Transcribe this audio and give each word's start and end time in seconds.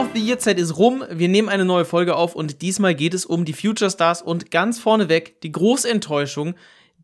of 0.00 0.08
the 0.14 0.20
Year 0.20 0.38
Zeit 0.38 0.58
ist 0.58 0.78
rum. 0.78 1.04
Wir 1.10 1.28
nehmen 1.28 1.50
eine 1.50 1.66
neue 1.66 1.84
Folge 1.84 2.16
auf 2.16 2.34
und 2.34 2.62
diesmal 2.62 2.94
geht 2.94 3.12
es 3.12 3.26
um 3.26 3.44
die 3.44 3.52
Future 3.52 3.90
Stars 3.90 4.22
und 4.22 4.50
ganz 4.50 4.78
vorneweg 4.78 5.42
die 5.42 5.52
große 5.52 5.90
Enttäuschung. 5.90 6.54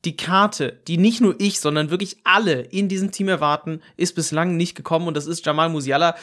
Die 0.07 0.17
Karte, 0.17 0.81
die 0.89 0.97
nicht 0.97 1.21
nur 1.21 1.35
ich, 1.39 1.61
sondern 1.61 1.91
wirklich 1.91 2.17
alle 2.25 2.63
in 2.63 2.89
diesem 2.89 3.13
Team 3.13 3.29
erwarten, 3.29 3.83
ist 3.99 4.15
bislang 4.15 4.57
nicht 4.57 4.75
gekommen 4.75 5.09
und 5.09 5.15
das 5.15 5.27
ist 5.27 5.45
Jamal 5.45 5.69
Musiala. 5.69 6.17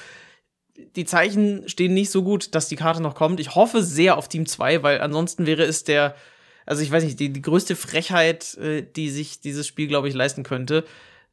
Die 0.95 1.05
Zeichen 1.05 1.70
stehen 1.70 1.94
nicht 1.94 2.09
so 2.09 2.23
gut, 2.23 2.55
dass 2.55 2.70
die 2.70 2.76
Karte 2.76 3.03
noch 3.03 3.13
kommt. 3.13 3.40
Ich 3.40 3.53
hoffe 3.53 3.84
sehr 3.84 4.17
auf 4.17 4.27
Team 4.27 4.48
2, 4.48 4.81
weil 4.81 4.99
ansonsten 4.99 5.45
wäre 5.45 5.63
es 5.63 5.84
der, 5.84 6.16
also 6.66 6.81
ich 6.81 6.90
weiß 6.90 7.03
nicht, 7.03 7.20
die, 7.20 7.31
die 7.31 7.41
größte 7.44 7.76
Frechheit, 7.76 8.58
äh, 8.58 8.84
die 8.84 9.12
sich 9.12 9.41
dieses 9.41 9.67
Spiel, 9.67 9.88
glaube 9.88 10.08
ich, 10.08 10.16
leisten 10.16 10.41
könnte 10.41 10.85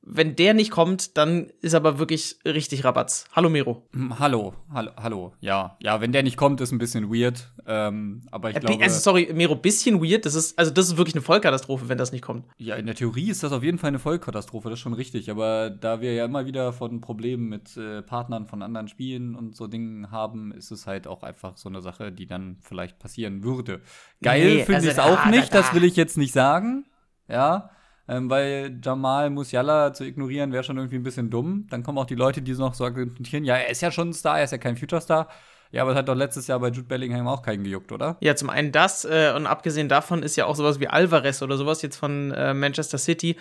wenn 0.03 0.35
der 0.35 0.55
nicht 0.55 0.71
kommt, 0.71 1.19
dann 1.19 1.53
ist 1.61 1.75
aber 1.75 1.99
wirklich 1.99 2.39
richtig 2.47 2.85
Rabatz. 2.85 3.27
Hallo 3.33 3.51
Mero. 3.51 3.87
Hm, 3.93 4.19
hallo, 4.19 4.55
hallo, 4.73 4.93
hallo. 4.97 5.33
Ja, 5.41 5.77
ja, 5.81 6.01
wenn 6.01 6.11
der 6.13 6.23
nicht 6.23 6.39
kommt, 6.39 6.61
ist 6.63 6.73
ein 6.73 6.79
bisschen 6.79 7.13
weird. 7.13 7.53
Ähm, 7.67 8.23
aber 8.31 8.51
ich 8.51 8.57
äh, 8.57 8.61
glaube. 8.61 8.83
Also 8.83 8.99
sorry, 8.99 9.31
Mero, 9.35 9.57
bisschen 9.57 10.03
weird. 10.03 10.25
Das 10.25 10.35
ist 10.35 10.59
also 10.59 10.71
das 10.71 10.87
ist 10.87 10.97
wirklich 10.97 11.15
eine 11.15 11.23
Vollkatastrophe, 11.23 11.89
wenn 11.91 11.99
das 11.99 12.13
nicht 12.13 12.23
kommt. 12.23 12.47
Ja, 12.57 12.77
in 12.77 12.87
der 12.87 12.95
Theorie 12.95 13.31
ist 13.31 13.43
das 13.43 13.53
auf 13.53 13.63
jeden 13.63 13.77
Fall 13.77 13.89
eine 13.89 13.99
Vollkatastrophe. 13.99 14.71
Das 14.71 14.79
ist 14.79 14.83
schon 14.83 14.95
richtig. 14.95 15.31
Aber 15.31 15.69
da 15.69 16.01
wir 16.01 16.15
ja 16.15 16.25
immer 16.25 16.47
wieder 16.47 16.73
von 16.73 17.03
Problemen 17.03 17.51
mit 17.51 17.77
äh, 17.77 18.01
Partnern 18.01 18.47
von 18.47 18.63
anderen 18.63 18.89
Spielen 18.89 19.35
und 19.35 19.55
so 19.55 19.67
Dingen 19.67 20.11
haben, 20.11 20.51
ist 20.53 20.71
es 20.71 20.87
halt 20.87 21.07
auch 21.07 21.23
einfach 21.23 21.59
so 21.59 21.69
eine 21.69 21.83
Sache, 21.83 22.11
die 22.11 22.27
dann 22.27 22.57
vielleicht 22.63 22.99
passieren 22.99 23.45
würde. 23.45 23.83
Geil 24.23 24.45
nee, 24.45 24.65
finde 24.65 24.77
also 24.77 24.89
ich 24.89 24.93
es 24.95 24.99
auch 24.99 25.27
nicht. 25.27 25.53
Da, 25.53 25.59
da. 25.59 25.61
Das 25.61 25.75
will 25.75 25.85
ich 25.85 25.97
jetzt 25.97 26.17
nicht 26.17 26.33
sagen. 26.33 26.87
Ja 27.29 27.71
ähm, 28.11 28.29
weil 28.29 28.77
Jamal 28.83 29.31
Musiala 29.31 29.93
zu 29.93 30.05
ignorieren 30.05 30.53
wäre 30.53 30.65
schon 30.65 30.77
irgendwie 30.77 30.97
ein 30.97 31.05
bisschen 31.05 31.31
dumm. 31.31 31.69
Dann 31.71 31.85
kommen 31.85 31.97
auch 31.97 32.07
die 32.07 32.17
Leute, 32.17 32.43
die 32.43 32.53
noch 32.55 32.75
so 32.75 32.85
argumentieren, 32.85 33.45
ja, 33.45 33.55
er 33.55 33.71
ist 33.71 33.83
ja 33.83 33.93
schon 33.93 34.09
ein 34.09 34.13
Star, 34.13 34.39
er 34.39 34.45
ist 34.45 34.51
ja 34.51 34.59
kein 34.59 34.77
Future-Star. 34.77 35.29
Ja, 35.71 35.83
aber 35.83 35.93
es 35.93 35.97
hat 35.97 36.09
doch 36.09 36.17
letztes 36.17 36.49
Jahr 36.49 36.59
bei 36.59 36.69
Jude 36.69 36.89
Bellingham 36.89 37.29
auch 37.29 37.43
keinen 37.43 37.63
gejuckt, 37.63 37.93
oder? 37.93 38.17
Ja, 38.21 38.35
zum 38.35 38.51
einen 38.51 38.73
das 38.73 39.05
äh, 39.05 39.33
und 39.37 39.47
abgesehen 39.47 39.89
davon 39.89 40.25
ist 40.25 40.35
ja 40.35 40.47
auch 40.47 40.57
sowas 40.57 40.81
wie 40.81 40.89
Alvarez 40.89 41.41
oder 41.43 41.57
sowas 41.57 41.83
jetzt 41.83 41.97
von 41.97 42.33
äh, 42.33 42.53
Manchester 42.53 42.99
City. 42.99 43.37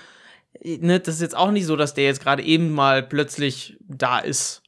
Ne, 0.63 0.99
das 0.99 1.15
ist 1.15 1.21
jetzt 1.21 1.35
auch 1.35 1.49
nicht 1.49 1.65
so, 1.65 1.75
dass 1.75 1.95
der 1.95 2.03
jetzt 2.03 2.21
gerade 2.21 2.43
eben 2.43 2.71
mal 2.71 3.01
plötzlich 3.01 3.77
da 3.87 4.19
ist. 4.19 4.61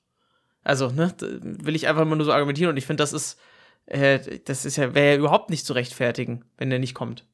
Also, 0.63 0.89
ne, 0.89 1.13
will 1.19 1.75
ich 1.75 1.88
einfach 1.88 2.05
mal 2.05 2.15
nur 2.15 2.25
so 2.25 2.33
argumentieren 2.33 2.71
und 2.71 2.77
ich 2.77 2.88
finde, 2.88 3.03
das 3.03 3.13
ist, 3.13 3.39
äh, 3.86 4.39
das 4.45 4.65
ist 4.65 4.77
ja, 4.77 4.95
wäre 4.95 5.11
ja 5.11 5.19
überhaupt 5.19 5.52
nicht 5.52 5.65
zu 5.65 5.73
rechtfertigen, 5.73 6.43
wenn 6.58 6.71
der 6.71 6.80
nicht 6.80 6.95
kommt. 6.95 7.27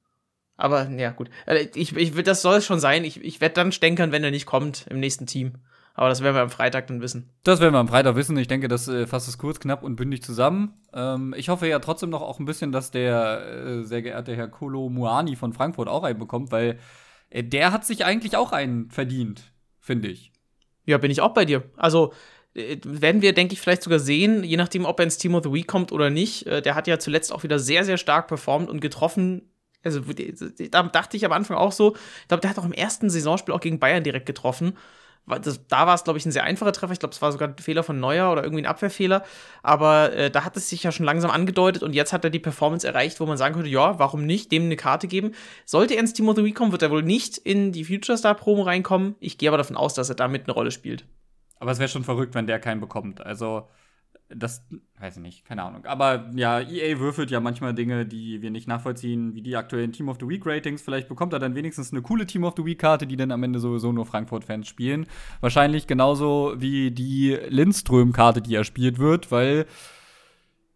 Aber 0.57 0.89
ja, 0.89 1.11
gut. 1.11 1.29
Äh, 1.45 1.67
ich, 1.75 1.95
ich, 1.95 2.11
das 2.23 2.41
soll 2.41 2.57
es 2.57 2.65
schon 2.65 2.79
sein. 2.79 3.03
Ich, 3.05 3.23
ich 3.23 3.39
werde 3.39 3.55
dann 3.55 3.71
stänkern, 3.71 4.11
wenn 4.11 4.23
er 4.23 4.31
nicht 4.31 4.47
kommt 4.47 4.85
im 4.89 4.99
nächsten 4.99 5.27
Team. 5.27 5.53
Aber 5.93 6.09
das 6.09 6.21
werden 6.21 6.35
wir 6.35 6.41
am 6.41 6.51
Freitag 6.51 6.87
dann 6.87 7.01
wissen. 7.01 7.29
Das 7.43 7.59
werden 7.59 7.73
wir 7.73 7.79
am 7.79 7.87
Freitag 7.87 8.15
wissen. 8.15 8.37
Ich 8.37 8.47
denke, 8.47 8.67
das 8.67 8.87
äh, 8.87 9.07
fasst 9.07 9.27
es 9.27 9.39
kurz, 9.39 9.59
knapp 9.59 9.81
und 9.81 9.95
bündig 9.95 10.21
zusammen. 10.21 10.73
Ähm, 10.93 11.33
ich 11.35 11.49
hoffe 11.49 11.67
ja 11.67 11.79
trotzdem 11.79 12.11
noch 12.11 12.21
auch 12.21 12.39
ein 12.39 12.45
bisschen, 12.45 12.71
dass 12.71 12.91
der 12.91 13.47
äh, 13.47 13.83
sehr 13.83 14.03
geehrte 14.03 14.35
Herr 14.35 14.47
Kolo 14.47 14.89
Muani 14.89 15.35
von 15.35 15.53
Frankfurt 15.53 15.87
auch 15.87 16.03
einen 16.03 16.19
bekommt, 16.19 16.51
weil 16.51 16.77
äh, 17.31 17.43
der 17.43 17.71
hat 17.71 17.83
sich 17.83 18.05
eigentlich 18.05 18.37
auch 18.37 18.51
einen 18.51 18.91
verdient, 18.91 19.51
finde 19.79 20.09
ich. 20.09 20.31
Ja, 20.85 20.99
bin 20.99 21.09
ich 21.09 21.21
auch 21.21 21.33
bei 21.33 21.45
dir. 21.45 21.63
Also 21.77 22.13
äh, 22.53 22.77
werden 22.83 23.23
wir, 23.23 23.33
denke 23.33 23.53
ich, 23.53 23.61
vielleicht 23.61 23.81
sogar 23.81 23.99
sehen, 23.99 24.43
je 24.43 24.57
nachdem, 24.57 24.85
ob 24.85 24.99
er 24.99 25.05
ins 25.05 25.17
Team 25.17 25.33
of 25.33 25.43
the 25.43 25.51
Week 25.51 25.67
kommt 25.67 25.91
oder 25.91 26.11
nicht. 26.11 26.45
Äh, 26.45 26.61
der 26.61 26.75
hat 26.75 26.85
ja 26.85 26.99
zuletzt 26.99 27.33
auch 27.33 27.41
wieder 27.41 27.57
sehr, 27.57 27.83
sehr 27.83 27.97
stark 27.97 28.27
performt 28.27 28.69
und 28.69 28.81
getroffen 28.81 29.49
also 29.87 30.01
da 30.71 30.83
dachte 30.83 31.17
ich 31.17 31.25
am 31.25 31.31
Anfang 31.31 31.57
auch 31.57 31.71
so, 31.71 31.95
ich 32.21 32.27
glaube, 32.27 32.41
der 32.41 32.49
hat 32.49 32.59
auch 32.59 32.65
im 32.65 32.73
ersten 32.73 33.09
Saisonspiel 33.09 33.53
auch 33.53 33.59
gegen 33.59 33.79
Bayern 33.79 34.03
direkt 34.03 34.25
getroffen. 34.25 34.77
Da 35.67 35.85
war 35.85 35.93
es, 35.93 36.05
glaube 36.05 36.17
ich, 36.17 36.25
ein 36.25 36.31
sehr 36.31 36.45
einfacher 36.45 36.71
Treffer. 36.71 36.93
Ich 36.93 36.99
glaube, 36.99 37.13
es 37.13 37.21
war 37.21 37.33
sogar 37.33 37.49
ein 37.49 37.57
Fehler 37.57 37.83
von 37.83 37.99
Neuer 37.99 38.31
oder 38.31 38.43
irgendwie 38.43 38.61
ein 38.61 38.67
Abwehrfehler. 38.67 39.23
Aber 39.61 40.13
äh, 40.13 40.31
da 40.31 40.45
hat 40.45 40.55
es 40.55 40.69
sich 40.69 40.83
ja 40.83 40.93
schon 40.93 41.05
langsam 41.05 41.31
angedeutet 41.31 41.83
und 41.83 41.93
jetzt 41.93 42.13
hat 42.13 42.23
er 42.23 42.29
die 42.29 42.39
Performance 42.39 42.87
erreicht, 42.87 43.19
wo 43.19 43.25
man 43.25 43.37
sagen 43.37 43.53
könnte, 43.53 43.69
ja, 43.69 43.99
warum 43.99 44.25
nicht 44.25 44.53
dem 44.53 44.63
eine 44.63 44.77
Karte 44.77 45.07
geben? 45.07 45.33
Sollte 45.65 45.95
er 45.95 45.99
ins 45.99 46.13
Team 46.13 46.29
of 46.29 46.37
the 46.37 46.45
Week 46.45 46.55
kommen, 46.55 46.71
wird 46.71 46.81
er 46.81 46.91
wohl 46.91 47.03
nicht 47.03 47.37
in 47.37 47.73
die 47.73 47.83
Future 47.83 48.17
Star 48.17 48.35
Promo 48.35 48.61
reinkommen. 48.61 49.15
Ich 49.19 49.37
gehe 49.37 49.49
aber 49.49 49.57
davon 49.57 49.75
aus, 49.75 49.93
dass 49.93 50.07
er 50.07 50.15
damit 50.15 50.45
eine 50.45 50.53
Rolle 50.53 50.71
spielt. 50.71 51.05
Aber 51.59 51.71
es 51.71 51.79
wäre 51.79 51.89
schon 51.89 52.05
verrückt, 52.05 52.33
wenn 52.33 52.47
der 52.47 52.59
keinen 52.59 52.79
bekommt. 52.79 53.19
Also 53.19 53.67
das 54.29 54.65
weiß 54.99 55.17
ich 55.17 55.21
nicht, 55.21 55.45
keine 55.45 55.63
Ahnung. 55.63 55.85
Aber 55.85 56.29
ja, 56.35 56.59
EA 56.59 56.99
würfelt 56.99 57.31
ja 57.31 57.39
manchmal 57.39 57.73
Dinge, 57.73 58.05
die 58.05 58.41
wir 58.41 58.51
nicht 58.51 58.67
nachvollziehen, 58.67 59.35
wie 59.35 59.41
die 59.41 59.55
aktuellen 59.55 59.91
Team 59.91 60.09
of 60.09 60.17
the 60.19 60.27
Week 60.27 60.45
Ratings. 60.45 60.81
Vielleicht 60.81 61.07
bekommt 61.07 61.33
er 61.33 61.39
dann 61.39 61.55
wenigstens 61.55 61.91
eine 61.91 62.01
coole 62.01 62.25
Team 62.25 62.43
of 62.43 62.55
the 62.57 62.65
Week 62.65 62.79
Karte, 62.79 63.07
die 63.07 63.15
dann 63.15 63.31
am 63.31 63.43
Ende 63.43 63.59
sowieso 63.59 63.91
nur 63.91 64.05
Frankfurt-Fans 64.05 64.67
spielen. 64.67 65.07
Wahrscheinlich 65.39 65.87
genauso 65.87 66.53
wie 66.57 66.91
die 66.91 67.37
Lindström-Karte, 67.47 68.41
die 68.41 68.55
er 68.55 68.63
spielt 68.63 68.97
wird, 68.97 69.31
weil 69.31 69.65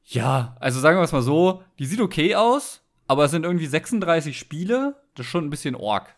ja, 0.05 0.55
also 0.59 0.79
sagen 0.79 0.97
wir 0.97 1.03
es 1.03 1.11
mal 1.11 1.21
so, 1.21 1.63
die 1.79 1.85
sieht 1.85 2.01
okay 2.01 2.35
aus, 2.35 2.81
aber 3.07 3.25
es 3.25 3.31
sind 3.31 3.45
irgendwie 3.45 3.67
36 3.67 4.37
Spiele. 4.37 4.95
Das 5.15 5.25
ist 5.25 5.31
schon 5.31 5.45
ein 5.45 5.49
bisschen 5.49 5.75
org. 5.75 6.15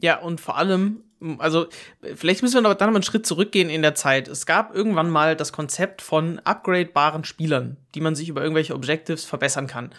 Ja, 0.00 0.20
und 0.20 0.40
vor 0.40 0.56
allem, 0.56 1.02
also 1.38 1.66
vielleicht 2.14 2.42
müssen 2.42 2.62
wir 2.62 2.68
aber 2.68 2.74
dann 2.74 2.90
mal 2.90 2.96
einen 2.96 3.02
Schritt 3.02 3.26
zurückgehen 3.26 3.70
in 3.70 3.82
der 3.82 3.94
Zeit. 3.94 4.28
Es 4.28 4.46
gab 4.46 4.74
irgendwann 4.74 5.10
mal 5.10 5.36
das 5.36 5.52
Konzept 5.52 6.02
von 6.02 6.38
upgradebaren 6.40 7.24
Spielern, 7.24 7.76
die 7.94 8.00
man 8.00 8.14
sich 8.14 8.28
über 8.28 8.42
irgendwelche 8.42 8.74
Objectives 8.74 9.24
verbessern 9.24 9.66
kann. 9.66 9.90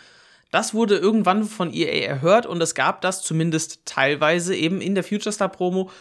Das 0.52 0.74
wurde 0.74 0.98
irgendwann 0.98 1.44
von 1.44 1.74
EA 1.74 2.08
erhört 2.08 2.46
und 2.46 2.62
es 2.62 2.74
gab 2.74 3.02
das 3.02 3.22
zumindest 3.22 3.86
teilweise 3.86 4.56
eben 4.56 4.82
in 4.82 4.96
der 4.96 5.04
Future 5.04 5.32
Star 5.32 5.50
Promo. 5.50 5.92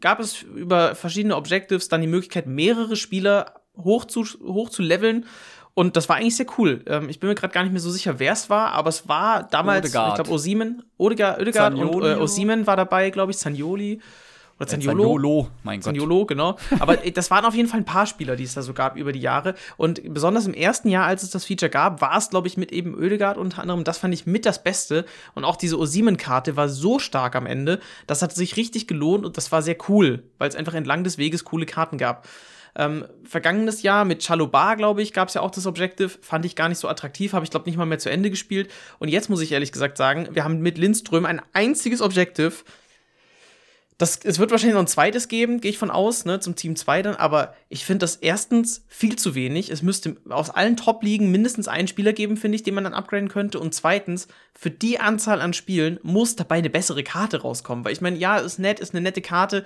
Gab 0.00 0.20
es 0.20 0.42
über 0.42 0.94
verschiedene 0.94 1.36
Objectives 1.36 1.88
dann 1.88 2.00
die 2.00 2.06
Möglichkeit, 2.06 2.46
mehrere 2.46 2.96
Spieler 2.96 3.60
hoch 3.76 4.04
zu, 4.04 4.24
hoch 4.42 4.70
zu 4.70 4.82
leveln. 4.82 5.26
Und 5.74 5.96
das 5.96 6.08
war 6.08 6.16
eigentlich 6.16 6.36
sehr 6.36 6.46
cool. 6.58 6.82
Ähm, 6.86 7.08
ich 7.08 7.20
bin 7.20 7.28
mir 7.28 7.34
gerade 7.34 7.52
gar 7.52 7.62
nicht 7.62 7.72
mehr 7.72 7.80
so 7.80 7.90
sicher, 7.90 8.18
wer 8.18 8.32
es 8.32 8.50
war, 8.50 8.72
aber 8.72 8.90
es 8.90 9.08
war 9.08 9.44
damals, 9.44 9.86
Odegaard. 9.86 10.08
ich 10.08 10.14
glaube, 10.16 10.30
Osimen, 10.30 10.82
Odegaard, 10.98 11.40
Odegaard 11.40 11.74
und 11.74 12.02
äh, 12.02 12.14
Osimen 12.16 12.66
war 12.66 12.76
dabei, 12.76 13.10
glaube 13.10 13.32
ich, 13.32 13.38
Zanioli. 13.38 14.00
Oder 14.62 14.68
Zaniolo. 14.68 15.02
Zaniolo, 15.02 15.48
mein 15.64 15.80
Gott. 15.80 15.84
Zaniolo, 15.86 16.26
genau. 16.26 16.56
Aber 16.78 16.96
das 17.14 17.30
waren 17.30 17.44
auf 17.44 17.54
jeden 17.54 17.68
Fall 17.68 17.80
ein 17.80 17.84
paar 17.84 18.06
Spieler, 18.06 18.36
die 18.36 18.44
es 18.44 18.54
da 18.54 18.62
so 18.62 18.72
gab 18.74 18.96
über 18.96 19.12
die 19.12 19.20
Jahre. 19.20 19.54
Und 19.76 20.14
besonders 20.14 20.46
im 20.46 20.54
ersten 20.54 20.88
Jahr, 20.88 21.06
als 21.06 21.22
es 21.22 21.30
das 21.30 21.44
Feature 21.44 21.70
gab, 21.70 22.00
war 22.00 22.16
es, 22.16 22.30
glaube 22.30 22.46
ich, 22.46 22.56
mit 22.56 22.70
eben 22.70 22.94
Oedegaard 22.94 23.38
unter 23.38 23.60
anderem. 23.60 23.82
Das 23.82 23.98
fand 23.98 24.14
ich 24.14 24.24
mit 24.26 24.46
das 24.46 24.62
Beste. 24.62 25.04
Und 25.34 25.44
auch 25.44 25.56
diese 25.56 25.78
Osimen-Karte 25.78 26.56
war 26.56 26.68
so 26.68 26.98
stark 26.98 27.34
am 27.34 27.46
Ende. 27.46 27.80
Das 28.06 28.22
hat 28.22 28.32
sich 28.32 28.56
richtig 28.56 28.86
gelohnt 28.86 29.26
und 29.26 29.36
das 29.36 29.50
war 29.50 29.62
sehr 29.62 29.76
cool, 29.88 30.22
weil 30.38 30.48
es 30.48 30.54
einfach 30.54 30.74
entlang 30.74 31.02
des 31.02 31.18
Weges 31.18 31.44
coole 31.44 31.66
Karten 31.66 31.98
gab. 31.98 32.28
Ähm, 32.74 33.04
vergangenes 33.24 33.82
Jahr 33.82 34.06
mit 34.06 34.22
Chalobar, 34.22 34.76
glaube 34.76 35.02
ich, 35.02 35.12
gab 35.12 35.28
es 35.28 35.34
ja 35.34 35.42
auch 35.42 35.50
das 35.50 35.66
Objective. 35.66 36.08
Fand 36.22 36.46
ich 36.46 36.56
gar 36.56 36.68
nicht 36.68 36.78
so 36.78 36.88
attraktiv, 36.88 37.34
habe 37.34 37.44
ich, 37.44 37.50
glaube 37.50 37.66
nicht 37.66 37.76
mal 37.76 37.84
mehr 37.84 37.98
zu 37.98 38.10
Ende 38.10 38.30
gespielt. 38.30 38.70
Und 38.98 39.08
jetzt 39.08 39.28
muss 39.28 39.42
ich 39.42 39.52
ehrlich 39.52 39.72
gesagt 39.72 39.98
sagen, 39.98 40.28
wir 40.32 40.44
haben 40.44 40.60
mit 40.60 40.78
Lindström 40.78 41.26
ein 41.26 41.42
einziges 41.52 42.00
Objective, 42.00 42.52
das, 44.02 44.18
es 44.24 44.40
wird 44.40 44.50
wahrscheinlich 44.50 44.74
noch 44.74 44.82
ein 44.82 44.88
zweites 44.88 45.28
geben, 45.28 45.60
gehe 45.60 45.70
ich 45.70 45.78
von 45.78 45.92
aus, 45.92 46.24
ne, 46.24 46.40
zum 46.40 46.56
Team 46.56 46.74
2 46.74 47.02
dann, 47.02 47.14
aber 47.14 47.54
ich 47.68 47.84
finde 47.84 48.00
das 48.00 48.16
erstens 48.16 48.84
viel 48.88 49.14
zu 49.14 49.36
wenig. 49.36 49.70
Es 49.70 49.82
müsste 49.82 50.16
aus 50.28 50.50
allen 50.50 50.76
Top-Ligen 50.76 51.30
mindestens 51.30 51.68
einen 51.68 51.86
Spieler 51.86 52.12
geben, 52.12 52.36
finde 52.36 52.56
ich, 52.56 52.64
den 52.64 52.74
man 52.74 52.82
dann 52.82 52.94
upgraden 52.94 53.28
könnte. 53.28 53.60
Und 53.60 53.74
zweitens, 53.74 54.26
für 54.54 54.70
die 54.70 54.98
Anzahl 54.98 55.40
an 55.40 55.52
Spielen 55.52 56.00
muss 56.02 56.34
dabei 56.34 56.56
eine 56.56 56.68
bessere 56.68 57.04
Karte 57.04 57.42
rauskommen. 57.42 57.84
Weil 57.84 57.92
ich 57.92 58.00
meine, 58.00 58.16
ja, 58.16 58.38
ist 58.38 58.58
nett, 58.58 58.80
ist 58.80 58.92
eine 58.92 59.02
nette 59.02 59.22
Karte. 59.22 59.64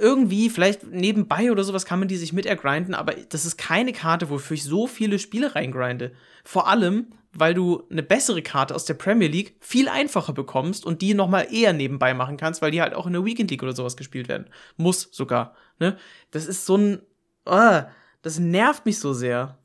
Irgendwie, 0.00 0.48
vielleicht 0.48 0.86
nebenbei 0.86 1.52
oder 1.52 1.62
sowas 1.62 1.84
kann 1.84 1.98
man 1.98 2.08
die 2.08 2.16
sich 2.16 2.32
mit 2.32 2.46
ergrinden, 2.46 2.94
aber 2.94 3.12
das 3.12 3.44
ist 3.44 3.58
keine 3.58 3.92
Karte, 3.92 4.30
wofür 4.30 4.54
ich 4.54 4.64
so 4.64 4.86
viele 4.86 5.18
Spiele 5.18 5.54
reingrinde. 5.54 6.12
Vor 6.42 6.68
allem, 6.68 7.08
weil 7.34 7.54
du 7.54 7.84
eine 7.90 8.02
bessere 8.02 8.42
Karte 8.42 8.74
aus 8.74 8.84
der 8.84 8.94
Premier 8.94 9.28
League 9.28 9.56
viel 9.60 9.88
einfacher 9.88 10.32
bekommst 10.32 10.84
und 10.84 11.02
die 11.02 11.14
nochmal 11.14 11.48
eher 11.50 11.72
nebenbei 11.72 12.14
machen 12.14 12.36
kannst, 12.36 12.62
weil 12.62 12.70
die 12.70 12.82
halt 12.82 12.94
auch 12.94 13.06
in 13.06 13.14
der 13.14 13.24
Weekend 13.24 13.50
League 13.50 13.62
oder 13.62 13.74
sowas 13.74 13.96
gespielt 13.96 14.28
werden. 14.28 14.46
Muss 14.76 15.08
sogar. 15.12 15.54
Ne? 15.78 15.96
Das 16.30 16.46
ist 16.46 16.66
so 16.66 16.76
ein. 16.76 17.02
Oh, 17.46 17.80
das 18.22 18.38
nervt 18.38 18.86
mich 18.86 18.98
so 18.98 19.12
sehr. 19.12 19.58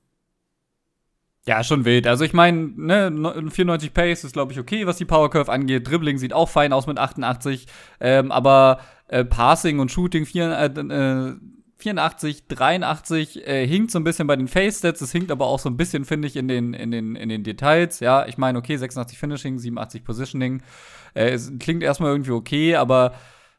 Ja, 1.45 1.63
schon 1.63 1.85
wild. 1.85 2.07
Also 2.07 2.25
ich 2.25 2.33
meine, 2.33 2.73
ne, 2.75 3.49
94 3.49 3.93
Pace 3.93 4.25
ist, 4.25 4.33
glaube 4.33 4.51
ich, 4.51 4.59
okay, 4.59 4.85
was 4.85 4.97
die 4.97 5.05
Power 5.05 5.29
Curve 5.29 5.49
angeht. 5.49 5.87
Dribbling 5.87 6.17
sieht 6.17 6.33
auch 6.33 6.49
fein 6.49 6.73
aus 6.73 6.87
mit 6.87 6.97
88. 6.97 7.67
Ähm, 8.01 8.33
aber 8.33 8.81
äh, 9.07 9.23
Passing 9.23 9.79
und 9.79 9.89
Shooting 9.89 10.25
4, 10.25 10.51
äh, 10.51 10.65
äh, 10.65 11.35
84, 11.77 12.47
83 12.47 13.47
äh, 13.47 13.67
hinkt 13.67 13.91
so 13.91 13.99
ein 13.99 14.03
bisschen 14.03 14.27
bei 14.27 14.35
den 14.35 14.47
Face-Stats, 14.47 15.01
es 15.01 15.11
hinkt 15.11 15.31
aber 15.31 15.45
auch 15.45 15.59
so 15.59 15.69
ein 15.69 15.77
bisschen, 15.77 16.05
finde 16.05 16.27
ich, 16.27 16.35
in 16.35 16.47
den, 16.47 16.73
in, 16.73 16.91
den, 16.91 17.15
in 17.15 17.29
den 17.29 17.43
Details. 17.43 17.99
Ja, 17.99 18.25
ich 18.25 18.37
meine, 18.37 18.57
okay, 18.57 18.75
86 18.75 19.17
Finishing, 19.17 19.59
87 19.59 20.03
Positioning. 20.03 20.63
Äh, 21.13 21.29
es 21.29 21.51
klingt 21.59 21.83
erstmal 21.83 22.11
irgendwie 22.11 22.31
okay, 22.31 22.75
aber 22.75 23.13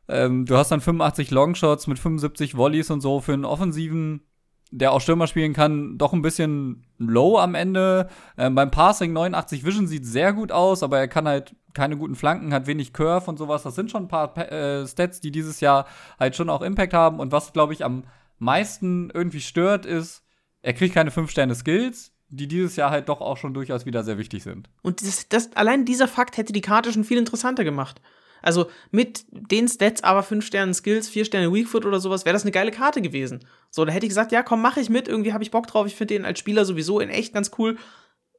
ähm, 0.08 0.46
du 0.46 0.56
hast 0.56 0.70
dann 0.70 0.80
85 0.80 1.30
Longshots 1.30 1.86
mit 1.86 1.98
75 1.98 2.56
Volleys 2.56 2.90
und 2.90 3.00
so 3.00 3.20
für 3.20 3.34
einen 3.34 3.44
offensiven 3.44 4.22
der 4.70 4.92
auch 4.92 5.00
Stürmer 5.00 5.26
spielen 5.26 5.54
kann, 5.54 5.96
doch 5.98 6.12
ein 6.12 6.22
bisschen 6.22 6.84
low 6.98 7.38
am 7.38 7.54
Ende. 7.54 8.08
Ähm, 8.36 8.54
beim 8.54 8.70
Passing 8.70 9.12
89 9.12 9.64
Vision 9.64 9.86
sieht 9.86 10.04
sehr 10.04 10.32
gut 10.32 10.52
aus, 10.52 10.82
aber 10.82 10.98
er 10.98 11.08
kann 11.08 11.26
halt 11.26 11.54
keine 11.74 11.96
guten 11.96 12.16
Flanken, 12.16 12.52
hat 12.52 12.66
wenig 12.66 12.92
Curve 12.92 13.28
und 13.30 13.38
sowas. 13.38 13.62
Das 13.62 13.74
sind 13.74 13.90
schon 13.90 14.04
ein 14.04 14.08
paar 14.08 14.36
äh, 14.36 14.86
Stats, 14.86 15.20
die 15.20 15.30
dieses 15.30 15.60
Jahr 15.60 15.86
halt 16.18 16.36
schon 16.36 16.50
auch 16.50 16.62
Impact 16.62 16.94
haben. 16.94 17.20
Und 17.20 17.32
was, 17.32 17.52
glaube 17.52 17.72
ich, 17.72 17.84
am 17.84 18.04
meisten 18.38 19.10
irgendwie 19.10 19.40
stört, 19.40 19.86
ist, 19.86 20.22
er 20.62 20.72
kriegt 20.72 20.94
keine 20.94 21.10
5-Sterne-Skills, 21.10 22.12
die 22.28 22.48
dieses 22.48 22.76
Jahr 22.76 22.90
halt 22.90 23.08
doch 23.08 23.20
auch 23.20 23.36
schon 23.36 23.54
durchaus 23.54 23.86
wieder 23.86 24.04
sehr 24.04 24.18
wichtig 24.18 24.42
sind. 24.42 24.68
Und 24.82 25.02
das, 25.02 25.28
das, 25.28 25.52
allein 25.56 25.84
dieser 25.84 26.08
Fakt 26.08 26.36
hätte 26.36 26.52
die 26.52 26.60
Karte 26.60 26.92
schon 26.92 27.04
viel 27.04 27.18
interessanter 27.18 27.64
gemacht. 27.64 28.00
Also 28.42 28.70
mit 28.90 29.24
den 29.30 29.68
Stats, 29.68 30.04
aber 30.04 30.22
5 30.22 30.44
Sterne 30.44 30.74
Skills, 30.74 31.08
4 31.08 31.24
Sterne 31.24 31.52
Weakfoot 31.52 31.84
oder 31.84 32.00
sowas, 32.00 32.24
wäre 32.24 32.34
das 32.34 32.42
eine 32.42 32.52
geile 32.52 32.70
Karte 32.70 33.02
gewesen. 33.02 33.40
So, 33.70 33.84
da 33.84 33.92
hätte 33.92 34.06
ich 34.06 34.10
gesagt, 34.10 34.32
ja, 34.32 34.42
komm, 34.42 34.62
mach 34.62 34.76
ich 34.76 34.90
mit, 34.90 35.08
irgendwie 35.08 35.32
habe 35.32 35.42
ich 35.42 35.50
Bock 35.50 35.66
drauf, 35.66 35.86
ich 35.86 35.96
finde 35.96 36.14
den 36.14 36.24
als 36.24 36.38
Spieler 36.38 36.64
sowieso 36.64 37.00
in 37.00 37.10
echt 37.10 37.34
ganz 37.34 37.50
cool. 37.58 37.78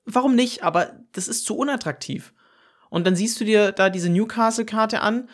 Warum 0.06 0.36
nicht? 0.36 0.64
Aber 0.64 0.94
das 1.12 1.28
ist 1.28 1.46
zu 1.46 1.58
unattraktiv. 1.58 2.34
Und 2.90 3.06
dann 3.06 3.16
siehst 3.16 3.40
du 3.40 3.46
dir 3.46 3.72
da 3.72 3.90
diese 3.90 4.10
Newcastle-Karte 4.10 5.02
an. 5.02 5.30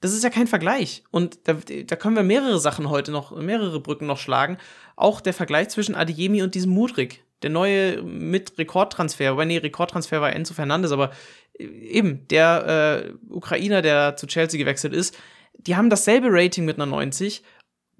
Das 0.00 0.12
ist 0.12 0.24
ja 0.24 0.30
kein 0.30 0.46
Vergleich. 0.46 1.04
Und 1.10 1.38
da, 1.44 1.54
da 1.54 1.96
können 1.96 2.16
wir 2.16 2.22
mehrere 2.22 2.58
Sachen 2.58 2.90
heute 2.90 3.12
noch, 3.12 3.36
mehrere 3.36 3.80
Brücken 3.80 4.06
noch 4.06 4.18
schlagen. 4.18 4.58
Auch 4.96 5.20
der 5.20 5.34
Vergleich 5.34 5.68
zwischen 5.68 5.94
Adeyemi 5.94 6.42
und 6.42 6.54
diesem 6.54 6.72
Mudrik. 6.72 7.24
Der 7.42 7.50
neue 7.50 8.02
mit 8.02 8.58
Rekordtransfer. 8.58 9.32
Wobei, 9.32 9.44
nee, 9.44 9.58
Rekordtransfer 9.58 10.20
war 10.20 10.32
Enzo 10.32 10.54
Fernandes, 10.54 10.92
aber 10.92 11.10
eben, 11.58 12.26
der 12.28 13.06
äh, 13.08 13.32
Ukrainer, 13.32 13.82
der 13.82 14.16
zu 14.16 14.26
Chelsea 14.26 14.58
gewechselt 14.58 14.94
ist, 14.94 15.16
die 15.54 15.76
haben 15.76 15.90
dasselbe 15.90 16.28
Rating 16.30 16.64
mit 16.64 16.76
einer 16.76 16.86
90 16.86 17.42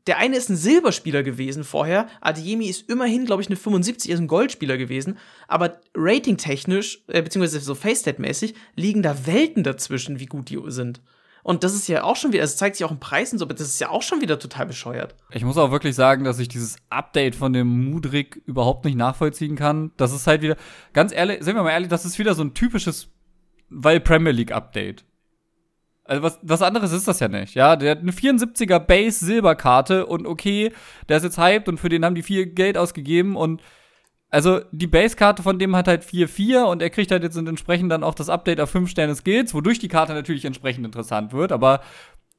der 0.07 0.19
eine 0.19 0.37
ist 0.37 0.49
ein 0.49 0.57
Silberspieler 0.57 1.23
gewesen 1.23 1.65
vorher. 1.65 2.09
Adeyemi 2.21 2.67
ist 2.67 2.89
immerhin, 2.89 3.25
glaube 3.25 3.43
ich, 3.43 3.49
eine 3.49 3.57
75, 3.57 4.11
ist 4.11 4.19
ein 4.19 4.27
Goldspieler 4.27 4.77
gewesen. 4.77 5.19
Aber 5.49 5.81
ratingtechnisch, 5.95 7.05
äh, 7.09 7.23
beziehungsweise 7.23 7.61
so 7.61 7.75
Face-Stat-mäßig, 7.75 8.55
liegen 8.75 9.03
da 9.03 9.27
Welten 9.27 9.63
dazwischen, 9.63 10.19
wie 10.19 10.27
gut 10.27 10.51
die 10.51 10.61
sind. 10.67 11.01
Und 11.45 11.65
das 11.65 11.75
ist 11.75 11.89
ja 11.89 12.05
auch 12.05 12.17
schon 12.17 12.33
wieder, 12.33 12.45
es 12.45 12.57
zeigt 12.57 12.77
sich 12.77 12.85
auch 12.85 12.93
im 12.93 13.01
Preis 13.01 13.33
und 13.33 13.39
so, 13.39 13.45
aber 13.45 13.55
das 13.55 13.67
ist 13.67 13.81
ja 13.81 13.91
auch 13.91 14.03
schon 14.03 14.21
wieder 14.21 14.39
total 14.39 14.67
bescheuert. 14.67 15.17
Ich 15.31 15.45
muss 15.45 15.59
auch 15.59 15.73
wirklich 15.73 15.97
sagen, 15.97 16.23
dass 16.23 16.39
ich 16.39 16.47
dieses 16.47 16.77
Update 16.89 17.35
von 17.35 17.53
dem 17.53 17.91
Mudrik 17.91 18.41
überhaupt 18.47 18.85
nicht 18.85 18.97
nachvollziehen 18.97 19.57
kann. 19.57 19.91
Das 19.97 20.13
ist 20.13 20.29
halt 20.29 20.43
wieder, 20.43 20.57
ganz 20.93 21.13
ehrlich, 21.13 21.43
sind 21.43 21.57
wir 21.57 21.65
mal 21.65 21.71
ehrlich, 21.71 21.89
das 21.89 22.05
ist 22.05 22.19
wieder 22.19 22.35
so 22.35 22.43
ein 22.43 22.55
typisches, 22.55 23.09
weil 23.71 23.99
Premier 23.99 24.33
League 24.33 24.53
Update. 24.53 25.05
Also 26.05 26.23
was, 26.23 26.39
was 26.43 26.63
anderes 26.63 26.93
ist 26.93 27.07
das 27.07 27.21
ja 27.21 27.29
nicht, 27.29 27.55
ja. 27.55 27.77
Der 27.77 27.93
hat 27.93 27.99
eine 27.99 28.13
74er 28.13 28.81
Base 28.81 29.25
Silberkarte 29.25 30.07
und 30.07 30.27
okay, 30.27 30.73
der 31.09 31.19
ist 31.19 31.23
jetzt 31.23 31.39
hyped 31.39 31.69
und 31.69 31.79
für 31.79 31.89
den 31.89 32.05
haben 32.05 32.15
die 32.15 32.23
viel 32.23 32.47
Geld 32.47 32.77
ausgegeben 32.77 33.37
und 33.37 33.63
also 34.29 34.61
die 34.73 34.87
Base-Karte 34.87 35.43
von 35.43 35.59
dem 35.59 35.77
hat 35.77 35.87
halt 35.87 36.05
4-4 36.05 36.65
und 36.65 36.81
er 36.81 36.89
kriegt 36.89 37.11
halt 37.11 37.23
jetzt 37.23 37.37
entsprechend 37.37 37.93
dann 37.93 38.03
auch 38.03 38.15
das 38.15 38.31
Update 38.31 38.61
auf 38.61 38.71
5 38.71 38.89
Sterne 38.89 39.15
Skills, 39.15 39.53
wodurch 39.53 39.79
die 39.79 39.89
Karte 39.89 40.15
natürlich 40.15 40.47
entsprechend 40.47 40.87
interessant 40.87 41.35
wird, 41.35 41.53
aber 41.53 41.83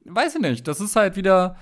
weiß 0.04 0.34
ich 0.34 0.40
nicht, 0.40 0.68
das 0.68 0.80
ist 0.80 0.96
halt 0.96 1.16
wieder. 1.16 1.56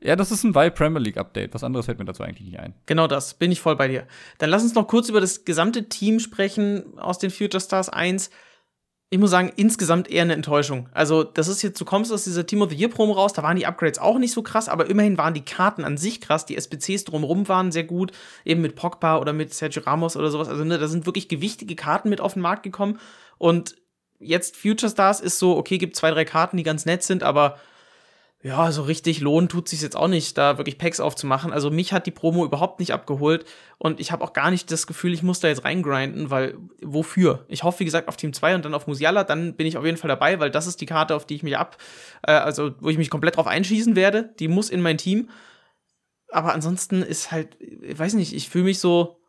Ja, 0.00 0.16
das 0.16 0.30
ist 0.30 0.44
ein 0.44 0.54
Vibe 0.54 0.72
Premier 0.72 1.00
League 1.00 1.16
Update. 1.16 1.54
Was 1.54 1.64
anderes 1.64 1.86
fällt 1.86 1.98
mir 1.98 2.04
dazu 2.04 2.22
eigentlich 2.22 2.46
nicht 2.46 2.60
ein. 2.60 2.74
Genau 2.84 3.06
das, 3.06 3.34
bin 3.34 3.50
ich 3.50 3.60
voll 3.60 3.74
bei 3.74 3.88
dir. 3.88 4.06
Dann 4.38 4.50
lass 4.50 4.62
uns 4.62 4.74
noch 4.74 4.86
kurz 4.86 5.08
über 5.08 5.20
das 5.20 5.44
gesamte 5.44 5.88
Team 5.88 6.20
sprechen 6.20 6.98
aus 6.98 7.18
den 7.18 7.30
Future 7.30 7.60
Stars 7.60 7.88
1 7.88 8.30
ich 9.14 9.20
muss 9.20 9.30
sagen, 9.30 9.52
insgesamt 9.54 10.10
eher 10.10 10.22
eine 10.22 10.32
Enttäuschung. 10.32 10.88
Also, 10.92 11.22
das 11.22 11.46
ist 11.46 11.62
jetzt, 11.62 11.80
du 11.80 11.84
kommst 11.84 12.12
aus 12.12 12.24
dieser 12.24 12.46
Team 12.46 12.62
of 12.62 12.70
the 12.70 12.76
Year 12.76 12.88
Promo 12.90 13.12
raus, 13.12 13.32
da 13.32 13.44
waren 13.44 13.56
die 13.56 13.64
Upgrades 13.64 14.00
auch 14.00 14.18
nicht 14.18 14.32
so 14.32 14.42
krass, 14.42 14.68
aber 14.68 14.90
immerhin 14.90 15.16
waren 15.16 15.34
die 15.34 15.44
Karten 15.44 15.84
an 15.84 15.96
sich 15.96 16.20
krass, 16.20 16.46
die 16.46 16.56
SPCs 16.56 17.04
drumherum 17.04 17.46
waren 17.46 17.70
sehr 17.70 17.84
gut, 17.84 18.10
eben 18.44 18.60
mit 18.60 18.74
Pogba 18.74 19.18
oder 19.18 19.32
mit 19.32 19.54
Sergio 19.54 19.84
Ramos 19.84 20.16
oder 20.16 20.32
sowas. 20.32 20.48
Also, 20.48 20.64
ne, 20.64 20.78
da 20.78 20.88
sind 20.88 21.06
wirklich 21.06 21.28
gewichtige 21.28 21.76
Karten 21.76 22.08
mit 22.08 22.20
auf 22.20 22.32
den 22.32 22.42
Markt 22.42 22.64
gekommen 22.64 22.98
und 23.38 23.76
jetzt 24.18 24.56
Future 24.56 24.90
Stars 24.90 25.20
ist 25.20 25.38
so, 25.38 25.56
okay, 25.56 25.78
gibt 25.78 25.94
zwei, 25.94 26.10
drei 26.10 26.24
Karten, 26.24 26.56
die 26.56 26.64
ganz 26.64 26.84
nett 26.84 27.04
sind, 27.04 27.22
aber 27.22 27.60
ja, 28.44 28.70
so 28.72 28.82
richtig 28.82 29.20
lohnen 29.20 29.48
tut 29.48 29.70
sich 29.70 29.80
jetzt 29.80 29.96
auch 29.96 30.06
nicht, 30.06 30.36
da 30.36 30.58
wirklich 30.58 30.76
Packs 30.76 31.00
aufzumachen. 31.00 31.50
Also 31.50 31.70
mich 31.70 31.94
hat 31.94 32.04
die 32.04 32.10
Promo 32.10 32.44
überhaupt 32.44 32.78
nicht 32.78 32.92
abgeholt 32.92 33.46
und 33.78 34.00
ich 34.00 34.12
habe 34.12 34.22
auch 34.22 34.34
gar 34.34 34.50
nicht 34.50 34.70
das 34.70 34.86
Gefühl, 34.86 35.14
ich 35.14 35.22
muss 35.22 35.40
da 35.40 35.48
jetzt 35.48 35.64
reingrinden, 35.64 36.28
weil 36.28 36.58
wofür? 36.82 37.46
Ich 37.48 37.62
hoffe, 37.62 37.80
wie 37.80 37.86
gesagt, 37.86 38.06
auf 38.06 38.18
Team 38.18 38.34
2 38.34 38.56
und 38.56 38.66
dann 38.66 38.74
auf 38.74 38.86
Musiala, 38.86 39.24
dann 39.24 39.54
bin 39.54 39.66
ich 39.66 39.78
auf 39.78 39.84
jeden 39.86 39.96
Fall 39.96 40.08
dabei, 40.08 40.40
weil 40.40 40.50
das 40.50 40.66
ist 40.66 40.82
die 40.82 40.86
Karte, 40.86 41.16
auf 41.16 41.24
die 41.24 41.36
ich 41.36 41.42
mich 41.42 41.56
ab, 41.56 41.78
äh, 42.20 42.32
also 42.32 42.72
wo 42.80 42.90
ich 42.90 42.98
mich 42.98 43.08
komplett 43.08 43.38
drauf 43.38 43.46
einschießen 43.46 43.96
werde. 43.96 44.34
Die 44.38 44.48
muss 44.48 44.68
in 44.68 44.82
mein 44.82 44.98
Team. 44.98 45.30
Aber 46.30 46.52
ansonsten 46.52 47.02
ist 47.02 47.32
halt, 47.32 47.56
ich 47.60 47.98
weiß 47.98 48.12
nicht, 48.12 48.34
ich 48.34 48.50
fühle 48.50 48.64
mich 48.64 48.78
so, 48.78 49.23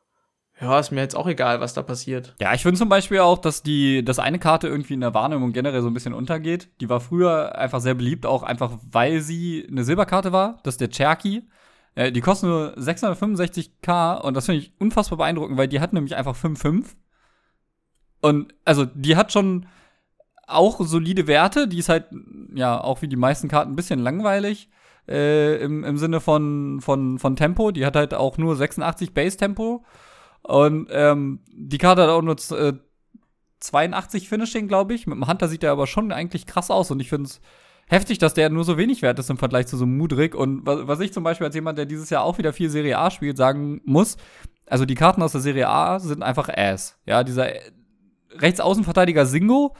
ja, 0.60 0.80
ist 0.80 0.92
mir 0.92 1.02
jetzt 1.02 1.16
auch 1.16 1.28
egal, 1.28 1.60
was 1.60 1.74
da 1.74 1.81
passiert. 1.81 2.34
Ja, 2.40 2.54
ich 2.54 2.62
finde 2.62 2.78
zum 2.78 2.88
Beispiel 2.88 3.19
auch, 3.19 3.38
dass 3.38 3.62
die, 3.62 4.06
dass 4.06 4.19
eine 4.19 4.40
Karte 4.40 4.68
irgendwie 4.68 4.94
in 4.94 5.02
der 5.02 5.13
Wahrnehmung 5.13 5.52
generell 5.52 5.81
so 5.81 5.88
ein 5.88 5.94
bisschen 5.94 6.13
untergeht. 6.13 6.69
Die 6.80 6.90
war 6.90 7.02
früher 7.02 7.57
einfach 7.57 7.81
sehr 7.81 7.94
beliebt, 7.94 8.25
auch 8.25 8.42
einfach, 8.42 8.78
weil 8.90 9.19
sie 9.19 9.68
eine 9.69 9.84
Silberkarte 9.84 10.31
war. 10.31 10.60
Das 10.63 10.75
ist 10.75 10.81
der 10.81 10.90
Cherky. 10.90 11.50
Äh, 11.96 12.13
die 12.13 12.22
kostet 12.22 12.50
nur 12.50 12.78
665k 12.78 14.22
und 14.22 14.34
das 14.34 14.46
finde 14.46 14.62
ich 14.62 14.74
unfassbar 14.80 15.18
beeindruckend, 15.18 15.57
weil 15.57 15.68
die 15.68 15.81
hat 15.81 15.92
nämlich 15.92 16.16
einfach 16.16 16.36
5,5. 16.36 16.96
Und 18.22 18.54
also, 18.63 18.86
die 18.86 19.18
hat 19.18 19.34
schon 19.34 19.68
auch 20.48 20.80
solide 20.80 21.28
Werte. 21.28 21.68
Die 21.68 21.80
ist 21.80 21.90
halt, 21.90 22.06
ja, 22.54 22.80
auch 22.80 23.02
wie 23.02 23.07
die 23.07 23.16
meisten 23.18 23.50
Karten 23.50 23.74
ein 23.74 23.75
bisschen 23.75 24.00
langweilig. 24.00 24.69
Äh, 25.07 25.57
im, 25.57 25.84
im 25.84 25.98
Sinne 25.98 26.19
von, 26.19 26.80
von, 26.81 27.19
von 27.19 27.36
Tempo. 27.36 27.72
Die 27.72 27.86
hat 27.86 27.96
halt 27.96 28.13
auch 28.13 28.38
nur 28.38 28.56
86 28.56 29.13
Base-Tempo. 29.13 29.84
Und 30.47 30.89
ähm, 30.92 31.39
die 31.51 31.80
Karte 31.80 32.03
hat 32.03 32.09
auch 32.09 32.21
nur 32.21 32.36
äh, 32.51 32.74
82 33.59 34.30
Finishing, 34.30 34.68
glaube 34.68 34.94
ich. 34.94 35.07
Mit 35.07 35.15
dem 35.15 35.27
Hunter 35.27 35.47
sieht 35.47 35.63
er 35.63 35.71
aber 35.71 35.88
schon 35.88 36.12
eigentlich 36.12 36.45
krass 36.45 36.69
aus. 36.69 36.92
Und 36.92 37.00
ich 37.00 37.09
finde 37.09 37.30
es 37.30 37.42
heftig, 37.88 38.19
dass 38.19 38.36
der 38.36 38.51
nur 38.51 38.63
so 38.63 38.77
wenig 38.77 39.01
wert 39.01 39.18
ist 39.18 39.31
im 39.31 39.39
Vergleich 39.39 39.65
zu 39.65 39.75
so 39.75 39.86
einem 39.86 39.97
Mudrik. 39.97 40.36
Und 40.36 40.63
was, 40.63 40.88
was 40.88 41.00
ich 41.00 41.12
zum 41.13 41.24
Beispiel 41.24 41.47
als 41.47 41.56
jemand, 41.56 41.80
der 41.80 41.88
dieses 41.88 42.12
Jahr 42.12 42.24
auch 42.24 42.38
wieder 42.38 42.53
viel 42.53 42.69
Serie 42.69 43.00
A 43.00 43.09
spielt, 43.09 43.38
sagen 43.38 43.81
muss, 43.86 44.18
also 44.68 44.86
die 44.86 44.94
Karten 44.94 45.24
aus 45.24 45.31
der 45.31 45.42
Serie 45.42 45.68
A 45.68 45.97
sind 45.97 46.21
einfach 46.21 46.47
Ass. 46.50 47.00
Ja, 47.07 47.24
dieser 47.24 47.56
äh, 47.56 47.71
Rechtsaußenverteidiger 48.30 49.25
Singo. 49.25 49.75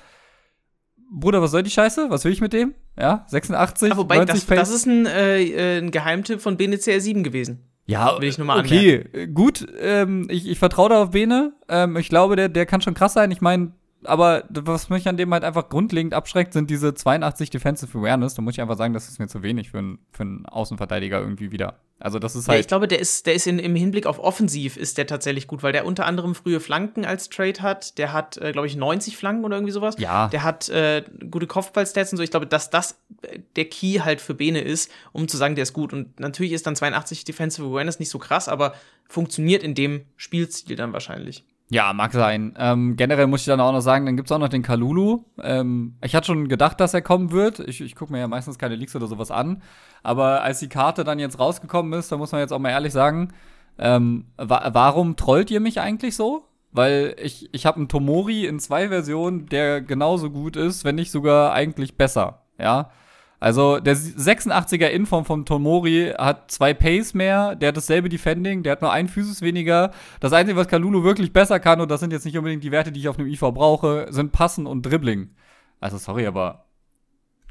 Bruder, 1.12 1.44
was 1.44 1.52
soll 1.52 1.62
die 1.62 1.70
Scheiße? 1.70 2.10
Was 2.10 2.26
will 2.26 2.32
ich 2.32 2.42
mit 2.42 2.54
dem? 2.54 2.74
Ja, 3.00 3.26
86. 3.28 3.90
Ja, 3.90 3.98
wobei, 3.98 4.26
das, 4.26 4.48
das, 4.48 4.72
ist 4.72 4.88
ein, 4.88 5.06
äh, 5.06 5.78
ein 5.78 5.92
Geheimtipp 5.92 6.42
von 6.42 6.58
BNCR 6.58 7.00
7 7.00 7.24
gewesen. 7.24 7.70
Ja, 7.88 8.20
will 8.20 8.28
ich 8.28 8.38
nur 8.38 8.48
mal 8.48 8.60
okay, 8.60 9.06
anmerken. 9.06 9.34
gut. 9.34 9.68
Ähm, 9.80 10.28
ich, 10.30 10.48
ich 10.48 10.58
vertraue 10.58 10.90
da 10.90 11.04
auf 11.04 11.12
Bene. 11.12 11.54
Ähm, 11.70 11.98
ich 11.98 12.10
glaube, 12.10 12.36
der, 12.36 12.50
der 12.50 12.66
kann 12.66 12.82
schon 12.82 12.96
krass 12.96 13.14
sein. 13.14 13.30
Ich 13.32 13.42
meine, 13.42 13.74
aber 14.08 14.44
was 14.50 14.90
mich 14.90 15.08
an 15.08 15.18
dem 15.18 15.34
halt 15.34 15.44
einfach 15.44 15.70
grundlegend 15.70 16.14
abschreckt, 16.14 16.54
sind 16.54 16.70
diese 16.70 16.94
82 16.94 17.50
Defensive 17.50 17.98
Awareness. 17.98 18.34
Da 18.34 18.42
muss 18.42 18.54
ich 18.54 18.62
einfach 18.62 18.78
sagen, 18.78 18.94
das 18.94 19.10
ist 19.10 19.20
mir 19.20 19.28
zu 19.28 19.44
wenig 19.44 19.72
für, 19.72 19.80
ein, 19.80 20.00
für 20.12 20.24
einen 20.24 20.46
Außenverteidiger 20.46 21.20
irgendwie 21.20 21.52
wieder. 21.52 21.80
Also 22.00 22.20
das 22.20 22.36
ist 22.36 22.48
halt. 22.48 22.58
Ja, 22.58 22.60
ich 22.60 22.68
glaube, 22.68 22.88
der 22.88 23.00
ist, 23.00 23.26
der 23.26 23.36
ist 23.36 23.48
in, 23.48 23.58
im 23.58 23.76
Hinblick 23.76 24.06
auf 24.06 24.20
Offensiv 24.20 24.76
ist 24.76 24.98
der 24.98 25.08
tatsächlich 25.08 25.48
gut, 25.48 25.64
weil 25.64 25.72
der 25.72 25.86
unter 25.86 26.06
anderem 26.06 26.36
frühe 26.36 26.60
Flanken 26.60 27.06
als 27.06 27.30
Trade 27.30 27.62
hat. 27.62 27.98
Der 27.98 28.12
hat, 28.12 28.38
äh, 28.38 28.52
glaube 28.52 28.68
ich, 28.68 28.76
90 28.76 29.16
Flanken 29.16 29.46
oder 29.46 29.56
irgendwie 29.56 29.72
sowas. 29.72 29.96
Ja. 29.98 30.28
Der 30.28 30.44
hat 30.44 30.68
äh, 30.70 31.04
gute 31.32 31.48
Kopfballstats 31.48 32.12
und 32.12 32.18
so. 32.18 32.24
Ich 32.24 32.32
glaube, 32.32 32.48
dass 32.48 32.70
das 32.70 33.00
äh, 33.22 33.40
der 33.56 33.66
Key 33.66 34.00
halt 34.00 34.20
für 34.20 34.34
Bene 34.34 34.60
ist, 34.62 34.92
um 35.14 35.28
zu 35.28 35.38
sagen, 35.38 35.56
der 35.56 35.64
ist 35.64 35.74
gut. 35.74 35.94
Und 35.94 36.20
natürlich 36.20 36.52
ist 36.52 36.68
dann 36.68 36.76
82 36.76 37.24
Defensive 37.24 37.66
Awareness 37.66 38.00
nicht 38.00 38.10
so 38.10 38.20
krass, 38.20 38.50
aber 38.50 38.76
funktioniert 39.08 39.64
in 39.64 39.74
dem 39.74 40.06
Spielstil 40.18 40.76
dann 40.76 40.92
wahrscheinlich. 40.92 41.46
Ja, 41.70 41.94
mag 41.94 42.14
sein. 42.14 42.54
Ähm, 42.60 42.96
generell 42.96 43.26
muss 43.26 43.42
ich 43.42 43.48
dann 43.48 43.60
auch 43.60 43.72
noch 43.72 43.82
sagen, 43.82 44.06
dann 44.06 44.16
gibt's 44.16 44.32
auch 44.32 44.38
noch 44.40 44.50
den 44.50 44.62
Kalulu. 44.62 45.24
Ähm, 45.42 45.96
ich 46.04 46.16
hatte 46.16 46.28
schon 46.28 46.48
gedacht, 46.48 46.80
dass 46.80 46.94
er 46.94 47.02
kommen 47.02 47.32
wird. 47.32 47.60
Ich, 47.60 47.82
ich 47.82 47.96
gucke 47.96 48.12
mir 48.12 48.20
ja 48.20 48.28
meistens 48.28 48.60
keine 48.60 48.76
Leaks 48.76 48.96
oder 48.96 49.08
sowas 49.08 49.32
an. 49.32 49.64
Aber 50.04 50.44
als 50.44 50.60
die 50.60 50.70
Karte 50.70 51.04
dann 51.04 51.18
jetzt 51.18 51.40
rausgekommen 51.40 51.98
ist, 51.98 52.12
da 52.12 52.18
muss 52.18 52.32
man 52.32 52.42
jetzt 52.42 52.52
auch 52.52 52.60
mal 52.60 52.70
ehrlich 52.70 52.94
sagen, 52.94 53.34
ähm, 53.80 54.26
wa 54.38 54.70
warum 54.74 55.16
trollt 55.16 55.50
ihr 55.50 55.60
mich 55.60 55.82
eigentlich 55.82 56.16
so? 56.16 56.46
Weil 56.72 57.16
ich, 57.20 57.50
ich 57.52 57.66
habe 57.66 57.78
einen 57.78 57.88
Tomori 57.88 58.46
in 58.46 58.60
zwei 58.60 58.90
Versionen, 58.90 59.48
der 59.48 59.82
genauso 59.82 60.30
gut 60.30 60.56
ist, 60.56 60.86
wenn 60.86 60.96
nicht 60.96 61.10
sogar 61.10 61.54
eigentlich 61.54 61.98
besser. 61.98 62.44
Ja. 62.60 62.92
Also 63.40 63.80
der 63.80 63.96
86er 63.96 64.88
Inform 64.88 65.26
vom 65.26 65.46
Tomori 65.46 66.14
hat 66.18 66.50
zwei 66.52 66.74
Pace 66.74 67.14
mehr, 67.14 67.56
der 67.56 67.70
hat 67.70 67.78
dasselbe 67.78 68.10
Defending, 68.10 68.64
der 68.64 68.74
hat 68.74 68.82
nur 68.82 68.92
ein 68.92 69.08
Physis 69.08 69.42
weniger. 69.42 69.92
Das 70.20 70.34
Einzige, 70.34 70.58
was 70.58 70.68
Kalulu 70.68 71.04
wirklich 71.04 71.34
besser 71.34 71.60
kann, 71.60 71.82
und 71.82 71.92
das 71.92 72.00
sind 72.00 72.14
jetzt 72.14 72.26
nicht 72.26 72.38
unbedingt 72.38 72.64
die 72.64 72.72
Werte, 72.72 72.92
die 72.92 73.00
ich 73.02 73.10
auf 73.10 73.20
einem 73.20 73.28
IV 73.28 73.42
brauche, 73.42 74.08
sind 74.10 74.32
Passen 74.32 74.66
und 74.66 74.84
Dribbling. 74.84 75.36
Also 75.80 75.98
sorry, 75.98 76.26
aber 76.26 76.66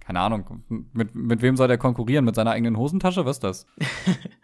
keine 0.04 0.20
Ahnung, 0.20 0.62
mit, 0.68 1.14
mit 1.14 1.42
wem 1.42 1.56
soll 1.56 1.68
der 1.68 1.78
konkurrieren? 1.78 2.24
Mit 2.24 2.34
seiner 2.34 2.50
eigenen 2.50 2.76
Hosentasche? 2.76 3.24
Was 3.24 3.36
ist 3.36 3.44
das? 3.44 3.66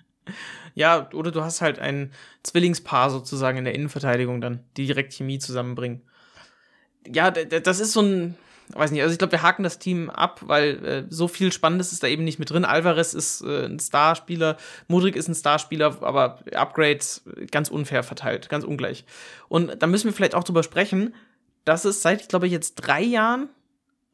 ja, 0.74 1.08
oder 1.12 1.30
du 1.30 1.42
hast 1.42 1.60
halt 1.60 1.78
ein 1.78 2.12
Zwillingspaar 2.42 3.10
sozusagen 3.10 3.58
in 3.58 3.64
der 3.64 3.74
Innenverteidigung 3.74 4.40
dann, 4.40 4.64
die 4.76 4.86
direkt 4.86 5.12
Chemie 5.12 5.38
zusammenbringen. 5.38 6.02
Ja, 7.06 7.30
das 7.30 7.80
ist 7.80 7.92
so 7.92 8.00
ein 8.00 8.36
weiß 8.74 8.90
nicht, 8.90 9.02
also 9.02 9.12
ich 9.12 9.18
glaube, 9.18 9.32
wir 9.32 9.42
haken 9.42 9.62
das 9.62 9.78
Team 9.78 10.10
ab, 10.10 10.40
weil 10.44 10.84
äh, 10.84 11.04
so 11.08 11.28
viel 11.28 11.52
Spannendes 11.52 11.92
ist 11.92 12.02
da 12.02 12.06
eben 12.06 12.24
nicht 12.24 12.38
mit 12.38 12.50
drin. 12.50 12.64
Alvarez 12.64 13.14
ist 13.14 13.42
äh, 13.42 13.66
ein 13.66 13.78
Starspieler, 13.78 14.56
Mudrik 14.88 15.16
ist 15.16 15.28
ein 15.28 15.34
Starspieler, 15.34 15.98
aber 16.02 16.40
Upgrades 16.54 17.22
ganz 17.50 17.68
unfair 17.68 18.02
verteilt, 18.02 18.48
ganz 18.48 18.64
ungleich. 18.64 19.04
Und 19.48 19.82
da 19.82 19.86
müssen 19.86 20.06
wir 20.06 20.12
vielleicht 20.12 20.34
auch 20.34 20.44
drüber 20.44 20.62
sprechen, 20.62 21.14
dass 21.64 21.84
es 21.84 22.02
seit, 22.02 22.20
ich 22.22 22.28
glaube, 22.28 22.46
jetzt 22.48 22.76
drei 22.76 23.02
Jahren, 23.02 23.48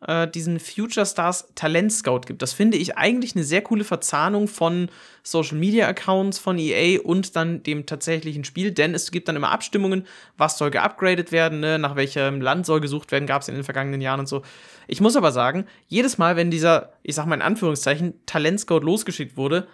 äh, 0.06 0.28
diesen 0.28 0.60
Future 0.60 1.04
Stars 1.04 1.48
Talent 1.54 1.92
Scout 1.92 2.22
gibt. 2.26 2.42
Das 2.42 2.52
finde 2.52 2.76
ich 2.76 2.96
eigentlich 2.96 3.34
eine 3.34 3.44
sehr 3.44 3.62
coole 3.62 3.84
Verzahnung 3.84 4.48
von 4.48 4.88
Social 5.22 5.58
Media 5.58 5.88
Accounts 5.88 6.38
von 6.38 6.58
EA 6.58 7.00
und 7.00 7.36
dann 7.36 7.62
dem 7.62 7.86
tatsächlichen 7.86 8.44
Spiel, 8.44 8.70
denn 8.70 8.94
es 8.94 9.10
gibt 9.10 9.28
dann 9.28 9.36
immer 9.36 9.50
Abstimmungen, 9.50 10.06
was 10.36 10.58
soll 10.58 10.70
geupgradet 10.70 11.32
werden, 11.32 11.60
ne? 11.60 11.78
nach 11.78 11.96
welchem 11.96 12.40
Land 12.40 12.66
soll 12.66 12.80
gesucht 12.80 13.10
werden, 13.12 13.26
gab 13.26 13.42
es 13.42 13.48
in 13.48 13.54
den 13.54 13.64
vergangenen 13.64 14.00
Jahren 14.00 14.20
und 14.20 14.28
so. 14.28 14.42
Ich 14.86 15.00
muss 15.00 15.16
aber 15.16 15.32
sagen, 15.32 15.66
jedes 15.88 16.18
Mal, 16.18 16.36
wenn 16.36 16.50
dieser, 16.50 16.92
ich 17.02 17.14
sag 17.14 17.26
mal 17.26 17.34
in 17.34 17.42
Anführungszeichen, 17.42 18.14
Talent 18.26 18.60
Scout 18.60 18.80
losgeschickt 18.80 19.36
wurde, 19.36 19.66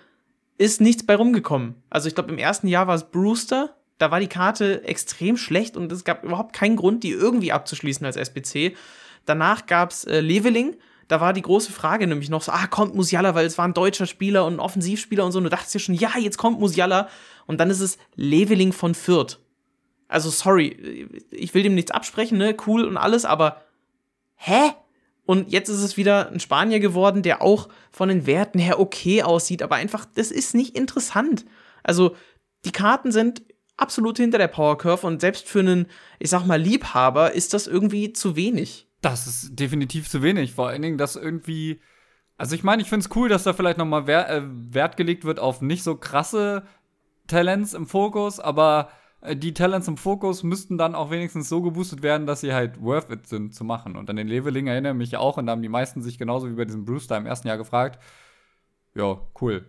ist 0.59 0.81
nichts 0.81 1.05
bei 1.05 1.17
rumgekommen. 1.17 1.75
Also 1.91 2.09
ich 2.09 2.15
glaube, 2.15 2.31
im 2.31 2.39
ersten 2.39 2.69
Jahr 2.69 2.87
war 2.87 2.95
es 2.95 3.05
Brewster, 3.05 3.75
da 3.99 4.11
war 4.11 4.21
die 4.21 4.29
Karte 4.29 4.85
extrem 4.85 5.37
schlecht 5.37 5.77
und 5.77 5.93
es 5.93 6.05
gab 6.05 6.25
überhaupt 6.25 6.55
keinen 6.55 6.77
Grund, 6.77 7.05
die 7.05 7.11
irgendwie 7.11 7.53
abzuschließen 7.53 8.05
als 8.07 8.17
SBC. 8.17 8.75
Danach 9.25 9.67
gab 9.67 9.91
es 9.91 10.05
äh, 10.05 10.21
Leveling. 10.21 10.76
Da 11.09 11.21
war 11.21 11.33
die 11.33 11.43
große 11.43 11.73
Frage 11.73 12.07
nämlich 12.07 12.31
noch 12.31 12.43
so, 12.43 12.52
ah, 12.52 12.67
kommt 12.67 12.95
Musiala, 12.95 13.35
weil 13.35 13.47
es 13.47 13.59
war 13.59 13.67
ein 13.67 13.75
deutscher 13.75 14.07
Spieler 14.07 14.47
und 14.47 14.55
ein 14.55 14.61
Offensivspieler 14.61 15.25
und 15.25 15.33
so. 15.33 15.38
Und 15.38 15.45
du 15.45 15.50
dachtest 15.50 15.75
dir 15.75 15.81
schon, 15.81 15.95
ja, 15.95 16.12
jetzt 16.19 16.38
kommt 16.38 16.61
Musiala. 16.61 17.09
Und 17.47 17.59
dann 17.59 17.71
ist 17.71 17.81
es 17.81 17.99
Leveling 18.14 18.73
von 18.73 18.95
Fürth. 18.95 19.38
Also, 20.09 20.31
sorry, 20.31 21.09
ich 21.31 21.55
will 21.55 21.62
dem 21.62 21.75
nichts 21.75 21.91
absprechen, 21.91 22.37
ne, 22.38 22.55
cool 22.67 22.85
und 22.85 22.99
alles, 22.99 23.25
aber 23.25 23.62
hä? 24.37 24.73
Und 25.25 25.50
jetzt 25.50 25.69
ist 25.69 25.83
es 25.83 25.97
wieder 25.97 26.31
ein 26.31 26.41
Spanier 26.41 26.81
geworden, 26.81 27.23
der 27.23 27.41
auch 27.41 27.69
von 27.91 28.09
den 28.09 28.26
Werten 28.26 28.59
her 28.59 28.79
okay 28.79 29.23
aussieht, 29.23 29.62
aber 29.62 29.76
einfach, 29.76 30.05
das 30.05 30.31
ist 30.31 30.55
nicht 30.55 30.76
interessant. 30.76 31.47
Also, 31.83 32.14
die 32.64 32.73
Karten 32.73 33.11
sind 33.11 33.43
absolut 33.76 34.19
hinter 34.19 34.38
der 34.38 34.49
Power 34.49 34.76
Curve 34.79 35.07
und 35.07 35.21
selbst 35.21 35.49
für 35.49 35.61
einen, 35.61 35.87
ich 36.19 36.31
sag 36.31 36.45
mal, 36.45 36.61
Liebhaber 36.61 37.33
ist 37.33 37.55
das 37.55 37.67
irgendwie 37.67 38.12
zu 38.12 38.37
wenig. 38.37 38.87
Das 39.03 39.27
ist 39.27 39.59
definitiv 39.59 40.09
zu 40.09 40.23
wenig. 40.23 40.53
Vor 40.53 40.69
allen 40.69 40.83
Dingen, 40.83 40.99
dass 40.99 41.17
irgendwie. 41.17 41.81
Also, 42.39 42.55
ich 42.55 42.65
meine, 42.65 42.83
ich 42.83 42.89
finde 42.89 43.07
es 43.07 43.15
cool, 43.15 43.29
dass 43.29 43.45
da 43.45 43.53
vielleicht 43.53 43.79
noch 43.79 43.85
mal 43.85 44.07
Wer 44.07 44.31
äh, 44.31 44.43
Wert 44.45 44.97
gelegt 44.97 45.25
wird 45.25 45.39
auf 45.39 45.61
nicht 45.61 45.83
so 45.83 45.97
krasse 45.97 46.67
Talents 47.27 47.75
im 47.75 47.87
Fokus, 47.87 48.41
aber 48.41 48.89
äh, 49.21 49.37
die 49.37 49.53
Talents 49.53 49.87
im 49.87 49.99
Fokus 49.99 50.43
müssten 50.43 50.79
dann 50.79 50.95
auch 50.95 51.11
wenigstens 51.11 51.49
so 51.49 51.61
geboostet 51.61 52.03
werden, 52.03 52.27
dass 52.27 52.41
sie 52.41 52.55
halt 52.55 52.81
worth 52.81 53.11
it 53.11 53.27
sind 53.27 53.55
zu 53.55 53.65
machen. 53.65 53.97
Und 53.97 54.09
an 54.09 54.17
den 54.17 54.29
Leveling 54.29 54.67
erinnere 54.67 54.93
ich 54.93 54.99
mich 54.99 55.17
auch, 55.19 55.37
und 55.37 55.47
da 55.47 55.53
haben 55.53 55.63
die 55.63 55.69
meisten 55.69 56.01
sich 56.01 56.17
genauso 56.17 56.49
wie 56.49 56.55
bei 56.55 56.65
diesem 56.65 56.85
Brewster 56.85 57.17
im 57.19 57.27
ersten 57.27 57.49
Jahr 57.49 57.59
gefragt: 57.59 58.03
Ja, 58.95 59.21
cool 59.41 59.67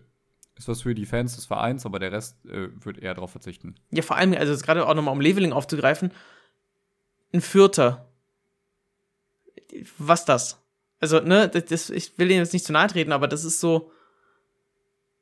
ist 0.55 0.67
was 0.67 0.81
für 0.81 0.95
die 0.95 1.05
Fans 1.05 1.35
des 1.35 1.45
Vereins, 1.45 1.85
aber 1.85 1.99
der 1.99 2.11
Rest 2.11 2.45
äh, 2.45 2.69
wird 2.83 2.99
eher 2.99 3.13
darauf 3.13 3.31
verzichten. 3.31 3.75
Ja, 3.91 4.03
vor 4.03 4.17
allem, 4.17 4.33
also 4.33 4.55
gerade 4.63 4.85
auch 4.87 4.93
nochmal 4.93 5.13
um 5.13 5.21
Leveling 5.21 5.53
aufzugreifen, 5.53 6.11
ein 7.33 7.41
Vierter. 7.41 8.07
Was 9.97 10.25
das? 10.25 10.59
Also, 10.99 11.19
ne, 11.19 11.49
das, 11.49 11.89
ich 11.89 12.17
will 12.17 12.27
denen 12.27 12.39
jetzt 12.39 12.53
nicht 12.53 12.65
zu 12.65 12.73
nahe 12.73 12.87
treten, 12.87 13.11
aber 13.11 13.27
das 13.27 13.43
ist 13.43 13.59
so. 13.59 13.91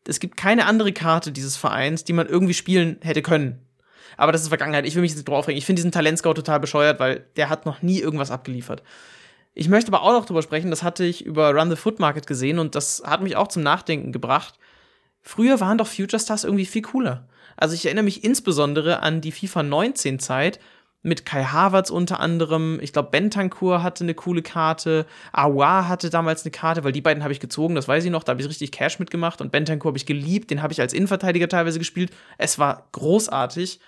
Es 0.08 0.20
gibt 0.20 0.36
keine 0.36 0.66
andere 0.66 0.94
Karte 0.94 1.32
dieses 1.32 1.58
Vereins, 1.58 2.04
die 2.04 2.14
man 2.14 2.28
irgendwie 2.28 2.56
spielen 2.56 2.98
hätte 3.02 3.22
können. 3.22 3.60
Aber 4.18 4.32
das 4.32 4.42
ist 4.42 4.48
Vergangenheit. 4.48 4.86
Ich 4.86 4.96
will 4.96 5.02
mich 5.02 5.12
jetzt 5.12 5.18
nicht 5.18 5.28
drauf 5.28 5.40
aufregen. 5.40 5.58
Ich 5.58 5.66
finde 5.66 5.80
diesen 5.80 5.92
Talentscout 5.92 6.34
total 6.34 6.60
bescheuert, 6.60 7.00
weil 7.00 7.26
der 7.36 7.50
hat 7.50 7.66
noch 7.66 7.82
nie 7.82 8.00
irgendwas 8.00 8.32
abgeliefert. 8.32 8.84
Ich 9.54 9.70
möchte 9.70 9.92
aber 9.92 10.02
auch 10.04 10.14
noch 10.14 10.26
drüber 10.26 10.42
sprechen, 10.42 10.70
das 10.70 10.84
hatte 10.84 11.04
ich 11.04 11.26
über 11.26 11.54
Run 11.54 11.70
the 11.70 11.76
Foot 11.76 12.00
Market 12.00 12.26
gesehen 12.26 12.58
und 12.58 12.76
das 12.76 13.04
hat 13.06 13.22
mich 13.22 13.36
auch 13.36 13.50
zum 13.50 13.64
Nachdenken 13.64 14.12
gebracht. 14.12 14.56
Früher 15.22 15.60
waren 15.60 15.78
doch 15.78 15.88
Future 15.88 16.20
Stars 16.20 16.46
irgendwie 16.46 16.66
viel 16.66 16.82
cooler. 16.82 17.28
Also 17.58 17.76
ich 17.76 17.86
erinnere 17.86 18.06
mich 18.06 18.24
insbesondere 18.24 19.02
an 19.02 19.22
die 19.22 19.32
FIFA 19.32 19.64
19 19.64 20.20
Zeit 20.20 20.60
mit 21.04 21.26
Kai 21.26 21.44
Havertz 21.44 21.90
unter 21.90 22.20
anderem. 22.20 22.80
Ich 22.82 22.94
glaube, 22.94 23.10
Bentancur 23.10 23.82
hatte 23.82 24.04
eine 24.04 24.14
coole 24.14 24.42
Karte. 24.42 25.06
Awa 25.32 25.88
hatte 25.88 26.10
damals 26.10 26.44
eine 26.44 26.52
Karte, 26.52 26.84
weil 26.84 26.92
die 26.92 27.02
beiden 27.02 27.24
habe 27.24 27.34
ich 27.34 27.40
gezogen, 27.40 27.76
das 27.76 27.88
weiß 27.88 28.06
ich 28.06 28.12
noch. 28.12 28.24
Da 28.24 28.32
habe 28.32 28.42
ich 28.42 28.48
richtig 28.48 28.72
Cash 28.72 29.00
mitgemacht 29.00 29.42
und 29.42 29.52
Bentancur 29.52 29.90
habe 29.90 29.98
ich 29.98 30.06
geliebt. 30.06 30.52
Den 30.52 30.62
habe 30.62 30.74
ich 30.74 30.82
als 30.82 30.94
Innenverteidiger 30.94 31.50
teilweise 31.50 31.80
gespielt. 31.80 32.12
Es 32.38 32.60
war 32.60 32.88
großartig. 32.92 33.80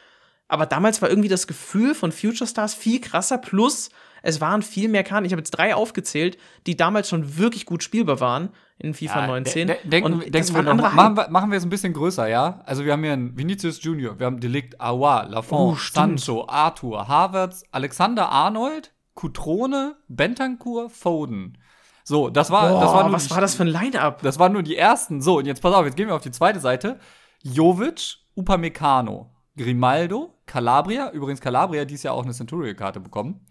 Aber 0.48 0.66
damals 0.66 1.02
war 1.02 1.10
irgendwie 1.10 1.30
das 1.30 1.48
Gefühl 1.48 1.96
von 1.96 2.12
Future 2.12 2.48
Stars 2.48 2.74
viel 2.74 3.00
krasser. 3.00 3.38
Plus, 3.38 3.90
es 4.24 4.42
waren 4.42 4.62
viel 4.62 4.90
mehr 4.90 5.04
Karten. 5.04 5.26
Ich 5.26 5.34
habe 5.34 5.42
jetzt 5.42 5.52
drei 5.52 5.76
aufgezählt, 5.76 6.38
die 6.66 6.76
damals 6.76 7.10
schon 7.10 7.38
wirklich 7.38 7.66
gut 7.66 7.84
spielbar 7.84 8.22
waren 8.22 8.50
in 8.80 8.94
FIFA 8.94 9.20
ja, 9.20 9.28
19. 9.28 9.68
De 9.68 9.78
de 9.84 10.02
und 10.02 10.34
denken 10.34 10.56
wir 10.56 10.64
noch, 10.64 10.94
machen, 10.94 11.18
wir, 11.18 11.30
machen 11.30 11.52
wir 11.52 11.58
es 11.58 11.64
ein 11.64 11.70
bisschen 11.70 11.94
größer, 11.94 12.28
ja? 12.28 12.62
Also 12.66 12.86
wir 12.86 12.94
haben 12.94 13.04
hier 13.04 13.14
einen 13.14 13.38
Vinicius 13.38 13.84
Junior, 13.84 14.18
wir 14.18 14.26
haben 14.26 14.40
Delict, 14.40 14.80
Awa, 14.80 15.24
Lafont, 15.24 15.62
oh, 15.62 15.76
Sancho, 15.76 16.48
Arthur, 16.48 17.08
Havertz, 17.08 17.64
Alexander 17.72 18.30
Arnold, 18.30 18.94
Cutrone, 19.14 19.98
Bentancur, 20.08 20.90
Foden. 20.90 21.58
So, 22.06 22.30
das 22.30 22.50
war, 22.50 22.70
Boah, 22.70 22.82
das 22.82 22.94
war 22.94 23.04
nur 23.04 23.14
was 23.14 23.30
war 23.30 23.42
das 23.42 23.56
für 23.56 23.64
ein 23.64 23.70
Line-Up? 23.70 24.22
Das 24.22 24.40
waren 24.40 24.54
nur 24.54 24.64
die 24.64 24.78
ersten. 24.78 25.22
So, 25.22 25.40
und 25.40 25.46
jetzt 25.46 25.62
pass 25.62 25.74
auf, 25.74 25.86
jetzt 25.86 25.98
gehen 25.98 26.08
wir 26.08 26.16
auf 26.16 26.24
die 26.24 26.32
zweite 26.32 26.62
Seite. 26.62 26.98
Jovic, 27.42 28.18
Upamecano, 28.36 29.32
Grimaldo, 29.58 30.34
Calabria, 30.46 31.12
übrigens 31.12 31.42
Calabria 31.42 31.84
dies 31.84 32.04
Jahr 32.04 32.14
auch 32.14 32.24
eine 32.24 32.34
Centurion-Karte 32.34 33.02
bekommen. 33.02 33.46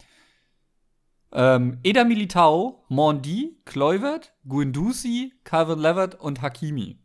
Ähm, 1.33 1.79
Eda 1.83 2.05
Militao, 2.05 2.85
Mondi, 2.89 3.57
Kluivert, 3.65 4.33
Guendouzi, 4.47 5.33
Calvin 5.45 5.79
Levitt 5.79 6.15
und 6.15 6.43
Hakimi. 6.43 6.99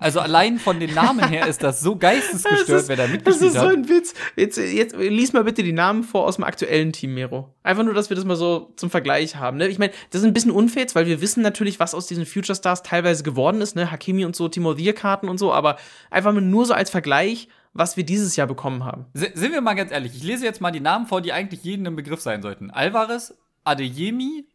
Also 0.00 0.20
allein 0.20 0.60
von 0.60 0.78
den 0.78 0.94
Namen 0.94 1.28
her 1.28 1.48
ist 1.48 1.64
das 1.64 1.80
so 1.80 1.96
geistesgestört, 1.98 2.82
ist, 2.82 2.88
wer 2.88 2.96
da 2.96 3.08
mitgespielt 3.08 3.26
hat. 3.26 3.42
Das 3.42 3.54
ist 3.54 3.60
so 3.60 3.66
ein 3.66 3.88
Witz. 3.88 4.14
Jetzt, 4.36 4.56
jetzt 4.56 4.96
lies 4.96 5.32
mal 5.32 5.42
bitte 5.42 5.64
die 5.64 5.72
Namen 5.72 6.04
vor 6.04 6.24
aus 6.24 6.36
dem 6.36 6.44
aktuellen 6.44 6.92
Team, 6.92 7.14
Mero. 7.14 7.52
Einfach 7.64 7.82
nur, 7.82 7.94
dass 7.94 8.08
wir 8.08 8.14
das 8.14 8.24
mal 8.24 8.36
so 8.36 8.72
zum 8.76 8.90
Vergleich 8.90 9.36
haben. 9.36 9.56
Ne? 9.56 9.66
Ich 9.66 9.80
meine, 9.80 9.92
das 10.10 10.20
ist 10.20 10.26
ein 10.26 10.32
bisschen 10.32 10.52
unfair, 10.52 10.86
weil 10.92 11.06
wir 11.06 11.20
wissen 11.20 11.42
natürlich, 11.42 11.80
was 11.80 11.94
aus 11.94 12.06
diesen 12.06 12.26
Future 12.26 12.54
Stars 12.54 12.84
teilweise 12.84 13.24
geworden 13.24 13.60
ist. 13.60 13.74
Ne? 13.74 13.90
Hakimi 13.90 14.24
und 14.24 14.36
so, 14.36 14.48
Timo 14.48 14.76
Karten 14.94 15.28
und 15.28 15.38
so. 15.38 15.52
Aber 15.52 15.76
einfach 16.10 16.32
nur 16.32 16.64
so 16.64 16.74
als 16.74 16.90
Vergleich, 16.90 17.48
was 17.72 17.96
wir 17.96 18.04
dieses 18.04 18.36
Jahr 18.36 18.46
bekommen 18.46 18.84
haben. 18.84 19.06
S 19.14 19.32
sind 19.34 19.52
wir 19.52 19.60
mal 19.60 19.74
ganz 19.74 19.90
ehrlich. 19.90 20.14
Ich 20.14 20.22
lese 20.22 20.44
jetzt 20.44 20.60
mal 20.60 20.70
die 20.70 20.80
Namen 20.80 21.06
vor, 21.06 21.20
die 21.20 21.32
eigentlich 21.32 21.64
jedem 21.64 21.86
im 21.86 21.96
Begriff 21.96 22.20
sein 22.20 22.40
sollten. 22.40 22.70
Alvarez, 22.70 23.34
Adeyemi, 23.68 24.48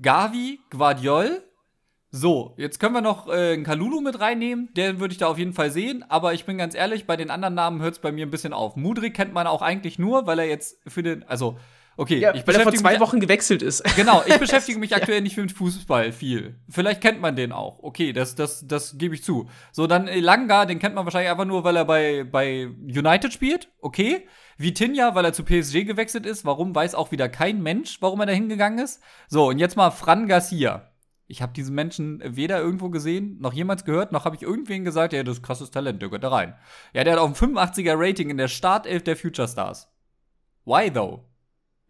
Gavi, 0.00 0.60
Guardiol. 0.70 1.42
So, 2.10 2.54
jetzt 2.56 2.78
können 2.78 2.94
wir 2.94 3.00
noch 3.00 3.28
äh, 3.28 3.54
einen 3.54 3.64
Kalulu 3.64 4.00
mit 4.00 4.20
reinnehmen. 4.20 4.68
Den 4.74 5.00
würde 5.00 5.12
ich 5.12 5.18
da 5.18 5.26
auf 5.26 5.38
jeden 5.38 5.54
Fall 5.54 5.70
sehen. 5.70 6.04
Aber 6.08 6.34
ich 6.34 6.44
bin 6.44 6.58
ganz 6.58 6.74
ehrlich, 6.74 7.06
bei 7.06 7.16
den 7.16 7.30
anderen 7.30 7.54
Namen 7.54 7.80
hört 7.80 7.94
es 7.94 8.00
bei 8.00 8.12
mir 8.12 8.26
ein 8.26 8.30
bisschen 8.30 8.52
auf. 8.52 8.76
Mudrik 8.76 9.14
kennt 9.14 9.32
man 9.32 9.46
auch 9.46 9.62
eigentlich 9.62 9.98
nur, 9.98 10.26
weil 10.26 10.38
er 10.38 10.46
jetzt 10.46 10.78
für 10.86 11.02
den, 11.02 11.24
also 11.24 11.56
Okay, 11.98 12.18
ja, 12.18 12.34
ich 12.34 12.46
weil 12.46 12.56
er 12.56 12.60
vor 12.60 12.74
zwei 12.74 13.00
Wochen 13.00 13.20
gewechselt 13.20 13.62
ist. 13.62 13.82
Genau, 13.96 14.22
ich 14.26 14.38
beschäftige 14.38 14.78
mich 14.78 14.94
aktuell 14.96 15.18
ja. 15.18 15.22
nicht 15.22 15.36
mit 15.38 15.50
Fußball 15.50 16.12
viel. 16.12 16.56
Vielleicht 16.68 17.00
kennt 17.00 17.22
man 17.22 17.36
den 17.36 17.52
auch. 17.52 17.82
Okay, 17.82 18.12
das, 18.12 18.34
das, 18.34 18.66
das 18.66 18.98
gebe 18.98 19.14
ich 19.14 19.24
zu. 19.24 19.48
So, 19.72 19.86
dann 19.86 20.06
Langa, 20.06 20.66
den 20.66 20.78
kennt 20.78 20.94
man 20.94 21.06
wahrscheinlich 21.06 21.30
einfach 21.30 21.46
nur, 21.46 21.64
weil 21.64 21.76
er 21.76 21.86
bei, 21.86 22.24
bei 22.24 22.66
United 22.66 23.32
spielt. 23.32 23.70
Okay. 23.80 24.26
Vitinha, 24.58 25.14
weil 25.14 25.24
er 25.24 25.32
zu 25.32 25.44
PSG 25.44 25.84
gewechselt 25.84 26.26
ist. 26.26 26.44
Warum, 26.44 26.74
weiß 26.74 26.94
auch 26.94 27.12
wieder 27.12 27.28
kein 27.28 27.62
Mensch, 27.62 27.98
warum 28.00 28.20
er 28.20 28.26
da 28.26 28.32
hingegangen 28.32 28.78
ist. 28.78 29.02
So, 29.28 29.48
und 29.48 29.58
jetzt 29.58 29.76
mal 29.76 29.90
Fran 29.90 30.26
Garcia. 30.26 30.90
Ich 31.28 31.42
habe 31.42 31.52
diesen 31.52 31.74
Menschen 31.74 32.22
weder 32.24 32.60
irgendwo 32.60 32.88
gesehen, 32.88 33.38
noch 33.40 33.52
jemals 33.52 33.84
gehört, 33.84 34.12
noch 34.12 34.24
habe 34.24 34.36
ich 34.36 34.42
irgendwen 34.42 34.84
gesagt, 34.84 35.12
ja, 35.12 35.24
das 35.24 35.38
ist 35.38 35.42
krasses 35.42 35.72
Talent, 35.72 36.00
der 36.00 36.08
gehört 36.08 36.22
da 36.22 36.28
rein. 36.28 36.54
Ja, 36.92 37.02
der 37.02 37.14
hat 37.14 37.20
auch 37.20 37.28
ein 37.28 37.34
85er 37.34 37.94
Rating 37.96 38.30
in 38.30 38.36
der 38.36 38.46
Startelf 38.46 39.02
der 39.02 39.16
Future 39.16 39.48
Stars. 39.48 39.88
Why 40.64 40.90
though? 40.90 41.24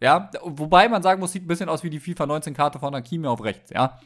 Ja, 0.00 0.30
wobei 0.42 0.88
man 0.88 1.02
sagen 1.02 1.20
muss, 1.20 1.32
sieht 1.32 1.44
ein 1.44 1.48
bisschen 1.48 1.68
aus 1.68 1.84
wie 1.84 1.90
die 1.90 2.00
FIFA 2.00 2.26
19 2.26 2.54
Karte 2.54 2.78
von 2.78 2.94
Hakimi 2.94 3.26
auf 3.26 3.44
rechts, 3.44 3.70
ja. 3.70 3.98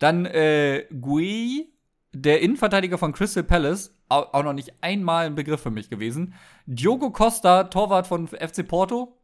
Dann 0.00 0.26
äh, 0.26 0.86
Gui, 1.00 1.73
der 2.14 2.40
Innenverteidiger 2.40 2.98
von 2.98 3.12
Crystal 3.12 3.42
Palace, 3.42 3.94
auch, 4.08 4.42
noch 4.44 4.52
nicht 4.52 4.72
einmal 4.80 5.26
ein 5.26 5.34
Begriff 5.34 5.60
für 5.60 5.70
mich 5.70 5.90
gewesen. 5.90 6.34
Diogo 6.66 7.10
Costa, 7.10 7.64
Torwart 7.64 8.06
von 8.06 8.28
FC 8.28 8.66
Porto. 8.66 9.18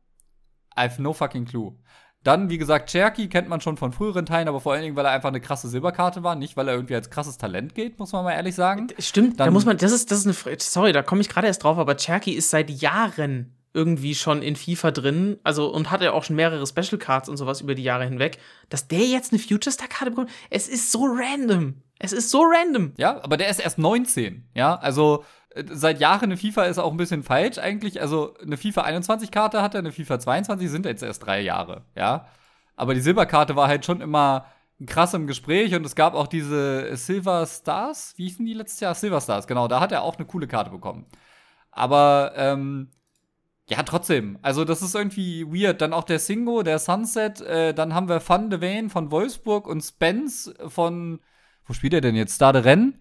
I 0.77 0.83
have 0.83 1.01
no 1.01 1.13
fucking 1.13 1.45
clue. 1.45 1.77
Dann, 2.23 2.51
wie 2.51 2.59
gesagt, 2.59 2.91
Cherky 2.91 3.29
kennt 3.29 3.49
man 3.49 3.63
schon 3.63 3.79
von 3.79 3.93
früheren 3.93 4.27
Teilen, 4.27 4.49
aber 4.49 4.61
vor 4.61 4.73
allen 4.73 4.83
Dingen, 4.83 4.97
weil 4.97 5.07
er 5.07 5.13
einfach 5.13 5.31
eine 5.31 5.41
krasse 5.41 5.69
Silberkarte 5.69 6.23
war, 6.23 6.35
nicht 6.35 6.57
weil 6.57 6.69
er 6.69 6.75
irgendwie 6.75 6.95
als 6.95 7.09
krasses 7.09 7.39
Talent 7.39 7.75
geht, 7.75 7.99
muss 7.99 8.13
man 8.13 8.25
mal 8.25 8.33
ehrlich 8.33 8.55
sagen. 8.55 8.89
Stimmt, 8.99 9.41
Dann, 9.41 9.47
da 9.47 9.51
muss 9.51 9.65
man, 9.65 9.79
das 9.79 9.93
ist, 9.93 10.11
das 10.11 10.27
ist 10.27 10.47
eine, 10.47 10.57
sorry, 10.59 10.93
da 10.93 11.03
komme 11.03 11.23
ich 11.23 11.31
gerade 11.31 11.47
erst 11.47 11.65
drauf, 11.65 11.79
aber 11.79 11.97
Cherky 11.97 12.33
ist 12.33 12.51
seit 12.51 12.69
Jahren 12.69 13.57
irgendwie 13.73 14.15
schon 14.15 14.43
in 14.43 14.57
FIFA 14.57 14.91
drin, 14.91 15.39
also 15.45 15.73
und 15.73 15.91
hat 15.91 16.03
ja 16.03 16.13
auch 16.13 16.25
schon 16.25 16.37
mehrere 16.37 16.67
Special 16.67 16.99
Cards 16.99 17.29
und 17.29 17.37
sowas 17.37 17.61
über 17.61 17.75
die 17.75 17.85
Jahre 17.85 18.05
hinweg, 18.05 18.39
dass 18.69 18.89
der 18.89 19.07
jetzt 19.07 19.33
eine 19.33 19.41
Future 19.41 19.73
Star 19.73 19.89
Karte 19.89 20.11
bekommt, 20.11 20.31
es 20.51 20.69
ist 20.69 20.93
so 20.93 21.07
random. 21.07 21.77
Es 22.01 22.13
ist 22.13 22.31
so 22.31 22.43
random. 22.43 22.95
Ja, 22.97 23.23
aber 23.23 23.37
der 23.37 23.49
ist 23.49 23.61
erst 23.61 23.79
19, 23.79 24.49
ja? 24.55 24.75
Also 24.77 25.25
äh, 25.55 25.65
seit 25.71 26.01
Jahren 26.01 26.25
eine 26.25 26.37
FIFA 26.37 26.65
ist 26.65 26.79
auch 26.79 26.91
ein 26.91 26.97
bisschen 26.97 27.23
falsch 27.23 27.59
eigentlich. 27.59 28.01
Also 28.01 28.35
eine 28.43 28.57
FIFA 28.57 28.83
21 28.83 29.31
Karte 29.31 29.63
hat 29.63 29.75
er, 29.75 29.81
eine 29.81 29.93
FIFA 29.93 30.19
22 30.19 30.69
sind 30.71 30.87
jetzt 30.87 31.03
erst 31.03 31.25
drei 31.27 31.41
Jahre, 31.41 31.85
ja? 31.95 32.27
Aber 32.77 32.95
die 32.95 33.01
Silberkarte 33.01 33.55
war 33.57 33.69
halt 33.69 33.85
schon 33.85 34.01
immer 34.01 34.47
krass 34.87 35.13
im 35.15 35.27
Gespräch 35.27 35.75
und 35.75 35.85
es 35.85 35.95
gab 35.95 36.15
auch 36.15 36.27
diese 36.27 36.97
Silver 36.97 37.47
Stars, 37.47 38.15
wie 38.17 38.25
hießen 38.25 38.47
die 38.47 38.55
letztes 38.55 38.81
Jahr? 38.81 38.95
Silver 38.95 39.21
Stars, 39.21 39.47
genau, 39.47 39.69
da 39.69 39.79
hat 39.81 39.93
er 39.93 40.03
auch 40.03 40.17
eine 40.17 40.27
coole 40.27 40.47
Karte 40.49 40.71
bekommen. 40.71 41.05
Aber 41.71 42.33
ähm, 42.37 42.89
Ja, 43.69 43.83
trotzdem. 43.85 44.39
Also, 44.43 44.65
das 44.65 44.83
ist 44.83 44.95
irgendwie 44.97 45.47
weird. 45.47 45.81
Dann 45.81 45.93
auch 45.93 46.03
der 46.05 46.19
Singo, 46.19 46.63
der 46.65 46.79
Sunset. 46.81 47.41
Äh, 47.43 47.73
dann 47.73 47.95
haben 47.95 48.09
wir 48.09 48.21
Van 48.27 48.51
de 48.51 48.61
Ven 48.61 48.91
von 48.91 49.11
Wolfsburg 49.13 49.67
und 49.69 49.81
Spence 49.83 50.53
von. 50.69 51.21
Wo 51.71 51.75
spielt 51.75 51.95
er 51.95 52.01
denn 52.01 52.17
jetzt? 52.17 52.35
Stade 52.35 52.65
Rennes. 52.65 52.95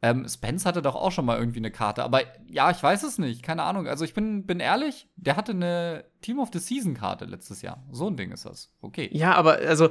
Ähm, 0.00 0.28
Spence 0.28 0.64
hatte 0.64 0.80
doch 0.80 0.94
auch 0.94 1.10
schon 1.10 1.24
mal 1.24 1.40
irgendwie 1.40 1.58
eine 1.58 1.72
Karte. 1.72 2.04
Aber 2.04 2.20
ja, 2.48 2.70
ich 2.70 2.80
weiß 2.80 3.02
es 3.02 3.18
nicht. 3.18 3.42
Keine 3.42 3.64
Ahnung. 3.64 3.88
Also, 3.88 4.04
ich 4.04 4.14
bin, 4.14 4.46
bin 4.46 4.60
ehrlich, 4.60 5.08
der 5.16 5.34
hatte 5.34 5.50
eine 5.50 6.04
Team 6.20 6.38
of 6.38 6.50
the 6.52 6.60
Season 6.60 6.94
Karte 6.94 7.24
letztes 7.24 7.62
Jahr. 7.62 7.84
So 7.90 8.06
ein 8.06 8.16
Ding 8.16 8.30
ist 8.30 8.46
das. 8.46 8.70
Okay. 8.80 9.10
Ja, 9.12 9.34
aber 9.34 9.54
also, 9.54 9.88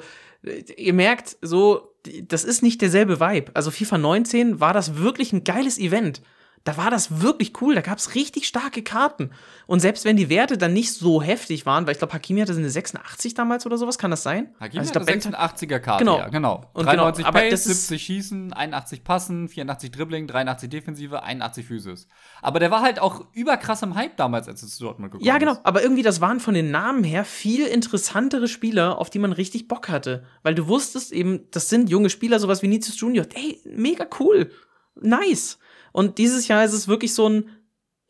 ihr 0.77 0.93
merkt 0.93 1.35
so, 1.41 1.93
das 2.21 2.45
ist 2.45 2.63
nicht 2.63 2.81
derselbe 2.81 3.19
Vibe. 3.19 3.51
Also, 3.53 3.69
FIFA 3.69 3.97
19 3.97 4.59
war 4.61 4.71
das 4.71 4.95
wirklich 4.95 5.33
ein 5.33 5.43
geiles 5.43 5.77
Event 5.77 6.21
da 6.65 6.77
war 6.77 6.89
das 6.89 7.21
wirklich 7.21 7.53
cool. 7.61 7.75
Da 7.75 7.81
gab 7.81 7.99
es 7.99 8.15
richtig 8.15 8.47
starke 8.47 8.81
Karten. 8.81 9.29
Und 9.67 9.79
selbst 9.81 10.03
wenn 10.03 10.17
die 10.17 10.29
Werte 10.29 10.57
dann 10.57 10.73
nicht 10.73 10.91
so 10.93 11.21
heftig 11.21 11.65
waren, 11.67 11.85
weil 11.85 11.93
ich 11.93 11.99
glaube, 11.99 12.11
Hakimi 12.13 12.41
hatte 12.41 12.53
eine 12.53 12.69
86 12.69 13.35
damals 13.35 13.65
oder 13.67 13.77
sowas, 13.77 13.97
kann 13.99 14.09
das 14.11 14.23
sein? 14.23 14.49
Hakimi 14.59 14.79
also 14.79 14.93
hatte 14.95 15.05
86er 15.11 15.79
Karte, 15.79 16.03
genau. 16.03 16.17
ja, 16.17 16.27
genau. 16.29 16.65
Und 16.73 16.87
93 16.87 17.23
genau, 17.25 17.37
Pace, 17.37 17.51
das 17.51 17.65
ist- 17.67 17.87
70 17.87 18.03
Schießen, 18.03 18.53
81 18.53 19.03
Passen, 19.03 19.47
84 19.47 19.91
Dribbling, 19.91 20.25
83 20.27 20.67
Defensive, 20.69 21.21
81 21.21 21.67
Physis. 21.67 22.07
Aber 22.41 22.59
der 22.59 22.71
war 22.71 22.81
halt 22.81 22.97
auch 22.99 23.25
überkrass 23.33 23.83
im 23.83 23.93
Hype 23.93 24.17
damals, 24.17 24.47
als 24.47 24.63
es 24.63 24.75
zu 24.77 24.85
Dortmund 24.85 25.11
gekommen 25.11 25.25
Ja, 25.27 25.37
genau. 25.37 25.51
ist. 25.53 25.61
Aber 25.63 25.83
irgendwie, 25.83 26.01
das 26.03 26.19
waren 26.19 26.39
von 26.39 26.55
den 26.55 26.71
Namen 26.71 27.03
her 27.03 27.25
viel 27.25 27.67
interessantere 27.67 28.47
Spieler, 28.47 28.97
auf 28.97 29.11
die 29.11 29.19
man 29.19 29.31
richtig 29.33 29.67
Bock 29.67 29.87
hatte. 29.87 30.25
Weil 30.41 30.55
du 30.55 30.67
wusstest 30.67 31.11
eben, 31.11 31.41
das 31.51 31.69
sind 31.69 31.91
junge 31.91 32.09
Spieler, 32.09 32.39
sowas 32.39 32.63
wie 32.63 32.67
Nicius 32.69 32.99
Junior. 32.99 33.27
Ey, 33.35 33.61
mega 33.65 34.07
cool. 34.19 34.51
Nice. 34.99 35.59
Und 35.95 36.17
dieses 36.17 36.49
Jahr 36.49 36.65
ist 36.65 36.73
es 36.73 36.89
wirklich 36.89 37.13
so 37.13 37.29
ein, 37.29 37.49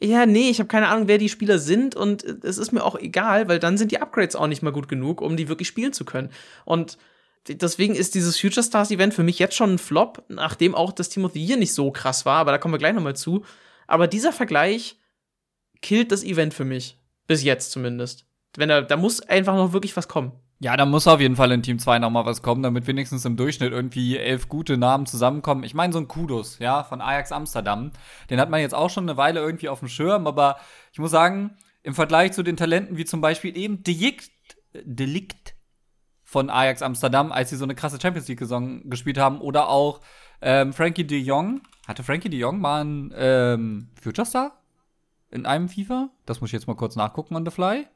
ja, 0.01 0.25
nee, 0.25 0.49
ich 0.49 0.57
habe 0.57 0.67
keine 0.67 0.87
Ahnung, 0.87 1.07
wer 1.07 1.19
die 1.19 1.29
Spieler 1.29 1.59
sind 1.59 1.95
und 1.95 2.23
es 2.23 2.57
ist 2.57 2.71
mir 2.71 2.83
auch 2.83 2.97
egal, 2.97 3.47
weil 3.47 3.59
dann 3.59 3.77
sind 3.77 3.91
die 3.91 4.01
Upgrades 4.01 4.35
auch 4.35 4.47
nicht 4.47 4.63
mal 4.63 4.71
gut 4.71 4.87
genug, 4.87 5.21
um 5.21 5.37
die 5.37 5.49
wirklich 5.49 5.67
spielen 5.67 5.93
zu 5.93 6.03
können. 6.03 6.31
Und 6.65 6.97
deswegen 7.47 7.93
ist 7.93 8.15
dieses 8.15 8.39
Future 8.39 8.63
Stars 8.63 8.89
Event 8.89 9.13
für 9.13 9.21
mich 9.21 9.37
jetzt 9.37 9.55
schon 9.55 9.75
ein 9.75 9.77
Flop, 9.77 10.23
nachdem 10.29 10.73
auch 10.73 10.93
das 10.93 11.09
Team 11.09 11.25
of 11.25 11.33
the 11.33 11.45
Year 11.45 11.57
nicht 11.57 11.75
so 11.75 11.91
krass 11.91 12.25
war, 12.25 12.39
aber 12.39 12.51
da 12.51 12.57
kommen 12.57 12.73
wir 12.73 12.79
gleich 12.79 12.95
nochmal 12.95 13.15
zu. 13.15 13.45
Aber 13.85 14.07
dieser 14.07 14.33
Vergleich 14.33 14.99
killt 15.83 16.11
das 16.11 16.23
Event 16.23 16.55
für 16.55 16.65
mich. 16.65 16.97
Bis 17.27 17.43
jetzt 17.43 17.69
zumindest. 17.69 18.25
Wenn 18.57 18.69
da, 18.69 18.81
da 18.81 18.97
muss 18.97 19.21
einfach 19.21 19.53
noch 19.53 19.73
wirklich 19.73 19.95
was 19.95 20.07
kommen. 20.07 20.31
Ja, 20.59 20.77
da 20.77 20.85
muss 20.85 21.05
auf 21.07 21.19
jeden 21.19 21.35
Fall 21.35 21.51
in 21.51 21.63
Team 21.63 21.79
2 21.79 21.99
noch 21.99 22.09
mal 22.09 22.25
was 22.25 22.41
kommen, 22.41 22.63
damit 22.63 22.87
wenigstens 22.87 23.25
im 23.25 23.35
Durchschnitt 23.35 23.73
irgendwie 23.73 24.17
elf 24.17 24.47
gute 24.47 24.77
Namen 24.77 25.05
zusammenkommen. 25.05 25.63
Ich 25.63 25.73
meine, 25.73 25.91
so 25.91 25.99
ein 25.99 26.07
Kudos, 26.07 26.59
ja, 26.59 26.83
von 26.83 27.01
Ajax 27.01 27.33
Amsterdam. 27.33 27.91
Den 28.29 28.39
hat 28.39 28.49
man 28.49 28.61
jetzt 28.61 28.73
auch 28.73 28.89
schon 28.89 29.03
eine 29.03 29.17
Weile 29.17 29.41
irgendwie 29.41 29.67
auf 29.67 29.79
dem 29.79 29.89
Schirm, 29.89 30.27
aber 30.27 30.57
ich 30.93 30.99
muss 30.99 31.11
sagen, 31.11 31.57
im 31.83 31.93
Vergleich 31.93 32.31
zu 32.31 32.41
den 32.41 32.55
Talenten 32.55 32.95
wie 32.95 33.05
zum 33.05 33.19
Beispiel 33.19 33.55
eben 33.57 33.83
Delikt, 33.83 34.31
Delikt 34.73 35.55
von 36.23 36.49
Ajax 36.49 36.81
Amsterdam, 36.81 37.33
als 37.33 37.49
sie 37.49 37.57
so 37.57 37.65
eine 37.65 37.75
krasse 37.75 37.99
Champions 38.01 38.27
League-Saison 38.29 38.89
gespielt 38.89 39.17
haben, 39.17 39.41
oder 39.41 39.67
auch 39.69 39.99
ähm, 40.41 40.71
Frankie 40.73 41.05
de 41.05 41.19
Jong. 41.19 41.61
Hatte 41.85 42.03
Frankie 42.03 42.29
de 42.29 42.39
Jong 42.39 42.59
mal 42.59 42.81
einen 42.81 43.13
ähm, 43.15 43.89
Future 44.01 44.25
Star 44.25 44.57
in 45.31 45.45
einem 45.45 45.67
FIFA? 45.67 46.09
Das 46.25 46.39
muss 46.39 46.49
ich 46.49 46.53
jetzt 46.53 46.67
mal 46.67 46.75
kurz 46.75 46.95
nachgucken 46.95 47.35
on 47.35 47.45
the 47.45 47.51
fly. 47.51 47.87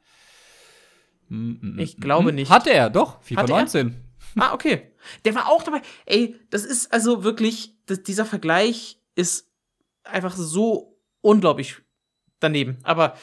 Mm, 1.30 1.78
Ich 1.78 1.96
mm, 1.96 2.00
glaube 2.00 2.32
mm. 2.32 2.34
nicht. 2.34 2.50
Hatte 2.50 2.70
er, 2.70 2.90
doch. 2.90 3.22
FIFA 3.22 3.42
Hatte 3.42 3.52
er? 3.52 3.58
19. 3.58 4.04
Ah, 4.38 4.52
okay. 4.52 4.92
Der 5.24 5.34
war 5.34 5.48
auch 5.48 5.62
dabei. 5.62 5.80
Ey, 6.04 6.38
das 6.50 6.64
ist 6.64 6.92
also 6.92 7.24
wirklich, 7.24 7.74
das, 7.86 8.02
dieser 8.02 8.24
Vergleich 8.24 9.00
ist 9.14 9.48
einfach 10.04 10.36
so 10.36 10.98
unglaublich 11.20 11.76
daneben. 12.38 12.78
Aber 12.82 13.14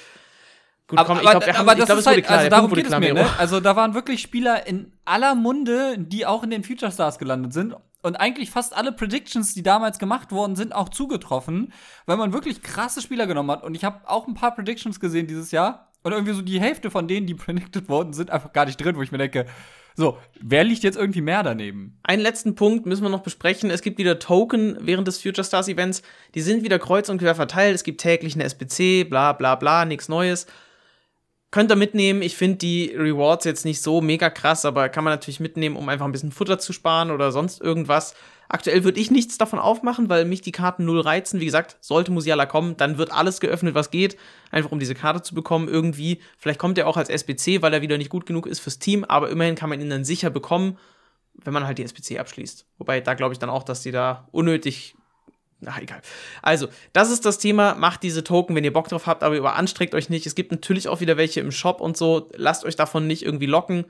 gut, 0.88 1.00
komm, 1.06 1.18
ich 1.18 1.22
glaube, 1.22 1.46
haben, 1.46 1.56
aber 1.56 1.74
ich 1.74 1.80
das 1.80 1.88
glaub, 1.88 2.00
ist 2.00 2.08
halt, 2.08 2.26
klar. 2.26 2.40
also 2.40 2.50
darum 2.50 2.74
geht 2.74 2.88
es 2.88 3.00
mir, 3.00 3.14
ne? 3.14 3.28
Also 3.38 3.60
da 3.60 3.76
waren 3.76 3.94
wirklich 3.94 4.22
Spieler 4.22 4.66
in 4.68 4.94
aller 5.06 5.36
Munde, 5.36 5.98
die 5.98 6.26
auch 6.26 6.44
in 6.44 6.50
den 6.50 6.64
Future 6.64 6.92
Stars 6.92 7.20
gelandet 7.20 7.54
sind. 7.54 7.76
Und 8.04 8.16
eigentlich 8.16 8.52
fast 8.52 8.76
alle 8.76 8.92
Predictions, 8.92 9.54
die 9.54 9.64
damals 9.64 10.00
gemacht 10.00 10.32
worden 10.32 10.56
sind, 10.56 10.74
auch 10.74 10.90
zugetroffen, 10.90 11.74
weil 12.06 12.18
man 12.18 12.32
wirklich 12.32 12.62
krasse 12.62 13.02
Spieler 13.02 13.28
genommen 13.28 13.52
hat. 13.52 13.64
Und 13.64 13.76
ich 13.76 13.84
habe 13.84 14.08
auch 14.10 14.28
ein 14.28 14.34
paar 14.34 14.54
Predictions 14.56 15.00
gesehen 15.00 15.28
dieses 15.28 15.52
Jahr. 15.52 15.92
Und 16.08 16.14
irgendwie 16.14 16.32
so 16.32 16.42
die 16.42 16.62
Hälfte 16.62 16.90
von 16.90 17.06
denen, 17.06 17.28
die 17.28 17.34
predicted 17.34 17.90
worden 17.90 18.14
sind, 18.14 18.30
einfach 18.32 18.54
gar 18.54 18.66
nicht 18.66 18.82
drin, 18.82 18.96
wo 18.96 19.02
ich 19.02 19.12
mir 19.12 19.18
denke, 19.18 19.46
so, 19.94 20.18
wer 20.40 20.64
liegt 20.64 20.84
jetzt 20.84 20.96
irgendwie 20.96 21.20
mehr 21.20 21.44
daneben? 21.44 22.00
Einen 22.02 22.22
letzten 22.22 22.56
Punkt 22.56 22.86
müssen 22.86 23.04
wir 23.04 23.10
noch 23.10 23.24
besprechen. 23.24 23.70
Es 23.70 23.82
gibt 23.82 23.98
wieder 23.98 24.18
Token 24.18 24.78
während 24.80 25.06
des 25.06 25.22
Future 25.22 25.44
Stars 25.44 25.68
Events. 25.68 26.04
Die 26.34 26.40
sind 26.40 26.64
wieder 26.64 26.80
kreuz 26.80 27.10
und 27.10 27.18
quer 27.18 27.36
verteilt. 27.36 27.76
Es 27.76 27.84
gibt 27.84 28.00
täglich 28.00 28.36
eine 28.36 28.46
SPC, 28.46 29.10
bla 29.10 29.34
bla 29.34 29.56
bla, 29.56 29.84
nichts 29.84 30.08
Neues. 30.08 30.48
Könnt 31.52 31.74
ihr 31.74 31.76
mitnehmen. 31.76 32.22
Ich 32.22 32.38
finde 32.38 32.60
die 32.60 32.96
Rewards 32.96 33.44
jetzt 33.44 33.66
nicht 33.66 33.82
so 33.82 34.00
mega 34.00 34.30
krass, 34.30 34.64
aber 34.64 34.88
kann 34.88 35.04
man 35.04 35.12
natürlich 35.12 35.42
mitnehmen, 35.42 35.76
um 35.76 35.90
einfach 35.90 36.06
ein 36.06 36.14
bisschen 36.14 36.32
Futter 36.32 36.58
zu 36.58 36.72
sparen 36.72 37.12
oder 37.12 37.34
sonst 37.34 37.60
irgendwas. 37.60 38.16
Aktuell 38.50 38.84
würde 38.84 39.00
ich 39.00 39.12
nichts 39.12 39.38
davon 39.38 39.60
aufmachen, 39.60 40.10
weil 40.10 40.26
mich 40.26 40.42
die 40.42 40.52
Karten 40.52 40.86
null 40.86 41.02
reizen. 41.02 41.40
Wie 41.40 41.46
gesagt, 41.46 41.78
sollte 41.82 42.12
Musiala 42.12 42.46
kommen, 42.46 42.78
dann 42.78 42.98
wird 42.98 43.12
alles 43.12 43.40
geöffnet, 43.40 43.76
was 43.76 43.92
geht. 43.92 44.18
Einfach 44.52 44.72
um 44.72 44.80
diese 44.80 44.96
Karte 44.96 45.22
zu 45.22 45.36
bekommen 45.36 45.68
irgendwie. 45.68 46.22
Vielleicht 46.38 46.60
kommt 46.60 46.78
er 46.78 46.88
auch 46.88 46.98
als 46.98 47.10
SBC, 47.10 47.62
weil 47.62 47.74
er 47.74 47.82
wieder 47.82 47.98
nicht 47.98 48.10
gut 48.10 48.26
genug 48.26 48.48
ist 48.48 48.60
fürs 48.60 48.80
Team, 48.80 49.04
aber 49.04 49.30
immerhin 49.30 49.56
kann 49.56 49.70
man 49.70 49.82
ihn 49.82 49.90
dann 49.90 50.06
sicher 50.06 50.30
bekommen 50.30 50.78
wenn 51.44 51.54
man 51.54 51.66
halt 51.66 51.78
die 51.78 51.84
SPC 51.84 52.20
abschließt. 52.20 52.66
Wobei, 52.78 53.02
da 53.02 53.14
glaube 53.14 53.34
ich 53.34 53.40
dann 53.40 53.50
auch, 53.50 53.64
dass 53.64 53.82
die 53.82 53.92
da 53.92 54.28
unnötig. 54.32 54.96
Na, 55.60 55.80
egal. 55.82 56.02
Also, 56.42 56.68
das 56.94 57.12
ist 57.12 57.26
das 57.26 57.40
Thema. 57.40 57.76
Macht 57.76 58.04
diese 58.04 58.24
Token, 58.24 58.56
wenn 58.56 58.64
ihr 58.64 58.74
Bock 58.74 58.90
drauf 58.90 59.08
habt, 59.08 59.24
aber 59.24 59.36
überanstrengt 59.36 59.96
euch 59.96 60.10
nicht. 60.10 60.28
Es 60.28 60.36
gibt 60.36 60.52
natürlich 60.52 60.88
auch 60.88 61.00
wieder 61.00 61.18
welche 61.18 61.40
im 61.40 61.52
Shop 61.52 61.82
und 61.82 61.98
so. 61.98 62.30
Lasst 62.36 62.66
euch 62.66 62.76
davon 62.76 63.08
nicht 63.08 63.24
irgendwie 63.24 63.48
locken. 63.48 63.86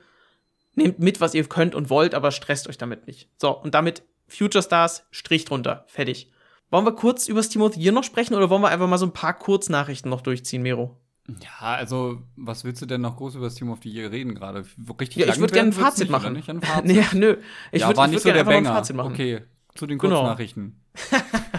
Nehmt 0.74 0.98
mit, 0.98 1.20
was 1.20 1.34
ihr 1.34 1.44
könnt 1.44 1.74
und 1.74 1.90
wollt, 1.90 2.14
aber 2.14 2.30
stresst 2.30 2.68
euch 2.68 2.78
damit 2.78 3.06
nicht. 3.06 3.28
So, 3.36 3.50
und 3.50 3.74
damit 3.74 4.02
Future 4.28 4.62
Stars, 4.62 5.04
Strich 5.10 5.44
drunter. 5.44 5.84
Fertig. 5.88 6.30
Wollen 6.70 6.84
wir 6.84 6.92
kurz 6.92 7.28
über 7.28 7.40
das 7.40 7.48
Team 7.48 7.62
of 7.62 7.74
the 7.74 7.80
Year 7.80 7.92
noch 7.92 8.04
sprechen 8.04 8.34
oder 8.34 8.50
wollen 8.50 8.62
wir 8.62 8.68
einfach 8.68 8.88
mal 8.88 8.98
so 8.98 9.06
ein 9.06 9.12
paar 9.12 9.38
Kurznachrichten 9.38 10.10
noch 10.10 10.20
durchziehen, 10.20 10.62
Mero? 10.62 10.96
Ja, 11.42 11.74
also, 11.74 12.22
was 12.36 12.64
willst 12.64 12.80
du 12.80 12.86
denn 12.86 13.00
noch 13.02 13.16
groß 13.16 13.34
über 13.34 13.46
das 13.46 13.54
Team 13.54 13.70
of 13.70 13.80
the 13.82 13.90
Year 13.90 14.10
reden 14.10 14.34
gerade? 14.34 14.64
Richtig 15.00 15.16
Ja, 15.16 15.32
ich 15.32 15.38
würde 15.38 15.52
gerne 15.52 15.70
ein 15.70 15.72
Fazit 15.74 16.04
nicht, 16.04 16.10
machen. 16.10 16.32
Nicht? 16.34 16.48
Ein 16.48 16.62
Fazit? 16.62 16.84
nee, 16.84 17.04
nö. 17.12 17.36
Ich 17.72 17.82
ja, 17.82 17.88
würde 17.88 18.12
würd 18.12 18.20
so 18.22 18.28
der 18.28 18.34
gerne 18.34 18.38
einfach 18.40 18.52
Banger. 18.52 18.70
ein 18.70 18.76
Fazit 18.76 18.96
machen. 18.96 19.12
Okay, 19.12 19.42
zu 19.74 19.86
den 19.86 19.98
Genau. 19.98 20.20
Kurznachrichten. 20.20 20.80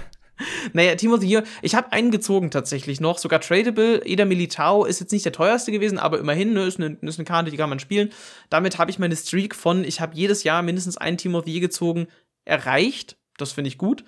Naja, 0.73 0.95
Team 0.95 1.13
of 1.13 1.21
the 1.21 1.27
Year, 1.27 1.43
ich 1.61 1.75
habe 1.75 1.91
einen 1.91 2.11
gezogen 2.11 2.51
tatsächlich 2.51 3.01
noch, 3.01 3.17
sogar 3.17 3.41
tradable. 3.41 4.01
Eder 4.05 4.25
Militao 4.25 4.85
ist 4.85 4.99
jetzt 4.99 5.11
nicht 5.11 5.25
der 5.25 5.31
teuerste 5.31 5.71
gewesen, 5.71 5.99
aber 5.99 6.19
immerhin 6.19 6.53
ne, 6.53 6.63
ist, 6.65 6.79
eine, 6.79 6.97
ist 7.01 7.19
eine 7.19 7.25
Karte, 7.25 7.51
die 7.51 7.57
kann 7.57 7.69
man 7.69 7.79
spielen. 7.79 8.09
Damit 8.49 8.77
habe 8.77 8.91
ich 8.91 8.99
meine 8.99 9.15
Streak 9.15 9.55
von, 9.55 9.83
ich 9.83 9.99
habe 10.01 10.15
jedes 10.15 10.43
Jahr 10.43 10.61
mindestens 10.61 10.97
einen 10.97 11.17
Team 11.17 11.35
of 11.35 11.45
the 11.45 11.51
Year 11.51 11.61
gezogen, 11.61 12.07
erreicht. 12.49 13.17
Das 13.37 13.53
finde 13.53 13.69
ich 13.69 13.77
gut. 13.77 14.03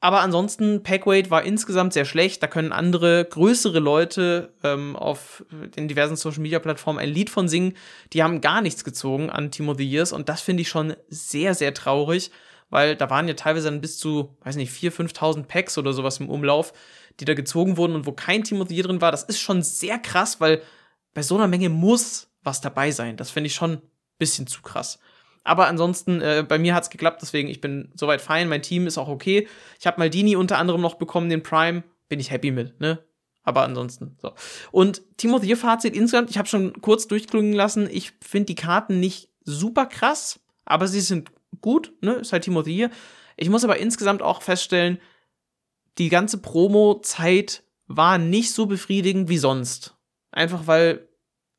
Aber 0.00 0.20
ansonsten, 0.20 0.84
Packweight 0.84 1.30
war 1.30 1.42
insgesamt 1.42 1.92
sehr 1.92 2.04
schlecht. 2.04 2.42
Da 2.42 2.46
können 2.46 2.72
andere, 2.72 3.24
größere 3.24 3.80
Leute 3.80 4.54
ähm, 4.62 4.94
auf 4.94 5.44
den 5.50 5.88
diversen 5.88 6.14
Social 6.14 6.40
Media 6.40 6.60
Plattformen 6.60 7.00
ein 7.00 7.08
Lied 7.08 7.30
von 7.30 7.48
singen. 7.48 7.74
Die 8.12 8.22
haben 8.22 8.40
gar 8.40 8.60
nichts 8.60 8.84
gezogen 8.84 9.28
an 9.28 9.50
the 9.76 9.84
Years 9.84 10.12
und 10.12 10.28
das 10.28 10.40
finde 10.40 10.62
ich 10.62 10.68
schon 10.68 10.94
sehr, 11.08 11.54
sehr 11.54 11.74
traurig, 11.74 12.30
weil 12.70 12.94
da 12.94 13.10
waren 13.10 13.26
ja 13.26 13.34
teilweise 13.34 13.68
dann 13.68 13.80
bis 13.80 13.98
zu, 13.98 14.36
weiß 14.44 14.54
nicht, 14.54 14.72
4.000, 14.72 15.14
5.000 15.14 15.42
Packs 15.44 15.78
oder 15.78 15.92
sowas 15.92 16.20
im 16.20 16.30
Umlauf, 16.30 16.72
die 17.18 17.24
da 17.24 17.34
gezogen 17.34 17.76
wurden 17.76 17.96
und 17.96 18.06
wo 18.06 18.12
kein 18.12 18.44
the 18.68 18.76
Year 18.76 18.84
drin 18.84 19.00
war. 19.00 19.10
Das 19.10 19.24
ist 19.24 19.40
schon 19.40 19.62
sehr 19.62 19.98
krass, 19.98 20.40
weil 20.40 20.62
bei 21.12 21.22
so 21.22 21.34
einer 21.34 21.48
Menge 21.48 21.70
muss 21.70 22.28
was 22.44 22.60
dabei 22.60 22.92
sein. 22.92 23.16
Das 23.16 23.30
finde 23.30 23.48
ich 23.48 23.54
schon 23.54 23.72
ein 23.72 23.82
bisschen 24.18 24.46
zu 24.46 24.62
krass. 24.62 25.00
Aber 25.44 25.66
ansonsten, 25.66 26.20
äh, 26.20 26.44
bei 26.46 26.58
mir 26.58 26.74
hat 26.74 26.84
es 26.84 26.90
geklappt, 26.90 27.22
deswegen 27.22 27.48
ich 27.48 27.60
bin 27.60 27.90
soweit 27.94 28.20
fein. 28.20 28.48
Mein 28.48 28.62
Team 28.62 28.86
ist 28.86 28.98
auch 28.98 29.08
okay. 29.08 29.48
Ich 29.78 29.86
habe 29.86 29.98
Maldini 29.98 30.36
unter 30.36 30.58
anderem 30.58 30.80
noch 30.80 30.94
bekommen, 30.94 31.30
den 31.30 31.42
Prime. 31.42 31.84
Bin 32.08 32.20
ich 32.20 32.30
happy 32.30 32.50
mit, 32.50 32.80
ne? 32.80 32.98
Aber 33.42 33.62
ansonsten, 33.62 34.16
so. 34.20 34.32
Und 34.72 35.02
Year 35.22 35.56
Fazit 35.56 35.96
insgesamt, 35.96 36.30
ich 36.30 36.36
habe 36.36 36.48
schon 36.48 36.82
kurz 36.82 37.08
durchklingen 37.08 37.54
lassen. 37.54 37.88
Ich 37.90 38.12
finde 38.22 38.46
die 38.46 38.54
Karten 38.54 39.00
nicht 39.00 39.30
super 39.44 39.86
krass, 39.86 40.40
aber 40.66 40.86
sie 40.86 41.00
sind 41.00 41.30
gut, 41.60 41.92
ne? 42.02 42.12
Ist 42.14 42.32
halt 42.32 42.46
Year. 42.46 42.90
Ich 43.36 43.48
muss 43.48 43.64
aber 43.64 43.78
insgesamt 43.78 44.20
auch 44.20 44.42
feststellen, 44.42 44.98
die 45.96 46.10
ganze 46.10 46.38
Promo-Zeit 46.38 47.62
war 47.86 48.18
nicht 48.18 48.52
so 48.52 48.66
befriedigend 48.66 49.28
wie 49.28 49.38
sonst. 49.38 49.96
Einfach 50.30 50.66
weil 50.66 51.08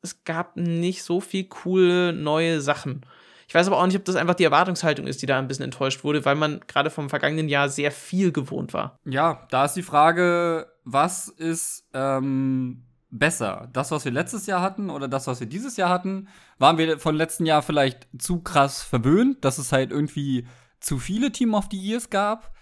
es 0.02 0.24
gab 0.24 0.56
nicht 0.56 1.02
so 1.02 1.20
viel 1.20 1.44
coole 1.44 2.12
neue 2.12 2.60
Sachen. 2.60 3.04
Ich 3.50 3.54
weiß 3.54 3.66
aber 3.66 3.78
auch 3.78 3.86
nicht, 3.86 3.96
ob 3.96 4.04
das 4.04 4.14
einfach 4.14 4.36
die 4.36 4.44
Erwartungshaltung 4.44 5.08
ist, 5.08 5.22
die 5.22 5.26
da 5.26 5.36
ein 5.36 5.48
bisschen 5.48 5.64
enttäuscht 5.64 6.04
wurde, 6.04 6.24
weil 6.24 6.36
man 6.36 6.60
gerade 6.68 6.88
vom 6.88 7.10
vergangenen 7.10 7.48
Jahr 7.48 7.68
sehr 7.68 7.90
viel 7.90 8.30
gewohnt 8.30 8.72
war. 8.72 9.00
Ja, 9.04 9.44
da 9.50 9.64
ist 9.64 9.74
die 9.74 9.82
Frage, 9.82 10.72
was 10.84 11.26
ist 11.26 11.84
ähm, 11.92 12.84
besser? 13.10 13.68
Das, 13.72 13.90
was 13.90 14.04
wir 14.04 14.12
letztes 14.12 14.46
Jahr 14.46 14.62
hatten 14.62 14.88
oder 14.88 15.08
das, 15.08 15.26
was 15.26 15.40
wir 15.40 15.48
dieses 15.48 15.76
Jahr 15.76 15.90
hatten? 15.90 16.28
Waren 16.60 16.78
wir 16.78 17.00
von 17.00 17.16
letzten 17.16 17.44
Jahr 17.44 17.62
vielleicht 17.62 18.06
zu 18.16 18.38
krass 18.40 18.84
verwöhnt, 18.84 19.44
dass 19.44 19.58
es 19.58 19.72
halt 19.72 19.90
irgendwie 19.90 20.46
zu 20.78 21.00
viele 21.00 21.32
Team 21.32 21.54
of 21.54 21.66
the 21.72 21.76
Years 21.76 22.08
gab? 22.08 22.54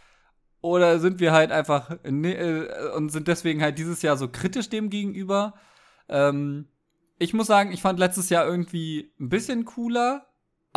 Oder 0.62 1.00
sind 1.00 1.20
wir 1.20 1.32
halt 1.32 1.52
einfach 1.52 1.98
äh, 2.02 2.92
und 2.96 3.10
sind 3.10 3.28
deswegen 3.28 3.60
halt 3.60 3.76
dieses 3.76 4.00
Jahr 4.00 4.16
so 4.16 4.28
kritisch 4.28 4.70
dem 4.70 4.88
gegenüber? 4.88 5.52
Ähm, 6.08 6.68
ich 7.18 7.34
muss 7.34 7.46
sagen, 7.46 7.72
ich 7.72 7.82
fand 7.82 7.98
letztes 7.98 8.30
Jahr 8.30 8.46
irgendwie 8.46 9.12
ein 9.20 9.28
bisschen 9.28 9.66
cooler, 9.66 10.27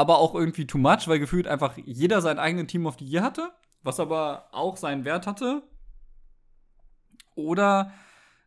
aber 0.02 0.18
auch 0.18 0.34
irgendwie 0.34 0.66
too 0.66 0.80
much, 0.80 1.08
weil 1.08 1.20
gefühlt 1.20 1.48
einfach 1.48 1.78
jeder 1.78 2.22
sein 2.22 2.40
eigenes 2.40 2.68
Team 2.68 2.88
of 2.88 2.98
the 2.98 3.06
Year 3.06 3.22
hatte, 3.22 3.52
was 3.84 4.00
aber 4.00 4.48
auch 4.52 4.76
seinen 4.76 5.06
Wert 5.06 5.28
hatte. 5.28 5.62
Oder, 7.36 7.94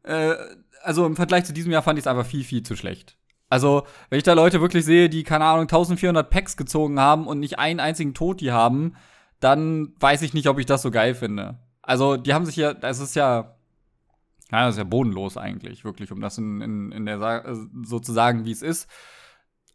äh, 0.02 0.34
also 0.82 1.06
im 1.06 1.16
Vergleich 1.16 1.44
zu 1.44 1.52
diesem 1.52 1.70
Jahr 1.70 1.82
fand 1.82 1.98
ich 1.98 2.02
es 2.02 2.06
einfach 2.08 2.26
viel, 2.26 2.42
viel 2.42 2.64
zu 2.64 2.74
schlecht. 2.74 3.16
Also, 3.48 3.86
wenn 4.10 4.18
ich 4.18 4.24
da 4.24 4.32
Leute 4.32 4.60
wirklich 4.60 4.84
sehe, 4.84 5.08
die, 5.08 5.22
keine 5.22 5.44
Ahnung, 5.44 5.62
1400 5.62 6.28
Packs 6.28 6.56
gezogen 6.56 6.98
haben 6.98 7.28
und 7.28 7.38
nicht 7.38 7.58
einen 7.60 7.78
einzigen 7.78 8.12
Toti 8.12 8.46
haben, 8.46 8.96
dann 9.38 9.94
weiß 10.00 10.22
ich 10.22 10.34
nicht, 10.34 10.48
ob 10.48 10.58
ich 10.58 10.66
das 10.66 10.82
so 10.82 10.90
geil 10.90 11.14
finde. 11.14 11.60
Also, 11.80 12.16
die 12.16 12.34
haben 12.34 12.46
sich 12.46 12.56
ja, 12.56 12.74
das 12.74 12.98
ist 12.98 13.14
ja, 13.14 13.56
ja, 14.50 14.66
das 14.66 14.74
ist 14.74 14.78
ja 14.78 14.84
bodenlos 14.84 15.36
eigentlich, 15.36 15.84
wirklich, 15.84 16.10
um 16.10 16.20
das 16.20 16.36
in, 16.36 16.60
in, 16.60 16.92
in 16.92 17.06
der, 17.06 17.44
äh, 17.46 17.54
so 17.84 18.00
zu 18.00 18.12
sagen, 18.12 18.44
wie 18.44 18.50
es 18.50 18.62
ist. 18.62 18.90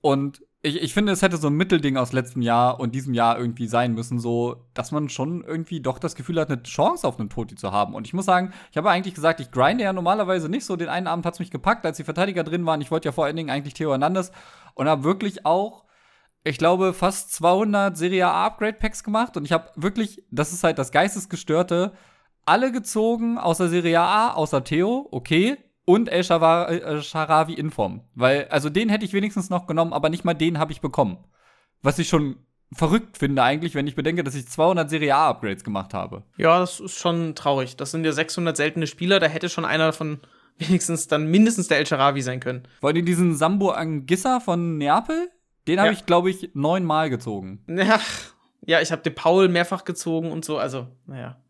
Und 0.01 0.41
ich, 0.61 0.81
ich 0.81 0.93
finde, 0.93 1.13
es 1.13 1.21
hätte 1.21 1.37
so 1.37 1.47
ein 1.47 1.53
Mittelding 1.53 1.95
aus 1.95 2.11
letztem 2.11 2.41
Jahr 2.41 2.79
und 2.81 2.93
diesem 2.93 3.13
Jahr 3.13 3.37
irgendwie 3.39 3.67
sein 3.67 3.93
müssen, 3.93 4.19
so, 4.19 4.67
dass 4.73 4.91
man 4.91 5.07
schon 5.07 5.41
irgendwie 5.43 5.81
doch 5.81 5.99
das 5.99 6.15
Gefühl 6.15 6.39
hat, 6.39 6.49
eine 6.49 6.61
Chance 6.63 7.07
auf 7.07 7.17
einen 7.17 7.29
Toti 7.29 7.55
zu 7.55 7.71
haben. 7.71 7.95
Und 7.95 8.05
ich 8.05 8.13
muss 8.13 8.25
sagen, 8.25 8.51
ich 8.69 8.77
habe 8.77 8.89
eigentlich 8.89 9.15
gesagt, 9.15 9.39
ich 9.39 9.51
grinde 9.51 9.85
ja 9.85 9.93
normalerweise 9.93 10.49
nicht 10.49 10.65
so. 10.65 10.75
Den 10.75 10.89
einen 10.89 11.07
Abend 11.07 11.25
hat 11.25 11.35
es 11.35 11.39
mich 11.39 11.51
gepackt, 11.51 11.85
als 11.85 11.97
die 11.97 12.03
Verteidiger 12.03 12.43
drin 12.43 12.65
waren. 12.65 12.81
Ich 12.81 12.91
wollte 12.91 13.07
ja 13.07 13.13
vor 13.13 13.25
allen 13.25 13.37
Dingen 13.37 13.49
eigentlich 13.49 13.73
Theo 13.73 13.91
Hernandez 13.91 14.31
und 14.73 14.89
habe 14.89 15.05
wirklich 15.05 15.45
auch, 15.45 15.85
ich 16.43 16.57
glaube, 16.57 16.93
fast 16.93 17.31
200 17.33 17.97
Serie 17.97 18.27
A 18.27 18.45
Upgrade 18.47 18.73
Packs 18.73 19.03
gemacht. 19.03 19.37
Und 19.37 19.45
ich 19.45 19.53
habe 19.53 19.71
wirklich, 19.77 20.23
das 20.29 20.51
ist 20.51 20.65
halt 20.65 20.77
das 20.77 20.91
Geistesgestörte, 20.91 21.93
alle 22.45 22.73
gezogen 22.73 23.37
außer 23.37 23.69
Serie 23.69 24.01
A, 24.01 24.33
außer 24.33 24.65
Theo, 24.65 25.07
okay 25.11 25.57
und 25.89 26.07
El 26.07 26.19
äh, 26.19 27.01
Sharawi 27.01 27.53
Inform. 27.53 28.01
Weil, 28.13 28.47
also 28.49 28.69
den 28.69 28.89
hätte 28.89 29.05
ich 29.05 29.13
wenigstens 29.13 29.49
noch 29.49 29.65
genommen, 29.65 29.91
aber 29.91 30.09
nicht 30.09 30.23
mal 30.23 30.35
den 30.35 30.59
habe 30.59 30.71
ich 30.71 30.81
bekommen. 30.81 31.17
Was 31.81 31.97
ich 31.97 32.07
schon 32.07 32.35
verrückt 32.71 33.17
finde 33.17 33.41
eigentlich, 33.41 33.73
wenn 33.73 33.87
ich 33.87 33.95
bedenke, 33.95 34.23
dass 34.23 34.35
ich 34.35 34.47
200 34.47 34.87
Serie 34.87 35.15
A 35.15 35.29
Upgrades 35.29 35.63
gemacht 35.63 35.95
habe. 35.95 36.21
Ja, 36.37 36.59
das 36.59 36.79
ist 36.79 36.99
schon 36.99 37.33
traurig. 37.33 37.75
Das 37.75 37.89
sind 37.89 38.05
ja 38.05 38.11
600 38.11 38.55
seltene 38.55 38.85
Spieler, 38.85 39.19
da 39.19 39.25
hätte 39.25 39.49
schon 39.49 39.65
einer 39.65 39.87
davon 39.87 40.19
wenigstens 40.59 41.07
dann 41.07 41.25
mindestens 41.25 41.69
der 41.69 41.79
El 41.79 41.87
Sharawi 41.87 42.21
sein 42.21 42.39
können. 42.39 42.67
Wollt 42.81 42.95
ihr 42.95 43.03
diesen 43.03 43.35
Sambo 43.35 43.71
Angissa 43.71 44.39
von 44.39 44.77
Neapel? 44.77 45.31
Den 45.67 45.79
habe 45.79 45.87
ja. 45.87 45.93
ich, 45.93 46.05
glaube 46.05 46.29
ich, 46.29 46.51
neunmal 46.53 47.09
gezogen. 47.09 47.63
Ja, 47.67 47.99
ja 48.63 48.79
ich 48.79 48.91
habe 48.91 49.01
den 49.01 49.15
Paul 49.15 49.47
mehrfach 49.47 49.85
gezogen 49.85 50.31
und 50.31 50.45
so. 50.45 50.59
Also, 50.59 50.85
naja. 51.07 51.41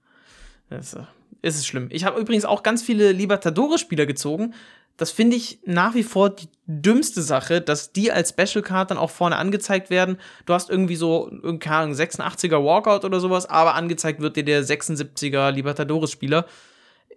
Das, 0.70 0.94
äh, 0.94 1.04
ist 1.42 1.58
es 1.58 1.66
schlimm. 1.66 1.88
Ich 1.92 2.06
habe 2.06 2.20
übrigens 2.20 2.46
auch 2.46 2.64
ganz 2.64 2.82
viele 2.82 3.12
Libertadores-Spieler 3.12 4.06
gezogen. 4.06 4.54
Das 4.98 5.12
finde 5.12 5.38
ich 5.38 5.60
nach 5.66 5.96
wie 5.96 6.04
vor 6.04 6.30
die 6.30 6.50
dümmste 6.66 7.22
Sache, 7.22 7.62
dass 7.62 7.94
die 7.94 8.12
als 8.12 8.32
Special 8.32 8.62
Card 8.62 8.92
dann 8.92 8.98
auch 8.98 9.10
vorne 9.10 9.38
angezeigt 9.38 9.90
werden. 9.90 10.18
Du 10.46 10.54
hast 10.54 10.70
irgendwie 10.70 10.98
so, 10.98 11.32
keine 11.60 11.76
Ahnung, 11.78 11.96
86er 11.96 12.64
Walkout 12.66 13.06
oder 13.06 13.22
sowas, 13.22 13.46
aber 13.46 13.76
angezeigt 13.76 14.20
wird 14.20 14.36
dir 14.36 14.44
der 14.44 14.66
76er 14.66 15.52
Libertadores-Spieler. 15.52 16.46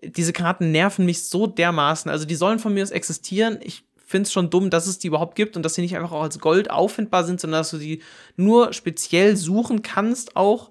Diese 0.03 0.33
Karten 0.33 0.71
nerven 0.71 1.05
mich 1.05 1.25
so 1.25 1.49
dermaßen. 1.49 2.09
Also 2.09 2.25
die 2.25 2.37
sollen 2.37 2.61
von 2.61 2.73
mir 2.73 2.85
aus 2.85 2.93
existieren. 2.93 3.59
Ich 3.63 3.85
finde 3.97 4.27
es 4.27 4.33
schon 4.33 4.51
dumm, 4.51 4.71
dass 4.71 4.87
es 4.87 5.01
die 5.01 5.09
überhaupt 5.09 5.35
gibt 5.35 5.57
und 5.57 5.65
dass 5.65 5.75
sie 5.75 5.83
nicht 5.83 5.97
einfach 5.97 6.13
auch 6.13 6.23
als 6.23 6.39
Gold 6.39 6.71
auffindbar 6.71 7.25
sind, 7.25 7.41
sondern 7.41 7.61
dass 7.61 7.71
du 7.71 7.79
die 7.79 8.01
nur 8.37 8.73
speziell 8.73 9.37
suchen 9.37 9.83
kannst 9.83 10.37
auch. 10.37 10.71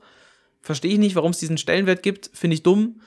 Verstehe 0.62 0.93
ich 0.93 0.99
nicht, 0.99 1.15
warum 1.15 1.32
es 1.32 1.39
diesen 1.39 1.58
Stellenwert 1.58 2.04
gibt. 2.04 2.30
Finde 2.34 2.54
ich 2.54 2.63
dumm. 2.63 3.01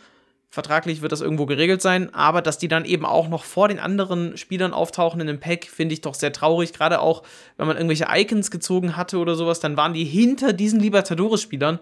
Vertraglich 0.55 1.03
wird 1.03 1.11
das 1.11 1.21
irgendwo 1.21 1.47
geregelt 1.47 1.83
sein, 1.83 2.15
aber 2.15 2.41
dass 2.41 2.59
die 2.59 2.69
dann 2.69 2.85
eben 2.85 3.05
auch 3.05 3.27
noch 3.27 3.43
vor 3.43 3.67
den 3.67 3.81
anderen 3.81 4.37
Spielern 4.37 4.73
auftauchen 4.73 5.21
in 5.21 5.29
einem 5.29 5.41
Pack, 5.41 5.65
finde 5.65 5.95
ich 5.95 6.01
doch 6.01 6.15
sehr 6.15 6.33
traurig. 6.33 6.73
Gerade 6.73 7.01
auch, 7.01 7.25
wenn 7.57 7.67
man 7.67 7.77
irgendwelche 7.77 8.07
Icons 8.09 8.53
gezogen 8.53 8.97
hatte 8.97 9.19
oder 9.19 9.35
sowas, 9.35 9.59
dann 9.59 9.77
waren 9.77 9.95
die 9.95 10.05
hinter 10.05 10.53
diesen 10.53 10.79
Libertadores-Spielern. 10.79 11.81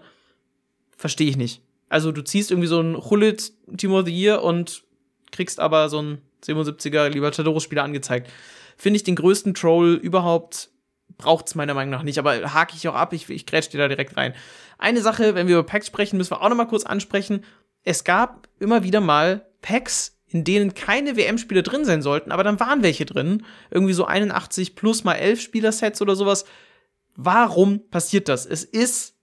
Verstehe 0.97 1.29
ich 1.29 1.37
nicht. 1.37 1.61
Also 1.87 2.11
du 2.11 2.23
ziehst 2.23 2.49
irgendwie 2.49 2.67
so 2.67 2.81
ein 2.81 2.97
Hullet 2.97 3.53
Team 3.77 3.93
of 3.93 4.07
the 4.07 4.11
Year 4.11 4.41
und 4.41 4.81
kriegst 5.31 5.59
aber 5.59 5.87
so 5.87 5.99
einen 5.99 6.23
77er 6.43 7.09
Libertadores-Spieler 7.09 7.83
angezeigt. 7.83 8.31
Finde 8.75 8.97
ich 8.97 9.03
den 9.03 9.15
größten 9.15 9.53
Troll 9.53 9.99
überhaupt. 10.01 10.71
Braucht 11.19 11.45
es 11.45 11.53
meiner 11.53 11.75
Meinung 11.75 11.91
nach 11.91 12.01
nicht, 12.01 12.17
aber 12.17 12.55
hake 12.55 12.75
ich 12.75 12.87
auch 12.87 12.95
ab, 12.95 13.13
ich, 13.13 13.29
ich 13.29 13.45
grätsch 13.45 13.69
dir 13.69 13.77
da 13.77 13.87
direkt 13.87 14.17
rein. 14.17 14.33
Eine 14.79 15.01
Sache, 15.01 15.35
wenn 15.35 15.47
wir 15.47 15.59
über 15.59 15.67
Packs 15.67 15.85
sprechen, 15.85 16.17
müssen 16.17 16.31
wir 16.31 16.41
auch 16.41 16.49
noch 16.49 16.55
mal 16.55 16.65
kurz 16.65 16.85
ansprechen 16.85 17.43
es 17.83 18.03
gab 18.03 18.47
immer 18.59 18.83
wieder 18.83 19.01
mal 19.01 19.45
Packs, 19.61 20.17
in 20.27 20.43
denen 20.43 20.73
keine 20.73 21.15
WM-Spieler 21.15 21.61
drin 21.61 21.85
sein 21.85 22.01
sollten, 22.01 22.31
aber 22.31 22.43
dann 22.43 22.59
waren 22.59 22.81
welche 22.81 23.05
drin. 23.05 23.45
Irgendwie 23.69 23.93
so 23.93 24.05
81 24.05 24.75
plus 24.75 25.03
mal 25.03 25.15
11 25.15 25.41
Spielersets 25.41 26.01
oder 26.01 26.15
sowas. 26.15 26.45
Warum 27.15 27.87
passiert 27.89 28.29
das? 28.29 28.45
Es 28.45 28.63
ist 28.63 29.15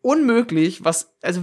unmöglich, 0.00 0.84
was, 0.84 1.14
also 1.22 1.42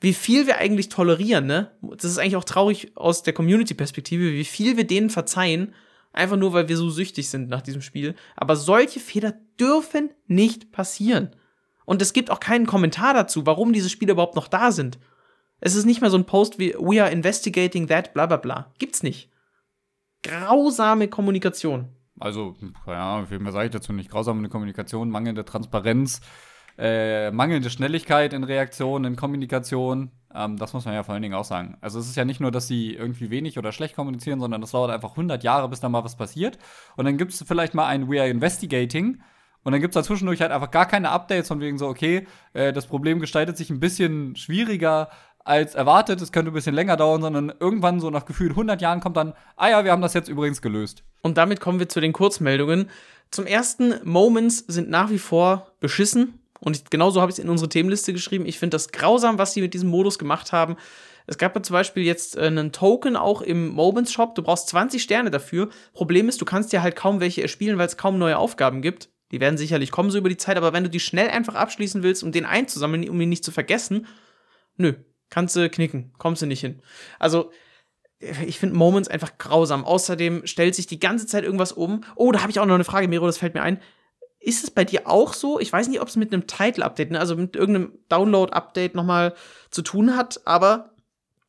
wie 0.00 0.14
viel 0.14 0.46
wir 0.46 0.58
eigentlich 0.58 0.88
tolerieren, 0.88 1.46
ne? 1.46 1.72
Das 1.82 2.04
ist 2.04 2.18
eigentlich 2.18 2.36
auch 2.36 2.44
traurig 2.44 2.96
aus 2.96 3.22
der 3.22 3.32
Community-Perspektive, 3.32 4.32
wie 4.32 4.44
viel 4.44 4.76
wir 4.76 4.86
denen 4.86 5.10
verzeihen, 5.10 5.74
einfach 6.12 6.36
nur 6.36 6.52
weil 6.52 6.68
wir 6.68 6.76
so 6.76 6.90
süchtig 6.90 7.28
sind 7.28 7.48
nach 7.48 7.62
diesem 7.62 7.82
Spiel. 7.82 8.14
Aber 8.36 8.56
solche 8.56 9.00
Fehler 9.00 9.34
dürfen 9.58 10.10
nicht 10.26 10.72
passieren. 10.72 11.30
Und 11.84 12.02
es 12.02 12.12
gibt 12.12 12.30
auch 12.30 12.40
keinen 12.40 12.66
Kommentar 12.66 13.14
dazu, 13.14 13.46
warum 13.46 13.72
diese 13.72 13.90
Spiele 13.90 14.12
überhaupt 14.12 14.36
noch 14.36 14.48
da 14.48 14.72
sind. 14.72 14.98
Es 15.60 15.74
ist 15.74 15.86
nicht 15.86 16.00
mehr 16.00 16.10
so 16.10 16.18
ein 16.18 16.26
Post 16.26 16.58
wie 16.58 16.74
We 16.74 17.02
are 17.02 17.10
investigating 17.10 17.86
that, 17.88 18.12
bla 18.14 18.26
bla 18.26 18.36
bla. 18.36 18.72
Gibt's 18.78 19.02
nicht. 19.02 19.30
Grausame 20.22 21.08
Kommunikation. 21.08 21.88
Also, 22.18 22.56
ja, 22.86 23.24
viel 23.26 23.38
mehr 23.38 23.52
sage 23.52 23.66
ich 23.66 23.72
dazu 23.72 23.92
nicht. 23.92 24.10
Grausame 24.10 24.48
Kommunikation, 24.48 25.10
mangelnde 25.10 25.44
Transparenz, 25.44 26.20
äh, 26.78 27.30
mangelnde 27.30 27.70
Schnelligkeit 27.70 28.32
in 28.32 28.44
Reaktion, 28.44 29.04
in 29.04 29.16
Kommunikation. 29.16 30.10
Ähm, 30.34 30.56
das 30.56 30.72
muss 30.72 30.84
man 30.84 30.94
ja 30.94 31.02
vor 31.02 31.14
allen 31.14 31.22
Dingen 31.22 31.34
auch 31.34 31.44
sagen. 31.44 31.76
Also, 31.80 31.98
es 31.98 32.08
ist 32.08 32.16
ja 32.16 32.24
nicht 32.24 32.40
nur, 32.40 32.50
dass 32.50 32.66
sie 32.68 32.94
irgendwie 32.94 33.30
wenig 33.30 33.58
oder 33.58 33.72
schlecht 33.72 33.96
kommunizieren, 33.96 34.40
sondern 34.40 34.60
das 34.60 34.70
dauert 34.70 34.90
einfach 34.90 35.10
100 35.10 35.44
Jahre, 35.44 35.68
bis 35.68 35.80
da 35.80 35.88
mal 35.88 36.04
was 36.04 36.16
passiert. 36.16 36.58
Und 36.96 37.04
dann 37.04 37.18
gibt 37.18 37.32
es 37.32 37.44
vielleicht 37.46 37.74
mal 37.74 37.86
ein 37.86 38.10
We 38.10 38.20
are 38.20 38.28
investigating. 38.28 39.20
Und 39.62 39.72
dann 39.72 39.80
gibt 39.80 39.96
es 39.96 40.00
dazwischendurch 40.00 40.40
halt 40.40 40.52
einfach 40.52 40.70
gar 40.70 40.86
keine 40.86 41.10
Updates 41.10 41.48
von 41.48 41.60
wegen 41.60 41.76
so, 41.76 41.88
okay, 41.88 42.26
äh, 42.52 42.72
das 42.72 42.86
Problem 42.86 43.20
gestaltet 43.20 43.56
sich 43.56 43.68
ein 43.68 43.80
bisschen 43.80 44.36
schwieriger 44.36 45.08
als 45.46 45.76
erwartet, 45.76 46.20
es 46.20 46.32
könnte 46.32 46.50
ein 46.50 46.54
bisschen 46.54 46.74
länger 46.74 46.96
dauern, 46.96 47.22
sondern 47.22 47.52
irgendwann 47.60 48.00
so 48.00 48.10
nach 48.10 48.24
gefühlt 48.24 48.50
100 48.50 48.80
Jahren 48.82 49.00
kommt 49.00 49.16
dann, 49.16 49.32
ah 49.56 49.68
ja, 49.68 49.84
wir 49.84 49.92
haben 49.92 50.02
das 50.02 50.12
jetzt 50.12 50.28
übrigens 50.28 50.60
gelöst. 50.60 51.04
Und 51.22 51.38
damit 51.38 51.60
kommen 51.60 51.78
wir 51.78 51.88
zu 51.88 52.00
den 52.00 52.12
Kurzmeldungen. 52.12 52.90
Zum 53.30 53.46
ersten, 53.46 53.94
Moments 54.04 54.64
sind 54.66 54.90
nach 54.90 55.10
wie 55.10 55.18
vor 55.18 55.72
beschissen. 55.78 56.40
Und 56.58 56.76
ich, 56.76 56.84
genauso 56.90 57.20
habe 57.20 57.30
ich 57.30 57.38
es 57.38 57.44
in 57.44 57.48
unsere 57.48 57.68
Themenliste 57.68 58.12
geschrieben. 58.12 58.44
Ich 58.44 58.58
finde 58.58 58.74
das 58.74 58.88
grausam, 58.88 59.38
was 59.38 59.52
sie 59.52 59.60
mit 59.60 59.72
diesem 59.72 59.88
Modus 59.88 60.18
gemacht 60.18 60.52
haben. 60.52 60.76
Es 61.28 61.38
gab 61.38 61.54
ja 61.54 61.62
zum 61.62 61.74
Beispiel 61.74 62.02
jetzt 62.02 62.36
äh, 62.36 62.42
einen 62.42 62.72
Token 62.72 63.16
auch 63.16 63.40
im 63.40 63.68
Moments 63.68 64.12
Shop. 64.12 64.34
Du 64.34 64.42
brauchst 64.42 64.68
20 64.68 65.00
Sterne 65.00 65.30
dafür. 65.30 65.68
Problem 65.92 66.28
ist, 66.28 66.40
du 66.40 66.44
kannst 66.44 66.72
ja 66.72 66.82
halt 66.82 66.96
kaum 66.96 67.20
welche 67.20 67.42
erspielen, 67.42 67.78
weil 67.78 67.86
es 67.86 67.96
kaum 67.96 68.18
neue 68.18 68.38
Aufgaben 68.38 68.82
gibt. 68.82 69.10
Die 69.30 69.40
werden 69.40 69.58
sicherlich 69.58 69.92
kommen 69.92 70.10
so 70.10 70.18
über 70.18 70.28
die 70.28 70.36
Zeit, 70.36 70.56
aber 70.56 70.72
wenn 70.72 70.84
du 70.84 70.90
die 70.90 71.00
schnell 71.00 71.28
einfach 71.28 71.54
abschließen 71.54 72.02
willst, 72.02 72.22
um 72.22 72.32
den 72.32 72.46
einzusammeln, 72.46 73.08
um 73.08 73.20
ihn 73.20 73.28
nicht 73.28 73.44
zu 73.44 73.50
vergessen, 73.50 74.06
nö, 74.76 74.94
Kannst 75.30 75.56
du 75.56 75.68
knicken, 75.68 76.12
kommst 76.18 76.42
du 76.42 76.46
nicht 76.46 76.60
hin. 76.60 76.80
Also, 77.18 77.50
ich 78.18 78.58
finde 78.58 78.76
Moments 78.76 79.08
einfach 79.08 79.38
grausam. 79.38 79.84
Außerdem 79.84 80.46
stellt 80.46 80.74
sich 80.74 80.86
die 80.86 81.00
ganze 81.00 81.26
Zeit 81.26 81.44
irgendwas 81.44 81.72
um. 81.72 82.04
Oh, 82.14 82.32
da 82.32 82.40
habe 82.40 82.50
ich 82.50 82.58
auch 82.60 82.66
noch 82.66 82.74
eine 82.74 82.84
Frage, 82.84 83.08
Miro, 83.08 83.26
das 83.26 83.38
fällt 83.38 83.54
mir 83.54 83.62
ein. 83.62 83.80
Ist 84.38 84.64
es 84.64 84.70
bei 84.70 84.84
dir 84.84 85.06
auch 85.06 85.34
so? 85.34 85.58
Ich 85.58 85.72
weiß 85.72 85.88
nicht, 85.88 86.00
ob 86.00 86.08
es 86.08 86.16
mit 86.16 86.32
einem 86.32 86.46
Title-Update, 86.46 87.10
ne, 87.10 87.20
also 87.20 87.36
mit 87.36 87.56
irgendeinem 87.56 87.98
Download-Update 88.08 88.94
nochmal 88.94 89.34
zu 89.70 89.82
tun 89.82 90.16
hat, 90.16 90.40
aber 90.44 90.90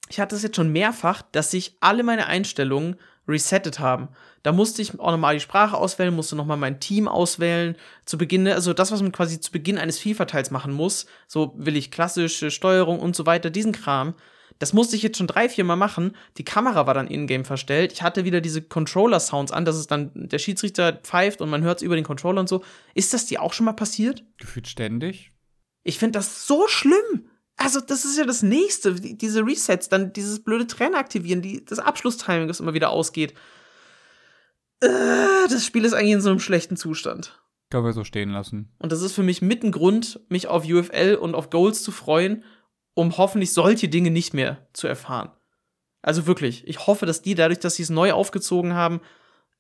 ich 0.09 0.19
hatte 0.19 0.35
es 0.35 0.43
jetzt 0.43 0.55
schon 0.55 0.71
mehrfach, 0.71 1.21
dass 1.21 1.51
sich 1.51 1.77
alle 1.79 2.03
meine 2.03 2.27
Einstellungen 2.27 2.95
resettet 3.27 3.79
haben. 3.79 4.09
Da 4.47 4.53
musste 4.53 4.81
ich 4.81 4.97
auch 4.97 5.11
nochmal 5.11 5.33
die 5.33 5.41
Sprache 5.41 5.75
auswählen, 5.75 6.15
musste 6.15 6.37
nochmal 6.37 6.55
mein 6.55 6.79
Team 6.79 7.09
auswählen. 7.09 7.75
Zu 8.05 8.17
Beginn, 8.17 8.47
also 8.47 8.71
das, 8.71 8.93
was 8.93 9.01
man 9.01 9.11
quasi 9.11 9.41
zu 9.41 9.51
Beginn 9.51 9.77
eines 9.77 9.99
FIFA-Teils 9.99 10.51
machen 10.51 10.71
muss, 10.71 11.05
so 11.27 11.53
will 11.57 11.75
ich 11.75 11.91
klassische 11.91 12.49
Steuerung 12.49 13.01
und 13.01 13.13
so 13.13 13.25
weiter, 13.25 13.49
diesen 13.49 13.73
Kram. 13.73 14.13
Das 14.57 14.71
musste 14.71 14.95
ich 14.95 15.03
jetzt 15.03 15.17
schon 15.17 15.27
drei, 15.27 15.49
vier 15.49 15.65
Mal 15.65 15.75
machen. 15.75 16.15
Die 16.37 16.45
Kamera 16.45 16.87
war 16.87 16.93
dann 16.93 17.07
in-game 17.07 17.43
verstellt. 17.43 17.91
Ich 17.91 18.03
hatte 18.03 18.23
wieder 18.23 18.39
diese 18.39 18.61
Controller-Sounds 18.61 19.51
an, 19.51 19.65
dass 19.65 19.75
es 19.75 19.87
dann 19.87 20.11
der 20.13 20.39
Schiedsrichter 20.39 20.93
pfeift 20.93 21.41
und 21.41 21.49
man 21.49 21.63
hört 21.63 21.79
es 21.79 21.83
über 21.83 21.97
den 21.97 22.05
Controller 22.05 22.39
und 22.39 22.47
so. 22.47 22.63
Ist 22.93 23.13
das 23.13 23.25
dir 23.25 23.41
auch 23.41 23.51
schon 23.51 23.65
mal 23.65 23.73
passiert? 23.73 24.23
Gefühlt 24.37 24.69
ständig. 24.69 25.33
Ich 25.83 25.99
finde 25.99 26.19
das 26.19 26.47
so 26.47 26.69
schlimm. 26.69 27.27
Also, 27.57 27.81
das 27.81 28.05
ist 28.05 28.17
ja 28.17 28.23
das 28.23 28.43
nächste. 28.43 28.95
Diese 28.95 29.45
Resets, 29.45 29.89
dann 29.89 30.13
dieses 30.13 30.41
blöde 30.41 30.67
Trainer 30.67 30.99
aktivieren, 30.99 31.41
die, 31.41 31.65
das 31.65 31.79
Abschlusstiming, 31.79 32.47
das 32.47 32.61
immer 32.61 32.73
wieder 32.73 32.91
ausgeht. 32.91 33.33
Äh, 34.81 35.47
das 35.49 35.65
Spiel 35.65 35.85
ist 35.85 35.93
eigentlich 35.93 36.13
in 36.13 36.21
so 36.21 36.29
einem 36.29 36.39
schlechten 36.39 36.77
Zustand. 36.77 37.39
Können 37.69 37.85
wir 37.85 37.93
so 37.93 38.03
stehen 38.03 38.29
lassen. 38.29 38.73
Und 38.79 38.91
das 38.91 39.01
ist 39.01 39.13
für 39.13 39.23
mich 39.23 39.41
mit 39.41 39.63
ein 39.63 39.71
Grund, 39.71 40.21
mich 40.29 40.47
auf 40.47 40.65
UFL 40.65 41.17
und 41.19 41.35
auf 41.35 41.49
Goals 41.49 41.83
zu 41.83 41.91
freuen, 41.91 42.43
um 42.93 43.17
hoffentlich 43.17 43.53
solche 43.53 43.89
Dinge 43.89 44.09
nicht 44.09 44.33
mehr 44.33 44.67
zu 44.73 44.87
erfahren. 44.87 45.31
Also 46.01 46.27
wirklich. 46.27 46.65
Ich 46.67 46.87
hoffe, 46.87 47.05
dass 47.05 47.21
die 47.21 47.35
dadurch, 47.35 47.59
dass 47.59 47.75
sie 47.75 47.83
es 47.83 47.89
neu 47.89 48.13
aufgezogen 48.13 48.73
haben, 48.73 49.01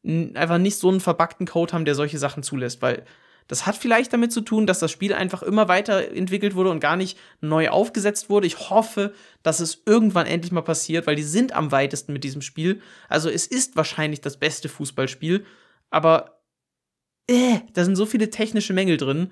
einfach 0.03 0.57
nicht 0.57 0.77
so 0.77 0.89
einen 0.89 1.01
verbackten 1.01 1.45
Code 1.45 1.73
haben, 1.73 1.85
der 1.85 1.95
solche 1.95 2.17
Sachen 2.17 2.43
zulässt, 2.43 2.81
weil 2.81 3.03
das 3.47 3.65
hat 3.65 3.75
vielleicht 3.75 4.11
damit 4.13 4.31
zu 4.31 4.41
tun, 4.41 4.67
dass 4.67 4.79
das 4.79 4.91
Spiel 4.91 5.13
einfach 5.13 5.41
immer 5.41 5.67
weiterentwickelt 5.67 6.55
wurde 6.55 6.69
und 6.69 6.79
gar 6.79 6.97
nicht 6.97 7.17
neu 7.39 7.69
aufgesetzt 7.69 8.29
wurde. 8.29 8.47
Ich 8.47 8.69
hoffe, 8.69 9.13
dass 9.41 9.59
es 9.59 9.83
irgendwann 9.85 10.27
endlich 10.27 10.51
mal 10.51 10.61
passiert, 10.61 11.07
weil 11.07 11.15
die 11.15 11.23
sind 11.23 11.53
am 11.53 11.71
weitesten 11.71 12.13
mit 12.13 12.23
diesem 12.23 12.41
Spiel. 12.41 12.81
Also 13.07 13.29
es 13.29 13.47
ist 13.47 13.75
wahrscheinlich 13.75 14.21
das 14.21 14.37
beste 14.37 14.69
Fußballspiel, 14.69 15.45
aber 15.89 16.41
äh, 17.27 17.59
da 17.73 17.85
sind 17.85 17.95
so 17.95 18.05
viele 18.05 18.29
technische 18.29 18.73
Mängel 18.73 18.97
drin, 18.97 19.31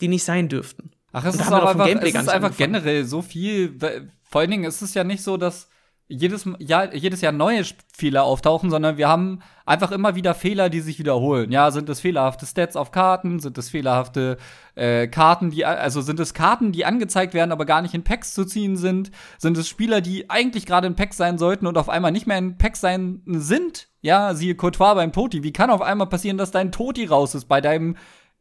die 0.00 0.08
nicht 0.08 0.24
sein 0.24 0.48
dürften. 0.48 0.90
Ach, 1.12 1.24
es 1.24 1.36
ist, 1.36 1.50
auch 1.50 1.64
einfach, 1.64 1.86
es 1.86 2.14
ist 2.14 2.28
einfach 2.28 2.56
generell 2.56 3.04
so 3.04 3.22
viel. 3.22 3.78
Vor 4.22 4.42
allen 4.42 4.50
Dingen 4.50 4.64
ist 4.64 4.82
es 4.82 4.92
ja 4.92 5.04
nicht 5.04 5.22
so, 5.22 5.38
dass 5.38 5.70
jedes 6.08 6.48
Jahr, 6.58 6.94
jedes 6.94 7.20
Jahr 7.20 7.32
neue 7.32 7.62
Fehler 7.92 8.24
auftauchen, 8.24 8.70
sondern 8.70 8.96
wir 8.96 9.08
haben 9.08 9.40
einfach 9.66 9.92
immer 9.92 10.14
wieder 10.14 10.34
Fehler, 10.34 10.70
die 10.70 10.80
sich 10.80 10.98
wiederholen. 10.98 11.52
Ja, 11.52 11.70
sind 11.70 11.88
es 11.90 12.00
fehlerhafte 12.00 12.46
Stats 12.46 12.76
auf 12.76 12.90
Karten? 12.90 13.40
Sind 13.40 13.58
es 13.58 13.68
fehlerhafte 13.68 14.38
äh, 14.74 15.06
Karten, 15.08 15.50
die, 15.50 15.66
also 15.66 16.00
sind 16.00 16.18
es 16.18 16.32
Karten, 16.32 16.72
die 16.72 16.86
angezeigt 16.86 17.34
werden, 17.34 17.52
aber 17.52 17.66
gar 17.66 17.82
nicht 17.82 17.92
in 17.92 18.04
Packs 18.04 18.32
zu 18.32 18.46
ziehen 18.46 18.78
sind? 18.78 19.10
Sind 19.36 19.58
es 19.58 19.68
Spieler, 19.68 20.00
die 20.00 20.30
eigentlich 20.30 20.64
gerade 20.64 20.86
in 20.86 20.96
Packs 20.96 21.18
sein 21.18 21.36
sollten 21.36 21.66
und 21.66 21.76
auf 21.76 21.90
einmal 21.90 22.12
nicht 22.12 22.26
mehr 22.26 22.38
in 22.38 22.56
Packs 22.56 22.80
sein 22.80 23.22
sind? 23.26 23.88
Ja, 24.00 24.34
siehe 24.34 24.54
Courtois 24.54 24.94
beim 24.94 25.12
Toti. 25.12 25.42
Wie 25.42 25.52
kann 25.52 25.68
auf 25.68 25.82
einmal 25.82 26.08
passieren, 26.08 26.38
dass 26.38 26.50
dein 26.50 26.72
Toti 26.72 27.04
raus 27.04 27.34
ist 27.34 27.46
bei 27.46 27.60
deinem 27.60 27.96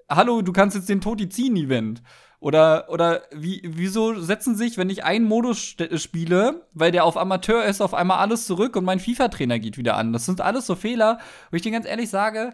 Hallo, 0.09 0.41
du 0.41 0.53
kannst 0.53 0.77
jetzt 0.77 0.87
den 0.87 1.01
Toti 1.01 1.27
ziehen 1.27 1.57
Event? 1.57 2.01
Oder, 2.39 2.89
oder 2.89 3.23
wie, 3.31 3.63
wieso 3.65 4.19
setzen 4.19 4.55
sich, 4.55 4.77
wenn 4.77 4.91
ich 4.91 5.03
einen 5.03 5.25
Modus 5.25 5.75
spiele, 5.95 6.67
weil 6.73 6.91
der 6.91 7.03
auf 7.03 7.17
Amateur 7.17 7.65
ist, 7.65 7.81
auf 7.81 7.95
einmal 7.95 8.19
alles 8.19 8.45
zurück 8.45 8.75
und 8.75 8.85
mein 8.85 8.99
FIFA-Trainer 8.99 9.57
geht 9.57 9.77
wieder 9.77 9.97
an? 9.97 10.13
Das 10.13 10.25
sind 10.25 10.39
alles 10.39 10.67
so 10.67 10.75
Fehler, 10.75 11.17
wo 11.49 11.55
ich 11.55 11.63
dir 11.63 11.71
ganz 11.71 11.87
ehrlich 11.87 12.09
sage, 12.09 12.53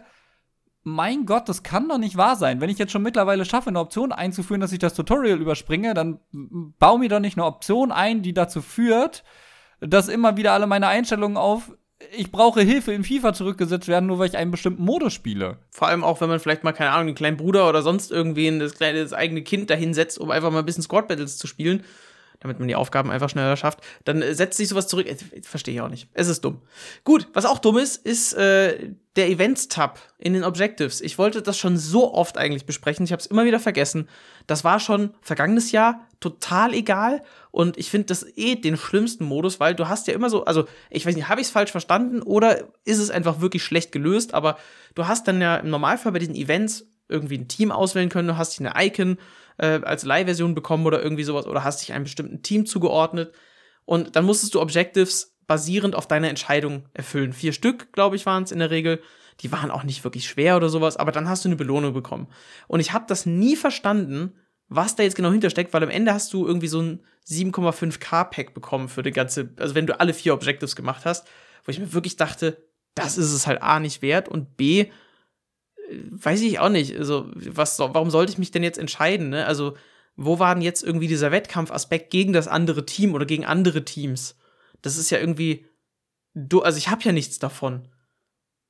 mein 0.84 1.26
Gott, 1.26 1.48
das 1.48 1.62
kann 1.62 1.88
doch 1.88 1.98
nicht 1.98 2.16
wahr 2.16 2.36
sein. 2.36 2.60
Wenn 2.60 2.70
ich 2.70 2.78
jetzt 2.78 2.92
schon 2.92 3.02
mittlerweile 3.02 3.44
schaffe, 3.44 3.70
eine 3.70 3.80
Option 3.80 4.12
einzuführen, 4.12 4.60
dass 4.60 4.72
ich 4.72 4.78
das 4.78 4.94
Tutorial 4.94 5.40
überspringe, 5.40 5.94
dann 5.94 6.20
baue 6.78 6.98
mir 6.98 7.08
doch 7.08 7.20
nicht 7.20 7.36
eine 7.36 7.46
Option 7.46 7.92
ein, 7.92 8.22
die 8.22 8.34
dazu 8.34 8.62
führt, 8.62 9.24
dass 9.80 10.08
immer 10.08 10.36
wieder 10.36 10.52
alle 10.52 10.66
meine 10.66 10.86
Einstellungen 10.88 11.36
auf 11.36 11.72
ich 12.16 12.30
brauche 12.30 12.60
Hilfe 12.60 12.92
in 12.92 13.04
FIFA 13.04 13.32
zurückgesetzt 13.32 13.88
werden, 13.88 14.06
nur 14.06 14.18
weil 14.18 14.28
ich 14.28 14.36
einen 14.36 14.50
bestimmten 14.50 14.84
Modus 14.84 15.12
spiele. 15.12 15.58
Vor 15.70 15.88
allem 15.88 16.04
auch, 16.04 16.20
wenn 16.20 16.28
man 16.28 16.40
vielleicht 16.40 16.64
mal, 16.64 16.72
keine 16.72 16.90
Ahnung, 16.90 17.08
einen 17.08 17.16
kleinen 17.16 17.36
Bruder 17.36 17.68
oder 17.68 17.82
sonst 17.82 18.10
irgendwen, 18.10 18.58
das, 18.58 18.74
kleine, 18.74 19.02
das 19.02 19.12
eigene 19.12 19.42
Kind 19.42 19.70
dahinsetzt, 19.70 20.18
um 20.18 20.30
einfach 20.30 20.50
mal 20.50 20.60
ein 20.60 20.66
bisschen 20.66 20.82
Squad 20.82 21.08
Battles 21.08 21.38
zu 21.38 21.46
spielen, 21.46 21.84
damit 22.44 22.58
man 22.58 22.68
die 22.68 22.74
Aufgaben 22.74 23.10
einfach 23.10 23.30
schneller 23.30 23.56
schafft, 23.56 23.80
dann 24.04 24.22
setzt 24.34 24.58
sich 24.58 24.68
sowas 24.68 24.86
zurück. 24.86 25.06
Verstehe 25.42 25.74
ich 25.74 25.80
auch 25.80 25.88
nicht. 25.88 26.08
Es 26.12 26.28
ist 26.28 26.44
dumm. 26.44 26.60
Gut, 27.02 27.26
was 27.32 27.46
auch 27.46 27.58
dumm 27.58 27.78
ist, 27.78 28.04
ist 28.04 28.34
äh, 28.34 28.90
der 29.16 29.30
Events-Tab 29.30 29.98
in 30.18 30.34
den 30.34 30.44
Objectives. 30.44 31.00
Ich 31.00 31.16
wollte 31.16 31.40
das 31.40 31.56
schon 31.56 31.78
so 31.78 32.12
oft 32.12 32.36
eigentlich 32.36 32.66
besprechen. 32.66 33.06
Ich 33.06 33.12
habe 33.12 33.20
es 33.20 33.26
immer 33.26 33.46
wieder 33.46 33.60
vergessen. 33.60 34.10
Das 34.46 34.62
war 34.62 34.78
schon 34.78 35.14
vergangenes 35.22 35.72
Jahr 35.72 36.06
total 36.20 36.74
egal. 36.74 37.22
Und 37.50 37.78
ich 37.78 37.88
finde 37.90 38.08
das 38.08 38.26
eh 38.36 38.56
den 38.56 38.76
schlimmsten 38.76 39.24
Modus, 39.24 39.58
weil 39.58 39.74
du 39.74 39.88
hast 39.88 40.06
ja 40.06 40.12
immer 40.12 40.28
so, 40.28 40.44
also 40.44 40.66
ich 40.90 41.06
weiß 41.06 41.16
nicht, 41.16 41.30
habe 41.30 41.40
ich 41.40 41.46
es 41.46 41.52
falsch 41.52 41.70
verstanden 41.70 42.20
oder 42.20 42.68
ist 42.84 42.98
es 42.98 43.08
einfach 43.08 43.40
wirklich 43.40 43.64
schlecht 43.64 43.90
gelöst? 43.90 44.34
Aber 44.34 44.58
du 44.94 45.08
hast 45.08 45.26
dann 45.28 45.40
ja 45.40 45.56
im 45.56 45.70
Normalfall 45.70 46.12
bei 46.12 46.18
diesen 46.18 46.34
Events 46.34 46.84
irgendwie 47.08 47.38
ein 47.38 47.48
Team 47.48 47.72
auswählen 47.72 48.10
können. 48.10 48.28
Du 48.28 48.36
hast 48.36 48.52
hier 48.52 48.70
eine 48.70 48.86
Icon 48.86 49.16
äh, 49.58 49.80
als 49.82 50.04
Leihversion 50.04 50.54
bekommen 50.54 50.86
oder 50.86 51.02
irgendwie 51.02 51.24
sowas 51.24 51.46
oder 51.46 51.64
hast 51.64 51.82
dich 51.82 51.92
einem 51.92 52.04
bestimmten 52.04 52.42
Team 52.42 52.66
zugeordnet. 52.66 53.32
Und 53.84 54.16
dann 54.16 54.24
musstest 54.24 54.54
du 54.54 54.60
Objectives 54.60 55.36
basierend 55.46 55.94
auf 55.94 56.08
deine 56.08 56.28
Entscheidung 56.28 56.86
erfüllen. 56.94 57.32
Vier 57.32 57.52
Stück, 57.52 57.92
glaube 57.92 58.16
ich, 58.16 58.26
waren 58.26 58.44
es 58.44 58.52
in 58.52 58.58
der 58.58 58.70
Regel. 58.70 59.00
Die 59.40 59.52
waren 59.52 59.70
auch 59.70 59.82
nicht 59.82 60.04
wirklich 60.04 60.28
schwer 60.28 60.56
oder 60.56 60.68
sowas, 60.68 60.96
aber 60.96 61.12
dann 61.12 61.28
hast 61.28 61.44
du 61.44 61.48
eine 61.48 61.56
Belohnung 61.56 61.92
bekommen. 61.92 62.28
Und 62.68 62.80
ich 62.80 62.92
habe 62.92 63.04
das 63.08 63.26
nie 63.26 63.56
verstanden, 63.56 64.34
was 64.68 64.96
da 64.96 65.02
jetzt 65.02 65.16
genau 65.16 65.30
hintersteckt, 65.30 65.72
weil 65.74 65.82
am 65.82 65.90
Ende 65.90 66.14
hast 66.14 66.32
du 66.32 66.46
irgendwie 66.46 66.68
so 66.68 66.80
ein 66.80 67.00
7,5k 67.26 68.24
Pack 68.24 68.54
bekommen 68.54 68.88
für 68.88 69.02
die 69.02 69.10
ganze, 69.10 69.52
also 69.58 69.74
wenn 69.74 69.86
du 69.86 69.98
alle 69.98 70.14
vier 70.14 70.34
Objectives 70.34 70.76
gemacht 70.76 71.04
hast, 71.04 71.26
wo 71.64 71.70
ich 71.70 71.78
mir 71.78 71.92
wirklich 71.92 72.16
dachte, 72.16 72.68
das 72.94 73.18
ist 73.18 73.32
es 73.32 73.46
halt 73.46 73.62
A 73.62 73.80
nicht 73.80 74.02
wert 74.02 74.28
und 74.28 74.56
B, 74.56 74.86
weiß 76.10 76.40
ich 76.42 76.58
auch 76.58 76.68
nicht, 76.68 76.96
also 76.96 77.30
was, 77.34 77.78
warum 77.78 78.10
sollte 78.10 78.32
ich 78.32 78.38
mich 78.38 78.50
denn 78.50 78.62
jetzt 78.62 78.78
entscheiden, 78.78 79.28
ne? 79.30 79.46
Also, 79.46 79.76
wo 80.16 80.38
war 80.38 80.54
denn 80.54 80.62
jetzt 80.62 80.82
irgendwie 80.82 81.08
dieser 81.08 81.32
Wettkampfaspekt 81.32 82.10
gegen 82.10 82.32
das 82.32 82.48
andere 82.48 82.86
Team 82.86 83.14
oder 83.14 83.26
gegen 83.26 83.44
andere 83.44 83.84
Teams? 83.84 84.36
Das 84.82 84.96
ist 84.96 85.10
ja 85.10 85.18
irgendwie, 85.18 85.66
du, 86.34 86.62
also 86.62 86.78
ich 86.78 86.88
habe 86.88 87.02
ja 87.02 87.12
nichts 87.12 87.38
davon. 87.38 87.88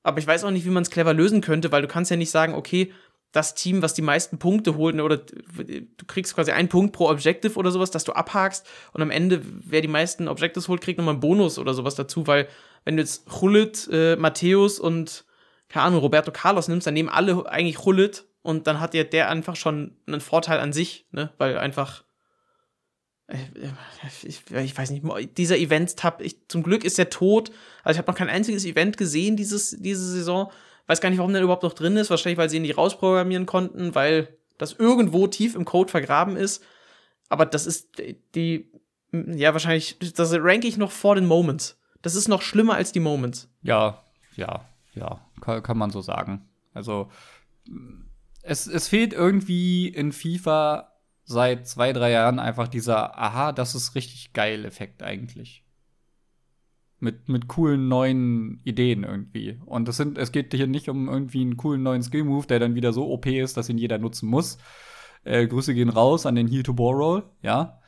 Aber 0.03 0.19
ich 0.19 0.27
weiß 0.27 0.45
auch 0.45 0.51
nicht, 0.51 0.65
wie 0.65 0.71
man 0.71 0.83
es 0.83 0.91
clever 0.91 1.15
lösen 1.15 1.41
könnte, 1.41 1.73
weil 1.73 1.83
du 1.83 1.89
kannst 1.89 2.11
ja 2.11 2.17
nicht 2.17 2.31
sagen, 2.31 2.55
okay, 2.55 2.93
das 3.33 3.55
Team, 3.55 3.83
was 3.83 3.95
die 3.95 4.03
meisten 4.03 4.39
Punkte 4.39 4.77
holt, 4.77 4.95
ne, 4.95 5.03
oder 5.03 5.17
du 5.17 6.07
kriegst 6.07 6.35
quasi 6.35 6.53
einen 6.53 6.69
Punkt 6.69 6.93
pro 6.93 7.09
Objective 7.09 7.59
oder 7.59 7.73
sowas, 7.73 7.91
dass 7.91 8.05
du 8.05 8.13
abhakst 8.13 8.67
und 8.93 9.03
am 9.03 9.11
Ende, 9.11 9.43
wer 9.45 9.81
die 9.81 9.89
meisten 9.89 10.29
Objectives 10.29 10.69
holt, 10.69 10.81
kriegt 10.81 10.99
nochmal 10.99 11.15
einen 11.15 11.21
Bonus 11.21 11.59
oder 11.59 11.75
sowas 11.75 11.97
dazu, 11.97 12.27
weil 12.29 12.49
wenn 12.85 12.97
du 12.97 13.03
jetzt 13.03 13.25
Hullet, 13.41 13.89
äh, 13.91 14.15
Matthäus 14.17 14.79
und, 14.79 15.25
keine 15.69 15.87
Ahnung, 15.87 16.01
Roberto 16.01 16.31
Carlos 16.31 16.69
nimmst, 16.69 16.87
dann 16.87 16.95
nehmen 16.95 17.09
alle 17.09 17.49
eigentlich 17.49 17.85
Hullet 17.85 18.27
und 18.43 18.67
dann 18.67 18.81
hat 18.81 18.95
ja 18.95 19.05
der 19.05 19.31
einfach 19.31 19.57
schon 19.57 19.97
einen 20.07 20.21
Vorteil 20.21 20.61
an 20.61 20.73
sich, 20.73 21.07
ne, 21.11 21.33
weil 21.39 21.59
einfach 21.59 22.05
äh, 23.27 23.39
ich, 24.23 24.43
ich, 24.51 24.77
weiß 24.77 24.91
nicht, 24.91 25.05
dieser 25.39 25.57
Event-Tab, 25.57 26.23
zum 26.49 26.63
Glück 26.63 26.85
ist 26.85 26.99
er 26.99 27.11
tot. 27.11 27.51
Also 27.83 27.97
ich 27.97 27.99
habe 27.99 28.11
noch 28.11 28.19
kein 28.19 28.29
einziges 28.29 28.65
Event 28.65 28.97
gesehen 28.97 29.37
dieses, 29.37 29.77
diese 29.79 30.07
Saison. 30.07 30.51
Weiß 30.87 31.01
gar 31.01 31.09
nicht, 31.09 31.19
warum 31.19 31.33
der 31.33 31.43
überhaupt 31.43 31.63
noch 31.63 31.73
drin 31.73 31.97
ist. 31.97 32.11
Wahrscheinlich, 32.11 32.39
weil 32.39 32.51
sie 32.51 32.57
ihn 32.57 32.63
nicht 32.63 32.77
rausprogrammieren 32.77 33.47
konnten, 33.47 33.95
weil 33.95 34.37
das 34.59 34.75
irgendwo 34.75 35.27
tief 35.27 35.55
im 35.55 35.65
Code 35.65 35.91
vergraben 35.91 36.37
ist. 36.37 36.63
Aber 37.29 37.47
das 37.47 37.67
ist 37.67 38.03
die, 38.35 38.71
ja, 39.13 39.53
wahrscheinlich, 39.53 39.99
das 40.15 40.35
ranke 40.35 40.69
ich 40.69 40.77
noch 40.77 40.93
vor 40.93 41.15
den 41.15 41.27
Moments. 41.27 41.81
Das 42.03 42.15
ist 42.15 42.29
noch 42.29 42.43
schlimmer 42.43 42.75
als 42.75 42.93
die 42.93 43.01
Moments. 43.01 43.49
Ja, 43.63 44.05
ja, 44.37 44.69
ja, 44.95 45.21
kann, 45.41 45.63
kann 45.63 45.79
man 45.79 45.91
so 45.91 46.01
sagen. 46.01 46.49
Also, 46.73 47.09
es, 48.43 48.67
es 48.67 48.89
fehlt 48.89 49.13
irgendwie 49.13 49.89
in 49.89 50.13
FIFA 50.13 50.93
seit 51.25 51.67
zwei, 51.67 51.93
drei 51.93 52.11
Jahren 52.11 52.39
einfach 52.39 52.69
dieser, 52.69 53.19
aha, 53.19 53.53
das 53.53 53.75
ist 53.75 53.95
richtig 53.95 54.33
geil 54.33 54.65
Effekt 54.65 55.03
eigentlich 55.03 55.65
mit, 57.05 57.29
mit 57.29 57.47
coolen 57.47 57.87
neuen 57.87 58.61
Ideen 58.65 59.05
irgendwie. 59.05 59.61
Und 59.67 59.87
das 59.87 59.99
sind, 59.99 60.19
es 60.19 60.33
geht 60.33 60.53
hier 60.53 60.67
nicht 60.67 60.89
um 60.89 61.09
irgendwie 61.09 61.43
einen 61.43 61.57
coolen 61.57 61.83
neuen 61.83 62.03
Skill-Move, 62.03 62.47
der 62.47 62.59
dann 62.59 62.75
wieder 62.75 62.93
so 62.93 63.09
OP 63.11 63.27
ist, 63.27 63.57
dass 63.57 63.69
ihn 63.69 63.79
jeder 63.79 63.99
nutzen 63.99 64.29
muss. 64.29 64.59
Äh, 65.23 65.47
Grüße 65.47 65.75
gehen 65.75 65.91
raus 65.91 66.27
an 66.27 66.35
den 66.35 66.49
Heal-to-Ball-Roll, 66.49 67.25
ja. 67.43 67.81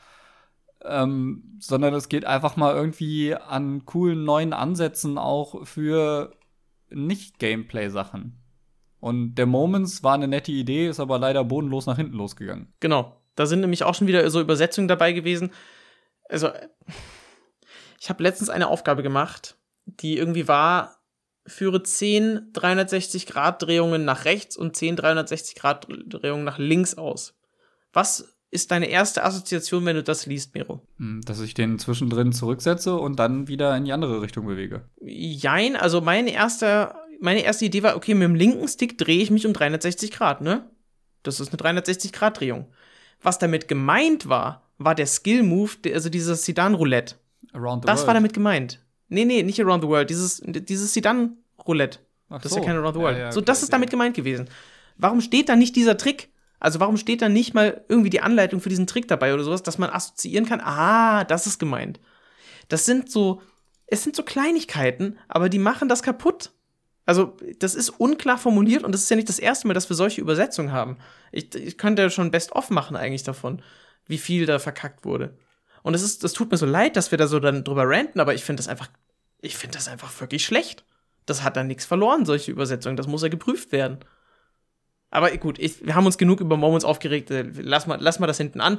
Ähm, 0.85 1.57
sondern 1.59 1.95
es 1.95 2.09
geht 2.09 2.27
einfach 2.27 2.57
mal 2.57 2.75
irgendwie 2.75 3.35
an 3.35 3.85
coolen 3.87 4.25
neuen 4.25 4.53
Ansätzen 4.53 5.19
auch 5.19 5.67
für 5.67 6.37
Nicht-Gameplay-Sachen. 6.91 8.39
Und 9.01 9.35
der 9.35 9.47
Moments 9.47 10.03
war 10.03 10.15
eine 10.15 10.29
nette 10.29 10.53
Idee, 10.53 10.89
ist 10.89 11.01
aber 11.01 11.19
leider 11.19 11.45
bodenlos 11.45 11.87
nach 11.87 11.97
hinten 11.97 12.15
losgegangen. 12.17 12.73
Genau. 12.81 13.21
Da 13.35 13.47
sind 13.47 13.61
nämlich 13.61 13.85
auch 13.85 13.95
schon 13.95 14.07
wieder 14.07 14.29
so 14.31 14.41
Übersetzungen 14.41 14.89
dabei 14.89 15.13
gewesen. 15.13 15.53
Also, 16.29 16.51
ich 18.01 18.09
habe 18.09 18.23
letztens 18.23 18.49
eine 18.49 18.69
Aufgabe 18.69 19.03
gemacht, 19.03 19.59
die 19.85 20.17
irgendwie 20.17 20.49
war, 20.49 20.97
führe 21.47 21.83
10 21.83 22.53
360-Grad-Drehungen 22.53 24.05
nach 24.05 24.25
rechts 24.25 24.57
und 24.57 24.75
10 24.75 24.97
360-Grad-Drehungen 24.97 26.45
nach 26.45 26.59
links 26.59 26.97
aus. 26.97 27.39
Was 27.93 28.36
ist 28.57 28.71
deine 28.71 28.87
erste 28.87 29.23
Assoziation, 29.23 29.85
wenn 29.85 29.95
du 29.95 30.03
das 30.03 30.27
liest, 30.27 30.55
Miro? 30.55 30.81
Hm, 30.99 31.21
dass 31.25 31.41
ich 31.41 31.55
den 31.55 31.79
zwischendrin 31.79 32.33
zurücksetze 32.33 32.97
und 32.97 33.19
dann 33.21 33.47
wieder 33.47 33.77
in 33.77 33.85
die 33.85 33.93
andere 33.93 34.23
Richtung 34.23 34.47
bewege. 34.47 34.83
Jein, 35.01 35.77
also 35.77 36.01
meine 36.01 36.33
erste, 36.33 36.95
meine 37.21 37.43
erste 37.43 37.67
Idee 37.67 37.83
war, 37.83 37.95
okay, 37.95 38.15
mit 38.15 38.25
dem 38.25 38.35
linken 38.35 38.67
Stick 38.67 38.99
drehe 38.99 39.23
ich 39.23 39.31
mich 39.31 39.47
um 39.47 39.53
360 39.53 40.11
Grad, 40.11 40.41
ne? 40.41 40.69
Das 41.23 41.39
ist 41.39 41.53
eine 41.53 41.81
360-Grad-Drehung. 41.81 42.67
Was 43.23 43.39
damit 43.39 43.69
gemeint 43.69 44.29
war, 44.29 44.63
war 44.79 44.95
der 44.95 45.07
Skill-Move, 45.07 45.73
also 45.93 46.09
dieses 46.09 46.45
Sidan-Roulette. 46.45 47.17
Around 47.53 47.83
the 47.83 47.87
das 47.87 47.99
World. 47.99 48.07
war 48.09 48.15
damit 48.15 48.33
gemeint. 48.33 48.81
Nee, 49.09 49.25
nee, 49.25 49.43
nicht 49.43 49.61
Around 49.61 49.83
the 49.83 49.89
World. 49.89 50.11
Dieses, 50.11 50.43
dieses 50.45 50.95
Sidan-Roulette. 50.95 52.01
Das 52.29 52.43
so. 52.43 52.49
ist 52.49 52.57
ja 52.57 52.63
kein 52.63 52.77
Around 52.77 52.95
the 52.95 53.01
World. 53.01 53.19
Ja, 53.19 53.25
ja, 53.25 53.33
so, 53.33 53.41
das 53.41 53.63
ist 53.63 53.73
damit 53.73 53.91
gemeint 53.91 54.17
gewesen. 54.17 54.49
Warum 54.97 55.21
steht 55.21 55.49
da 55.49 55.57
nicht 55.57 55.77
dieser 55.77 55.97
Trick? 55.97 56.31
Also 56.59 56.81
warum 56.81 56.97
steht 56.97 57.23
da 57.23 57.29
nicht 57.29 57.55
mal 57.55 57.85
irgendwie 57.89 58.11
die 58.11 58.21
Anleitung 58.21 58.61
für 58.61 58.69
diesen 58.69 58.87
Trick 58.87 59.09
dabei 59.09 59.35
oder 59.35 59.45
sowas, 59.45 59.63
dass 59.63 59.79
man 59.79 59.91
assoziieren 59.91 60.47
kann? 60.47 60.61
Ah, 60.61 61.25
das 61.25 61.47
ist 61.47 61.59
gemeint. 61.59 62.01
Das 62.69 62.87
sind 62.87 63.11
so, 63.11 63.43
es 63.87 64.03
sind 64.03 64.17
so 64.17 64.23
Kleinigkeiten, 64.23 65.19
aber 65.29 65.49
die 65.49 65.59
machen 65.59 65.89
das 65.89 66.03
kaputt. 66.03 66.53
Also, 67.05 67.37
das 67.61 67.77
ist 67.77 67.91
unklar 67.91 68.37
formuliert 68.37 68.83
und 68.83 68.93
das 68.93 69.03
ist 69.03 69.11
ja 69.11 69.17
nicht 69.17 69.29
das 69.29 69.39
erste 69.39 69.69
Mal, 69.69 69.75
dass 69.75 69.89
wir 69.89 69.97
solche 69.97 70.21
Übersetzungen 70.21 70.73
haben. 70.73 70.99
Ich, 71.31 71.55
ich 71.55 71.79
könnte 71.79 72.03
ja 72.03 72.11
schon 72.11 72.33
Best-of 72.33 72.71
machen 72.71 72.97
eigentlich 72.97 73.23
davon, 73.23 73.63
wie 74.07 74.19
viel 74.19 74.45
da 74.45 74.59
verkackt 74.59 75.05
wurde. 75.05 75.39
Und 75.85 75.95
es 75.95 76.03
ist, 76.03 76.25
das 76.25 76.33
tut 76.33 76.51
mir 76.51 76.57
so 76.57 76.67
leid, 76.67 76.97
dass 76.97 77.13
wir 77.13 77.19
da 77.19 77.29
so 77.29 77.39
dann 77.39 77.63
drüber 77.63 77.85
ranten, 77.87 78.19
aber 78.19 78.35
ich 78.35 78.43
finde 78.43 78.61
das 78.61 78.67
einfach, 78.67 78.89
ich 79.41 79.57
finde 79.57 79.79
das 79.79 79.87
einfach 79.87 80.21
wirklich 80.21 80.45
schlecht. 80.45 80.85
Das 81.27 81.45
hat 81.45 81.57
dann 81.57 81.69
nichts 81.69 81.85
verloren, 81.85 82.25
solche 82.25 82.51
Übersetzungen. 82.51 82.97
Das 82.97 83.07
muss 83.07 83.23
ja 83.23 83.29
geprüft 83.29 83.71
werden. 83.71 84.01
Aber 85.11 85.31
gut, 85.37 85.59
ich, 85.59 85.85
wir 85.85 85.95
haben 85.95 86.07
uns 86.07 86.19
genug 86.19 86.41
über 86.41 86.57
Moments 86.57 86.85
aufgeregt. 86.85 87.31
Äh, 87.31 87.51
lass 87.59 87.87
mal, 87.87 87.99
lass 88.01 88.19
mal 88.19 88.27
das 88.27 88.39
hinten 88.39 88.61
an. 88.61 88.79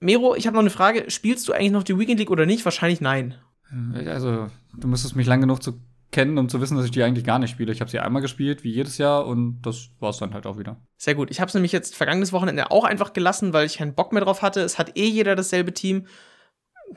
Mero, 0.00 0.34
ich 0.34 0.46
habe 0.46 0.54
noch 0.54 0.62
eine 0.62 0.70
Frage. 0.70 1.10
Spielst 1.10 1.46
du 1.48 1.52
eigentlich 1.52 1.72
noch 1.72 1.82
die 1.82 1.98
Weekend 1.98 2.18
League 2.18 2.30
oder 2.30 2.46
nicht? 2.46 2.64
Wahrscheinlich 2.64 3.00
nein. 3.00 3.34
Also, 4.06 4.48
du 4.76 4.88
müsstest 4.88 5.14
mich 5.14 5.26
lang 5.26 5.40
genug 5.40 5.62
zu 5.62 5.80
kennen, 6.10 6.38
um 6.38 6.48
zu 6.48 6.60
wissen, 6.60 6.76
dass 6.76 6.86
ich 6.86 6.90
die 6.90 7.02
eigentlich 7.02 7.24
gar 7.24 7.38
nicht 7.38 7.50
spiele. 7.50 7.72
Ich 7.72 7.80
habe 7.80 7.90
sie 7.90 8.00
einmal 8.00 8.22
gespielt, 8.22 8.64
wie 8.64 8.70
jedes 8.70 8.98
Jahr, 8.98 9.26
und 9.26 9.62
das 9.62 9.90
war 10.00 10.10
es 10.10 10.18
dann 10.18 10.34
halt 10.34 10.46
auch 10.46 10.58
wieder. 10.58 10.80
Sehr 10.96 11.14
gut. 11.14 11.30
Ich 11.30 11.40
habe 11.40 11.48
es 11.48 11.54
nämlich 11.54 11.72
jetzt 11.72 11.94
vergangenes 11.94 12.32
Wochenende 12.32 12.70
auch 12.70 12.84
einfach 12.84 13.12
gelassen, 13.12 13.52
weil 13.52 13.66
ich 13.66 13.78
keinen 13.78 13.94
Bock 13.94 14.12
mehr 14.12 14.24
drauf 14.24 14.42
hatte. 14.42 14.60
Es 14.60 14.78
hat 14.78 14.96
eh 14.98 15.06
jeder 15.06 15.36
dasselbe 15.36 15.72
Team. 15.72 16.06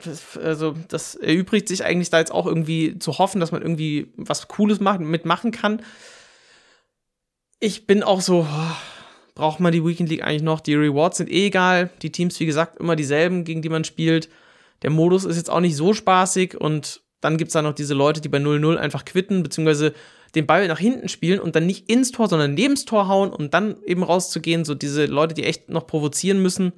Das, 0.02 0.36
also, 0.36 0.74
das 0.88 1.14
erübrigt 1.14 1.68
sich 1.68 1.84
eigentlich 1.84 2.10
da 2.10 2.18
jetzt 2.18 2.32
auch 2.32 2.46
irgendwie 2.46 2.98
zu 2.98 3.18
hoffen, 3.18 3.38
dass 3.38 3.52
man 3.52 3.62
irgendwie 3.62 4.12
was 4.16 4.48
Cooles 4.48 4.80
machen, 4.80 5.08
mitmachen 5.08 5.52
kann. 5.52 5.82
Ich 7.64 7.86
bin 7.86 8.02
auch 8.02 8.20
so, 8.20 8.46
oh, 8.46 8.76
braucht 9.34 9.58
man 9.58 9.72
die 9.72 9.82
Weekend 9.82 10.10
League 10.10 10.22
eigentlich 10.22 10.42
noch? 10.42 10.60
Die 10.60 10.74
Rewards 10.74 11.16
sind 11.16 11.30
eh 11.30 11.46
egal. 11.46 11.88
Die 12.02 12.12
Teams, 12.12 12.38
wie 12.38 12.44
gesagt, 12.44 12.78
immer 12.78 12.94
dieselben, 12.94 13.44
gegen 13.44 13.62
die 13.62 13.70
man 13.70 13.84
spielt. 13.84 14.28
Der 14.82 14.90
Modus 14.90 15.24
ist 15.24 15.38
jetzt 15.38 15.48
auch 15.48 15.60
nicht 15.60 15.74
so 15.74 15.94
spaßig 15.94 16.60
und 16.60 17.00
dann 17.22 17.38
gibt 17.38 17.48
es 17.48 17.54
da 17.54 17.62
noch 17.62 17.72
diese 17.72 17.94
Leute, 17.94 18.20
die 18.20 18.28
bei 18.28 18.36
0-0 18.36 18.76
einfach 18.76 19.06
quitten, 19.06 19.42
beziehungsweise 19.42 19.94
den 20.34 20.46
Ball 20.46 20.68
nach 20.68 20.78
hinten 20.78 21.08
spielen 21.08 21.40
und 21.40 21.56
dann 21.56 21.64
nicht 21.64 21.88
ins 21.88 22.12
Tor, 22.12 22.28
sondern 22.28 22.52
neben 22.52 22.74
das 22.74 22.84
Tor 22.84 23.08
hauen 23.08 23.30
und 23.30 23.54
dann 23.54 23.82
eben 23.84 24.02
rauszugehen. 24.02 24.66
So 24.66 24.74
diese 24.74 25.06
Leute, 25.06 25.32
die 25.32 25.44
echt 25.44 25.70
noch 25.70 25.86
provozieren 25.86 26.42
müssen. 26.42 26.74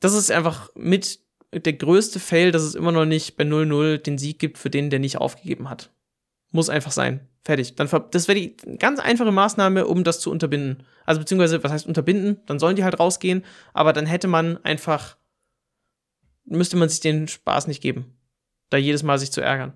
Das 0.00 0.14
ist 0.14 0.32
einfach 0.32 0.68
mit 0.74 1.20
der 1.52 1.74
größte 1.74 2.18
Fail, 2.18 2.50
dass 2.50 2.62
es 2.62 2.74
immer 2.74 2.90
noch 2.90 3.04
nicht 3.04 3.36
bei 3.36 3.44
0-0 3.44 3.98
den 3.98 4.18
Sieg 4.18 4.40
gibt 4.40 4.58
für 4.58 4.68
den, 4.68 4.90
der 4.90 4.98
nicht 4.98 5.18
aufgegeben 5.18 5.70
hat. 5.70 5.92
Muss 6.50 6.70
einfach 6.70 6.90
sein. 6.90 7.28
Fertig. 7.44 7.76
Dann 7.76 7.88
das 8.10 8.28
wäre 8.28 8.38
die 8.38 8.56
ganz 8.78 9.00
einfache 9.00 9.30
Maßnahme, 9.30 9.86
um 9.86 10.02
das 10.02 10.20
zu 10.20 10.30
unterbinden. 10.30 10.84
Also 11.04 11.20
beziehungsweise, 11.20 11.62
was 11.62 11.72
heißt 11.72 11.86
unterbinden? 11.86 12.40
Dann 12.46 12.58
sollen 12.58 12.76
die 12.76 12.84
halt 12.84 12.98
rausgehen, 12.98 13.44
aber 13.74 13.92
dann 13.92 14.06
hätte 14.06 14.28
man 14.28 14.56
einfach, 14.64 15.16
müsste 16.46 16.76
man 16.76 16.88
sich 16.88 17.00
den 17.00 17.28
Spaß 17.28 17.66
nicht 17.66 17.82
geben 17.82 18.14
da 18.74 18.78
jedes 18.78 19.02
Mal 19.02 19.18
sich 19.18 19.32
zu 19.32 19.40
ärgern. 19.40 19.72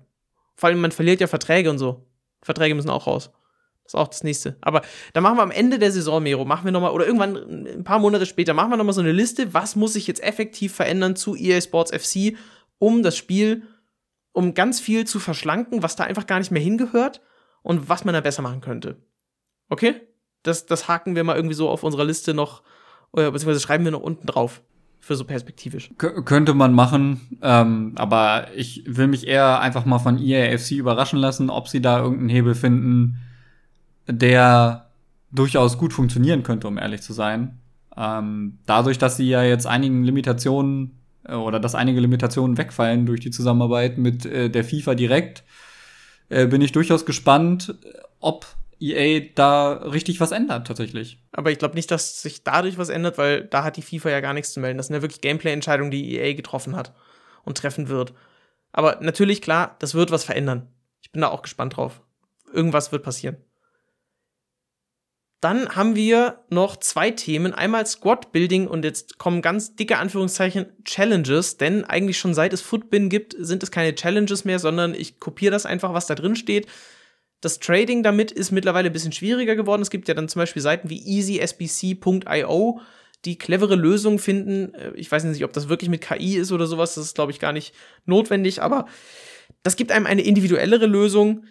Vor 0.55 0.67
allem, 0.67 0.81
man 0.81 0.91
verliert 0.91 1.21
ja 1.21 1.27
Verträge 1.27 1.69
und 1.69 1.77
so. 1.77 2.05
Verträge 2.41 2.75
müssen 2.75 2.89
auch 2.89 3.07
raus. 3.07 3.31
Das 3.83 3.93
ist 3.93 3.99
auch 3.99 4.07
das 4.09 4.23
nächste. 4.23 4.57
Aber 4.61 4.81
da 5.13 5.21
machen 5.21 5.37
wir 5.37 5.41
am 5.41 5.51
Ende 5.51 5.79
der 5.79 5.91
Saison, 5.91 6.21
Mero, 6.21 6.45
machen 6.45 6.65
wir 6.65 6.71
nochmal, 6.71 6.91
oder 6.91 7.05
irgendwann 7.05 7.65
ein 7.65 7.83
paar 7.83 7.99
Monate 7.99 8.25
später, 8.25 8.53
machen 8.53 8.69
wir 8.69 8.77
nochmal 8.77 8.93
so 8.93 9.01
eine 9.01 9.13
Liste, 9.13 9.53
was 9.53 9.75
muss 9.75 9.93
sich 9.93 10.05
jetzt 10.05 10.21
effektiv 10.21 10.75
verändern 10.75 11.15
zu 11.15 11.35
EA 11.35 11.61
Sports 11.61 11.91
FC, 11.91 12.35
um 12.77 13.01
das 13.01 13.17
Spiel, 13.17 13.63
um 14.33 14.53
ganz 14.53 14.79
viel 14.79 15.07
zu 15.07 15.19
verschlanken, 15.19 15.81
was 15.81 15.95
da 15.95 16.03
einfach 16.03 16.27
gar 16.27 16.39
nicht 16.39 16.51
mehr 16.51 16.61
hingehört 16.61 17.21
und 17.61 17.89
was 17.89 18.05
man 18.05 18.13
da 18.13 18.21
besser 18.21 18.41
machen 18.41 18.61
könnte. 18.61 18.97
Okay? 19.69 19.95
Das, 20.43 20.65
das 20.65 20.87
haken 20.87 21.15
wir 21.15 21.23
mal 21.23 21.35
irgendwie 21.35 21.55
so 21.55 21.69
auf 21.69 21.83
unserer 21.83 22.05
Liste 22.05 22.33
noch, 22.33 22.63
beziehungsweise 23.11 23.59
schreiben 23.59 23.83
wir 23.83 23.91
noch 23.91 24.01
unten 24.01 24.25
drauf 24.25 24.61
für 24.99 25.15
so 25.15 25.25
perspektivisch. 25.25 25.91
K 25.97 26.21
könnte 26.21 26.53
man 26.53 26.73
machen, 26.73 27.39
ähm, 27.41 27.93
aber 27.95 28.47
ich 28.55 28.83
will 28.85 29.07
mich 29.07 29.27
eher 29.27 29.59
einfach 29.59 29.85
mal 29.85 29.99
von 29.99 30.19
EAFC 30.19 30.71
überraschen 30.71 31.19
lassen, 31.19 31.49
ob 31.49 31.67
sie 31.67 31.81
da 31.81 31.99
irgendeinen 31.99 32.29
Hebel 32.29 32.55
finden, 32.55 33.17
der 34.07 34.89
durchaus 35.31 35.77
gut 35.77 35.93
funktionieren 35.93 36.43
könnte, 36.43 36.67
um 36.67 36.77
ehrlich 36.77 37.01
zu 37.01 37.13
sein. 37.13 37.59
Ähm, 37.95 38.59
dadurch, 38.65 38.97
dass 38.97 39.17
sie 39.17 39.29
ja 39.29 39.43
jetzt 39.43 39.67
einigen 39.67 40.03
Limitationen 40.03 40.99
äh, 41.23 41.35
oder 41.35 41.59
dass 41.59 41.75
einige 41.75 41.99
Limitationen 41.99 42.57
wegfallen 42.57 43.05
durch 43.05 43.19
die 43.19 43.31
Zusammenarbeit 43.31 43.97
mit 43.97 44.25
äh, 44.25 44.49
der 44.49 44.63
FIFA 44.63 44.95
direkt, 44.95 45.43
äh, 46.29 46.47
bin 46.47 46.61
ich 46.61 46.71
durchaus 46.71 47.05
gespannt, 47.05 47.75
ob 48.19 48.45
EA 48.79 49.29
da 49.35 49.73
richtig 49.73 50.19
was 50.19 50.31
ändert, 50.31 50.67
tatsächlich. 50.67 51.21
Aber 51.31 51.51
ich 51.51 51.59
glaube 51.59 51.75
nicht, 51.75 51.91
dass 51.91 52.21
sich 52.21 52.43
dadurch 52.43 52.77
was 52.77 52.89
ändert, 52.89 53.17
weil 53.17 53.43
da 53.43 53.63
hat 53.63 53.77
die 53.77 53.81
FIFA 53.81 54.09
ja 54.09 54.21
gar 54.21 54.33
nichts 54.33 54.53
zu 54.53 54.59
melden. 54.59 54.77
Das 54.77 54.87
sind 54.87 54.95
ja 54.95 55.01
wirklich 55.01 55.21
Gameplay-Entscheidungen, 55.21 55.91
die 55.91 56.15
EA 56.15 56.33
getroffen 56.33 56.75
hat 56.75 56.93
und 57.43 57.57
treffen 57.57 57.89
wird. 57.89 58.13
Aber 58.71 58.99
natürlich, 59.01 59.41
klar, 59.41 59.75
das 59.79 59.95
wird 59.95 60.11
was 60.11 60.23
verändern. 60.23 60.67
Ich 61.01 61.11
bin 61.11 61.21
da 61.21 61.29
auch 61.29 61.41
gespannt 61.41 61.75
drauf. 61.75 62.01
Irgendwas 62.53 62.91
wird 62.91 63.03
passieren. 63.03 63.37
Dann 65.41 65.69
haben 65.69 65.95
wir 65.95 66.43
noch 66.49 66.75
zwei 66.77 67.11
Themen. 67.11 67.53
Einmal 67.53 67.85
Squad 67.85 68.33
Building 68.33 68.67
und 68.67 68.83
jetzt 68.83 69.17
kommen 69.17 69.41
ganz 69.41 69.75
dicke 69.75 69.97
Anführungszeichen 69.97 70.65
Challenges, 70.83 71.55
denn 71.55 71.85
eigentlich 71.85 72.19
schon 72.19 72.33
seit 72.33 72.51
es 72.51 72.61
Footbin 72.61 73.07
gibt, 73.09 73.35
sind 73.39 73.63
es 73.63 73.71
keine 73.71 73.95
Challenges 73.95 74.43
mehr, 74.43 74.59
sondern 74.59 74.93
ich 74.93 75.19
kopiere 75.19 75.51
das 75.51 75.65
einfach, 75.65 75.93
was 75.93 76.07
da 76.07 76.15
drin 76.15 76.35
steht. 76.35 76.67
Das 77.39 77.59
Trading 77.59 78.03
damit 78.03 78.31
ist 78.31 78.51
mittlerweile 78.51 78.89
ein 78.89 78.93
bisschen 78.93 79.13
schwieriger 79.13 79.55
geworden. 79.55 79.81
Es 79.81 79.89
gibt 79.89 80.09
ja 80.09 80.13
dann 80.13 80.27
zum 80.27 80.41
Beispiel 80.41 80.61
Seiten 80.61 80.89
wie 80.89 81.01
easysbc.io, 81.05 82.81
die 83.23 83.37
clevere 83.37 83.75
Lösungen 83.75 84.19
finden. 84.19 84.73
Äh, 84.73 84.91
ich 84.95 85.09
weiß 85.09 85.23
nicht, 85.23 85.45
ob 85.45 85.53
das 85.53 85.69
wirklich 85.69 85.89
mit 85.89 86.01
KI 86.01 86.35
ist 86.35 86.51
oder 86.51 86.67
sowas. 86.67 86.95
Das 86.95 87.05
ist, 87.05 87.15
glaube 87.15 87.31
ich, 87.31 87.39
gar 87.39 87.53
nicht 87.53 87.73
notwendig. 88.05 88.61
Aber 88.61 88.87
das 89.63 89.77
gibt 89.77 89.93
einem 89.93 90.05
eine 90.05 90.21
individuellere 90.21 90.85
Lösung. 90.85 91.45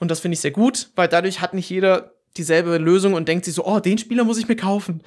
Und 0.00 0.10
das 0.10 0.18
finde 0.18 0.34
ich 0.34 0.40
sehr 0.40 0.50
gut, 0.50 0.90
weil 0.96 1.06
dadurch 1.06 1.40
hat 1.40 1.54
nicht 1.54 1.70
jeder 1.70 2.14
dieselbe 2.36 2.78
Lösung 2.78 3.14
und 3.14 3.28
denkt 3.28 3.44
sich 3.44 3.54
so, 3.54 3.64
oh, 3.66 3.80
den 3.80 3.98
Spieler 3.98 4.24
muss 4.24 4.38
ich 4.38 4.48
mir 4.48 4.56
kaufen. 4.56 5.02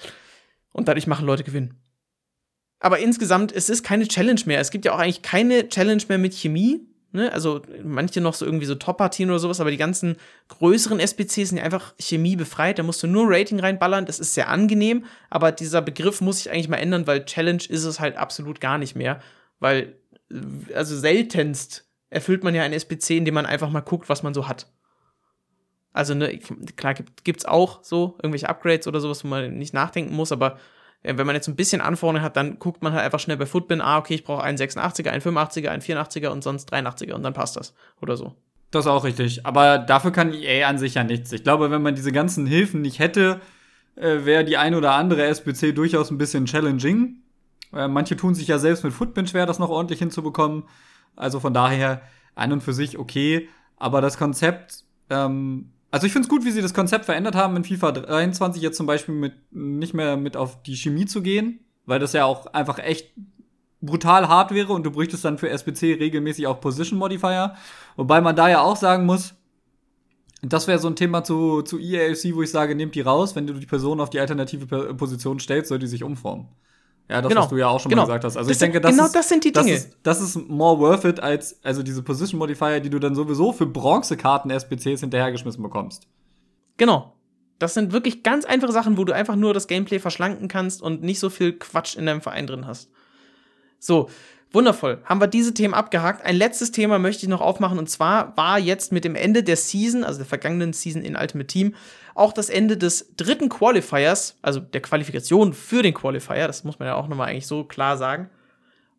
Und 0.71 0.87
dadurch 0.87 1.07
machen 1.07 1.25
Leute 1.25 1.43
Gewinn. 1.43 1.75
Aber 2.79 2.99
insgesamt, 2.99 3.51
es 3.51 3.69
ist 3.69 3.83
keine 3.83 4.07
Challenge 4.07 4.41
mehr. 4.45 4.59
Es 4.59 4.69
gibt 4.69 4.83
ja 4.85 4.93
auch 4.93 4.99
eigentlich 4.99 5.21
keine 5.21 5.69
Challenge 5.69 6.03
mehr 6.09 6.17
mit 6.17 6.33
Chemie. 6.33 6.85
Ne? 7.13 7.31
Also 7.31 7.61
manche 7.83 8.19
noch 8.19 8.33
so 8.33 8.45
irgendwie 8.45 8.65
so 8.65 8.75
Top-Partien 8.75 9.29
oder 9.29 9.39
sowas, 9.39 9.61
aber 9.61 9.71
die 9.71 9.77
ganzen 9.77 10.17
größeren 10.49 10.99
SPCs 10.99 11.49
sind 11.49 11.59
ja 11.59 11.63
einfach 11.63 11.93
chemiebefreit. 11.99 12.79
Da 12.79 12.83
musst 12.83 13.01
du 13.01 13.07
nur 13.07 13.25
Rating 13.27 13.59
reinballern. 13.59 14.05
Das 14.05 14.19
ist 14.19 14.33
sehr 14.33 14.49
angenehm, 14.49 15.05
aber 15.29 15.51
dieser 15.51 15.81
Begriff 15.81 16.19
muss 16.21 16.39
sich 16.39 16.51
eigentlich 16.51 16.67
mal 16.67 16.77
ändern, 16.77 17.07
weil 17.07 17.23
Challenge 17.23 17.63
ist 17.69 17.85
es 17.85 17.99
halt 17.99 18.17
absolut 18.17 18.59
gar 18.59 18.77
nicht 18.77 18.95
mehr. 18.95 19.21
Weil, 19.59 19.95
also 20.73 20.97
seltenst 20.97 21.85
erfüllt 22.09 22.43
man 22.43 22.55
ja 22.55 22.63
ein 22.63 22.73
SPC, 22.73 23.11
indem 23.11 23.35
man 23.35 23.45
einfach 23.45 23.69
mal 23.69 23.81
guckt, 23.81 24.09
was 24.09 24.23
man 24.23 24.33
so 24.33 24.47
hat. 24.47 24.67
Also, 25.93 26.13
ne, 26.15 26.37
klar 26.75 26.95
gibt, 26.95 27.23
gibt's 27.23 27.45
auch 27.45 27.83
so 27.83 28.15
irgendwelche 28.17 28.49
Upgrades 28.49 28.87
oder 28.87 28.99
sowas, 28.99 29.23
wo 29.23 29.27
man 29.27 29.57
nicht 29.57 29.73
nachdenken 29.73 30.15
muss, 30.15 30.31
aber 30.31 30.57
wenn 31.03 31.27
man 31.27 31.35
jetzt 31.35 31.47
ein 31.47 31.55
bisschen 31.55 31.81
Anforderungen 31.81 32.23
hat, 32.23 32.37
dann 32.37 32.59
guckt 32.59 32.81
man 32.81 32.93
halt 32.93 33.03
einfach 33.03 33.19
schnell 33.19 33.37
bei 33.37 33.45
Footbin, 33.45 33.81
ah, 33.81 33.97
okay, 33.97 34.15
ich 34.15 34.23
brauche 34.23 34.41
einen 34.41 34.57
86er, 34.57 35.09
einen 35.09 35.21
85er, 35.21 35.67
einen 35.67 35.81
84er 35.81 36.29
und 36.29 36.43
sonst 36.43 36.73
83er 36.73 37.13
und 37.13 37.23
dann 37.23 37.33
passt 37.33 37.57
das 37.57 37.75
oder 38.01 38.15
so. 38.15 38.33
Das 38.71 38.85
ist 38.85 38.91
auch 38.91 39.03
richtig. 39.03 39.45
Aber 39.45 39.77
dafür 39.77 40.11
kann 40.11 40.33
EA 40.33 40.67
an 40.67 40.77
sich 40.77 40.95
ja 40.95 41.03
nichts. 41.03 41.31
Ich 41.31 41.43
glaube, 41.43 41.69
wenn 41.69 41.81
man 41.81 41.93
diese 41.93 42.11
ganzen 42.11 42.47
Hilfen 42.47 42.81
nicht 42.81 42.99
hätte, 42.99 43.41
äh, 43.95 44.25
wäre 44.25 44.45
die 44.45 44.57
ein 44.57 44.73
oder 44.73 44.93
andere 44.93 45.25
SBC 45.25 45.73
durchaus 45.73 46.09
ein 46.09 46.17
bisschen 46.17 46.45
challenging. 46.45 47.17
Äh, 47.73 47.87
manche 47.87 48.15
tun 48.15 48.33
sich 48.33 48.47
ja 48.47 48.57
selbst 48.57 48.83
mit 48.83 48.93
Footbin 48.93 49.27
schwer, 49.27 49.45
das 49.45 49.59
noch 49.59 49.69
ordentlich 49.69 49.99
hinzubekommen. 49.99 50.63
Also 51.15 51.39
von 51.39 51.53
daher 51.53 52.01
an 52.33 52.51
und 52.51 52.63
für 52.63 52.73
sich 52.73 52.97
okay. 52.97 53.49
Aber 53.77 54.01
das 54.01 54.17
Konzept 54.17 54.85
ähm, 55.09 55.72
also 55.93 56.07
ich 56.07 56.11
finde 56.11 56.25
es 56.25 56.29
gut, 56.29 56.43
wie 56.43 56.49
sie 56.49 56.63
das 56.63 56.73
Konzept 56.73 57.05
verändert 57.05 57.35
haben 57.35 57.55
in 57.55 57.63
FIFA 57.63 57.91
23 57.91 58.63
jetzt 58.63 58.77
zum 58.77 58.87
Beispiel 58.87 59.13
mit 59.13 59.33
nicht 59.51 59.93
mehr 59.93 60.17
mit 60.17 60.35
auf 60.35 60.63
die 60.63 60.75
Chemie 60.75 61.05
zu 61.05 61.21
gehen, 61.21 61.59
weil 61.85 61.99
das 61.99 62.13
ja 62.13 62.25
auch 62.25 62.47
einfach 62.47 62.79
echt 62.79 63.13
brutal 63.79 64.27
hart 64.27 64.55
wäre 64.55 64.73
und 64.73 64.87
du 64.87 64.89
bräuchtest 64.89 65.23
dann 65.23 65.37
für 65.37 65.51
SBC 65.51 65.99
regelmäßig 65.99 66.47
auch 66.47 66.59
Position 66.59 66.97
Modifier. 66.97 67.53
Wobei 67.95 68.21
man 68.21 68.35
da 68.35 68.49
ja 68.49 68.61
auch 68.61 68.75
sagen 68.75 69.05
muss, 69.05 69.35
das 70.41 70.65
wäre 70.65 70.79
so 70.79 70.87
ein 70.87 70.95
Thema 70.95 71.23
zu, 71.23 71.61
zu 71.61 71.77
EAFC, 71.77 72.33
wo 72.33 72.41
ich 72.41 72.49
sage, 72.49 72.73
nehmt 72.73 72.95
die 72.95 73.01
raus, 73.01 73.35
wenn 73.35 73.45
du 73.45 73.53
die 73.53 73.67
Person 73.67 74.01
auf 74.01 74.09
die 74.09 74.19
alternative 74.19 74.95
Position 74.95 75.39
stellst, 75.39 75.69
soll 75.69 75.77
die 75.77 75.85
sich 75.85 76.03
umformen. 76.03 76.47
Ja, 77.09 77.21
das, 77.21 77.29
genau. 77.29 77.41
was 77.41 77.49
du 77.49 77.57
ja 77.57 77.67
auch 77.67 77.79
schon 77.79 77.89
genau. 77.89 78.03
mal 78.03 78.07
gesagt 78.07 78.23
hast. 78.23 78.37
Also 78.37 78.47
das 78.47 78.55
ich 78.55 78.59
denke, 78.59 78.79
das 78.79 78.91
genau 78.91 79.05
ist, 79.05 79.15
das 79.15 79.29
sind 79.29 79.43
die 79.43 79.51
Dinge. 79.51 79.71
Das 79.71 79.83
ist, 79.83 79.97
das 80.03 80.21
ist 80.21 80.49
more 80.49 80.79
worth 80.79 81.03
it 81.03 81.19
als 81.19 81.59
also 81.63 81.83
diese 81.83 82.01
Position 82.01 82.39
Modifier, 82.39 82.79
die 82.79 82.89
du 82.89 82.99
dann 82.99 83.13
sowieso 83.13 83.51
für 83.51 83.65
Bronzekarten 83.65 84.49
SPCs 84.51 85.01
hinterhergeschmissen 85.01 85.61
bekommst. 85.61 86.07
Genau. 86.77 87.13
Das 87.59 87.73
sind 87.73 87.93
wirklich 87.93 88.23
ganz 88.23 88.45
einfache 88.45 88.71
Sachen, 88.71 88.97
wo 88.97 89.05
du 89.05 89.13
einfach 89.13 89.35
nur 89.35 89.53
das 89.53 89.67
Gameplay 89.67 89.99
verschlanken 89.99 90.47
kannst 90.47 90.81
und 90.81 91.03
nicht 91.03 91.19
so 91.19 91.29
viel 91.29 91.53
Quatsch 91.53 91.95
in 91.95 92.05
deinem 92.05 92.21
Verein 92.21 92.47
drin 92.47 92.65
hast. 92.67 92.89
So, 93.79 94.09
Wundervoll. 94.53 94.99
Haben 95.05 95.19
wir 95.19 95.27
diese 95.27 95.55
Themen 95.55 95.73
abgehakt. 95.73 96.23
Ein 96.23 96.35
letztes 96.35 96.71
Thema 96.71 96.99
möchte 96.99 97.23
ich 97.23 97.29
noch 97.29 97.41
aufmachen 97.41 97.79
und 97.79 97.89
zwar 97.89 98.37
war 98.37 98.59
jetzt 98.59 98.91
mit 98.91 99.03
dem 99.03 99.15
Ende 99.15 99.41
der 99.41 99.57
Season, 99.57 100.03
also 100.03 100.19
der 100.19 100.27
vergangenen 100.27 100.73
Season 100.73 101.01
in 101.01 101.15
Ultimate 101.15 101.47
Team, 101.47 101.73
auch 102.13 102.33
das 102.33 102.51
Ende 102.51 102.77
des 102.77 103.15
dritten 103.17 103.49
Qualifiers, 103.49 104.37
also 104.43 104.59
der 104.59 104.81
Qualifikation 104.81 105.53
für 105.53 105.81
den 105.81 105.95
Qualifier. 105.95 106.45
Das 106.45 106.63
muss 106.63 106.77
man 106.77 106.87
ja 106.87 106.93
auch 106.95 107.07
nochmal 107.07 107.29
eigentlich 107.29 107.47
so 107.47 107.63
klar 107.63 107.97
sagen. 107.97 108.29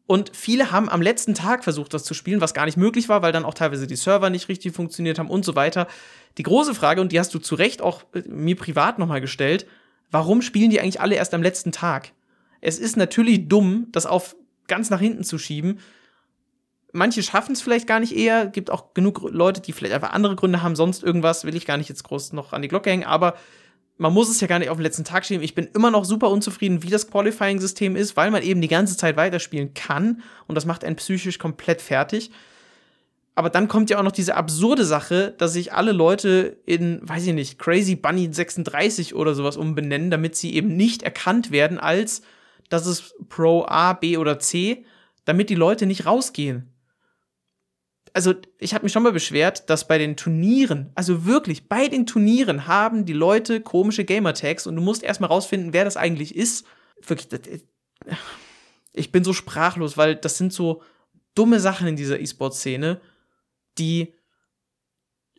Und 0.07 0.33
viele 0.35 0.73
haben 0.73 0.89
am 0.89 1.01
letzten 1.01 1.35
Tag 1.35 1.63
versucht, 1.63 1.95
das 1.95 2.03
zu 2.03 2.15
spielen, 2.15 2.41
was 2.41 2.53
gar 2.53 2.67
nicht 2.67 2.77
möglich 2.77 3.09
war, 3.09 3.23
weil 3.23 3.33
dann 3.33 3.45
auch 3.45 3.55
teilweise 3.55 3.87
die 3.87 3.97
Server 3.97 4.31
nicht 4.31 4.49
richtig 4.49 4.75
funktioniert 4.75 5.21
haben 5.21 5.31
und 5.31 5.45
so 5.45 5.55
weiter. 5.55 5.87
Die 6.37 6.43
große 6.43 6.75
Frage, 6.75 7.01
und 7.01 7.13
die 7.13 7.21
hast 7.21 7.33
du 7.33 7.39
zu 7.39 7.55
Recht 7.55 7.81
auch 7.81 8.03
äh, 8.13 8.23
mir 8.29 8.57
privat 8.57 8.99
nochmal 8.99 9.21
gestellt, 9.21 9.67
warum 10.11 10.43
spielen 10.43 10.71
die 10.71 10.81
eigentlich 10.81 11.01
alle 11.01 11.15
erst 11.15 11.33
am 11.33 11.43
letzten 11.43 11.71
Tag? 11.71 12.11
Es 12.61 12.79
ist 12.79 12.97
natürlich 12.97 13.49
dumm, 13.49 13.87
das 13.93 14.05
auf 14.05 14.37
ganz 14.69 14.91
nach 14.91 15.01
hinten 15.01 15.25
zu 15.25 15.39
schieben. 15.39 15.79
Manche 16.93 17.23
schaffen 17.23 17.53
es 17.53 17.63
vielleicht 17.63 17.87
gar 17.87 18.01
nicht 18.01 18.17
eher. 18.17 18.47
Gibt 18.47 18.71
auch 18.71 18.95
genug 18.95 19.29
Leute, 19.31 19.61
die 19.61 19.73
vielleicht 19.73 19.95
einfach 19.95 20.13
andere 20.13 20.37
Gründe 20.37 20.63
haben, 20.63 20.77
sonst 20.77 21.03
irgendwas. 21.03 21.45
Will 21.45 21.57
ich 21.57 21.67
gar 21.67 21.77
nicht 21.77 21.89
jetzt 21.89 22.05
groß 22.05 22.33
noch 22.33 22.53
an 22.53 22.63
die 22.63 22.69
Glocke 22.69 22.91
hängen. 22.91 23.05
Aber 23.05 23.35
man 23.97 24.13
muss 24.13 24.29
es 24.29 24.41
ja 24.41 24.47
gar 24.47 24.59
nicht 24.59 24.71
auf 24.71 24.77
den 24.77 24.83
letzten 24.83 25.05
Tag 25.05 25.25
schieben. 25.25 25.43
Ich 25.43 25.55
bin 25.55 25.69
immer 25.75 25.91
noch 25.91 26.05
super 26.05 26.31
unzufrieden, 26.31 26.83
wie 26.83 26.91
das 26.91 27.11
Qualifying-System 27.11 27.97
ist, 27.97 28.17
weil 28.17 28.31
man 28.31 28.43
eben 28.43 28.61
die 28.61 28.69
ganze 28.69 28.97
Zeit 28.97 29.17
weiterspielen 29.17 29.75
kann. 29.75 30.23
Und 30.47 30.55
das 30.55 30.67
macht 30.67 30.85
einen 30.85 30.97
psychisch 30.97 31.39
komplett 31.39 31.81
fertig. 31.81 32.31
Aber 33.37 33.51
dann 33.51 33.67
kommt 33.67 33.91
ja 33.91 33.99
auch 33.99 34.05
noch 34.05 34.13
diese 34.13 34.37
absurde 34.37 34.85
Sache, 34.85 35.35
dass 35.39 35.53
sich 35.53 35.73
alle 35.73 35.93
Leute 35.93 36.57
in, 36.67 37.01
weiß 37.03 37.27
ich 37.27 37.35
nicht, 37.35 37.59
Crazy 37.59 37.97
Bunny 37.97 38.33
36 38.33 39.15
oder 39.15 39.35
sowas 39.35 39.57
umbenennen, 39.57 40.11
damit 40.11 40.37
sie 40.37 40.55
eben 40.55 40.77
nicht 40.77 41.03
erkannt 41.03 41.51
werden 41.51 41.79
als, 41.79 42.23
das 42.69 42.87
ist 42.87 43.15
Pro 43.29 43.65
A, 43.67 43.93
B 43.93 44.17
oder 44.17 44.39
C, 44.39 44.85
damit 45.25 45.51
die 45.51 45.55
Leute 45.55 45.87
nicht 45.87 46.07
rausgehen. 46.07 46.71
Also, 48.13 48.35
ich 48.59 48.75
habe 48.75 48.85
mich 48.85 48.93
schon 48.93 49.03
mal 49.03 49.13
beschwert, 49.13 49.69
dass 49.69 49.89
bei 49.89 49.99
den 49.99 50.17
Turnieren, 50.17 50.93
also 50.95 51.25
wirklich, 51.25 51.69
bei 51.69 51.89
den 51.89 52.07
Turnieren 52.07 52.69
haben 52.69 53.07
die 53.07 53.13
Leute 53.13 53.61
komische 53.61 54.05
Gamertags 54.05 54.67
und 54.67 54.77
du 54.77 54.83
musst 54.83 55.03
erstmal 55.03 55.31
rausfinden, 55.31 55.73
wer 55.73 55.85
das 55.85 55.97
eigentlich 55.97 56.37
ist. 56.37 56.65
Wirklich, 57.05 57.29
das, 57.29 57.41
ich 58.93 59.11
bin 59.11 59.25
so 59.25 59.33
sprachlos, 59.33 59.97
weil 59.97 60.15
das 60.15 60.39
sind 60.39 60.53
so 60.53 60.83
dumme 61.35 61.59
Sachen 61.59 61.89
in 61.89 61.97
dieser 61.97 62.21
E-Sport-Szene 62.21 63.01
die 63.79 64.15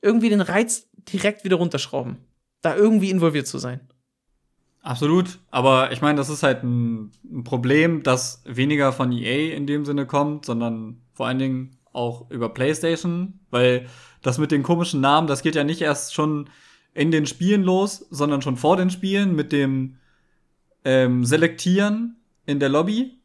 irgendwie 0.02 0.30
den 0.30 0.42
Reiz 0.42 0.90
direkt 0.94 1.44
wieder 1.44 1.58
runterschrauben, 1.58 2.18
da 2.62 2.76
irgendwie 2.76 3.10
involviert 3.10 3.48
zu 3.48 3.58
sein. 3.58 3.88
Absolut, 4.86 5.40
aber 5.50 5.92
ich 5.92 6.04
meine, 6.04 6.16
das 6.16 6.30
ist 6.30 6.44
halt 6.44 6.62
ein, 6.62 7.12
ein, 7.24 7.44
Problem, 7.44 8.04
das 8.04 8.44
weniger 8.46 8.94
von 8.94 9.12
EA 9.12 9.56
in 9.56 9.66
dem 9.66 9.84
Sinne 9.84 10.06
kommt, 10.06 10.46
sondern 10.46 11.02
vor 11.12 11.26
allen 11.26 11.40
Dingen 11.40 11.78
auch 11.92 12.30
über 12.30 12.50
PlayStation, 12.50 13.40
weil 13.50 13.88
das 14.22 14.38
mit 14.38 14.52
den 14.52 14.62
komischen 14.62 15.02
Namen, 15.02 15.26
das 15.26 15.42
geht 15.42 15.56
ja 15.56 15.64
nicht 15.64 15.82
erst 15.82 16.14
schon 16.14 16.52
in 16.94 17.10
den 17.10 17.26
Spielen 17.26 17.64
los, 17.64 18.06
sondern 18.12 18.44
schon 18.44 18.58
vor 18.58 18.78
den 18.78 18.92
Spielen 18.92 19.36
mit 19.36 19.52
dem 19.52 19.98
ähm, 20.84 21.26
Selektieren 21.26 22.18
in 22.46 22.60
der 22.60 22.70
Lobby. 22.70 23.20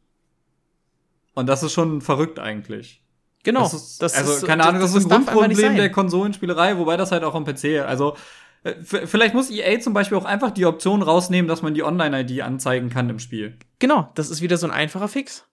Und 1.34 1.46
das 1.46 1.62
ist 1.62 1.74
schon 1.74 2.00
verrückt 2.00 2.38
eigentlich. 2.38 3.02
Genau. 3.42 3.64
Das 3.64 3.74
ist, 3.74 4.02
also, 4.02 4.32
ist, 4.32 4.46
keine 4.46 4.64
Ahnung, 4.64 4.80
das, 4.80 4.94
das 4.94 5.04
ist 5.04 5.12
ein 5.12 5.26
Grundproblem 5.26 5.76
der 5.76 5.92
Konsolenspielerei, 5.92 6.78
wobei 6.78 6.96
das 6.96 7.12
halt 7.12 7.22
auch 7.22 7.34
am 7.34 7.44
PC, 7.44 7.84
also 7.86 8.16
Vielleicht 8.82 9.34
muss 9.34 9.50
EA 9.50 9.80
zum 9.80 9.94
Beispiel 9.94 10.18
auch 10.18 10.26
einfach 10.26 10.50
die 10.50 10.66
Option 10.66 11.00
rausnehmen, 11.02 11.48
dass 11.48 11.62
man 11.62 11.72
die 11.72 11.82
Online-ID 11.82 12.42
anzeigen 12.42 12.90
kann 12.90 13.08
im 13.08 13.18
Spiel. 13.18 13.56
Genau, 13.78 14.11
das 14.14 14.28
ist 14.28 14.42
wieder 14.42 14.58
so 14.58 14.66
ein 14.66 14.72
einfacher 14.72 15.08
Fix. 15.08 15.46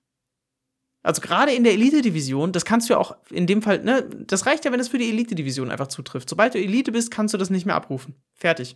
Also 1.03 1.22
gerade 1.22 1.53
in 1.53 1.64
der 1.64 1.72
Elite-Division, 1.72 2.51
das 2.51 2.66
kannst 2.66 2.89
du 2.89 2.93
ja 2.93 2.99
auch 2.99 3.16
in 3.30 3.47
dem 3.47 3.62
Fall, 3.62 3.82
ne, 3.82 4.03
das 4.03 4.45
reicht 4.45 4.66
ja, 4.66 4.74
wenn 4.74 4.82
es 4.82 4.89
für 4.89 4.97
die 4.97 5.08
Elite-Division 5.08 5.72
einfach 5.72 5.88
zutrifft. 5.88 6.30
Sobald 6.30 6.53
du 6.53 6.60
Elite 6.60 6.91
bist, 6.91 7.10
kannst 7.10 7.34
du 7.34 7.38
das 7.38 7.49
nicht 7.49 7.66
mehr 7.66 7.76
abrufen. 7.76 8.16
Fertig. 8.34 8.76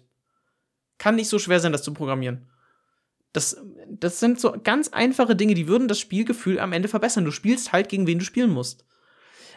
Kann 0.97 1.15
nicht 1.15 1.27
so 1.27 1.39
schwer 1.39 1.59
sein, 1.59 1.73
das 1.73 1.83
zu 1.83 1.93
programmieren. 1.93 2.47
Das, 3.33 3.57
das 3.89 4.21
sind 4.21 4.39
so 4.39 4.55
ganz 4.63 4.89
einfache 4.89 5.35
Dinge, 5.35 5.55
die 5.55 5.67
würden 5.67 5.89
das 5.89 5.99
Spielgefühl 5.99 6.59
am 6.59 6.71
Ende 6.71 6.87
verbessern. 6.87 7.25
Du 7.25 7.31
spielst 7.31 7.73
halt, 7.73 7.89
gegen 7.89 8.07
wen 8.07 8.19
du 8.19 8.25
spielen 8.25 8.51
musst. 8.51 8.85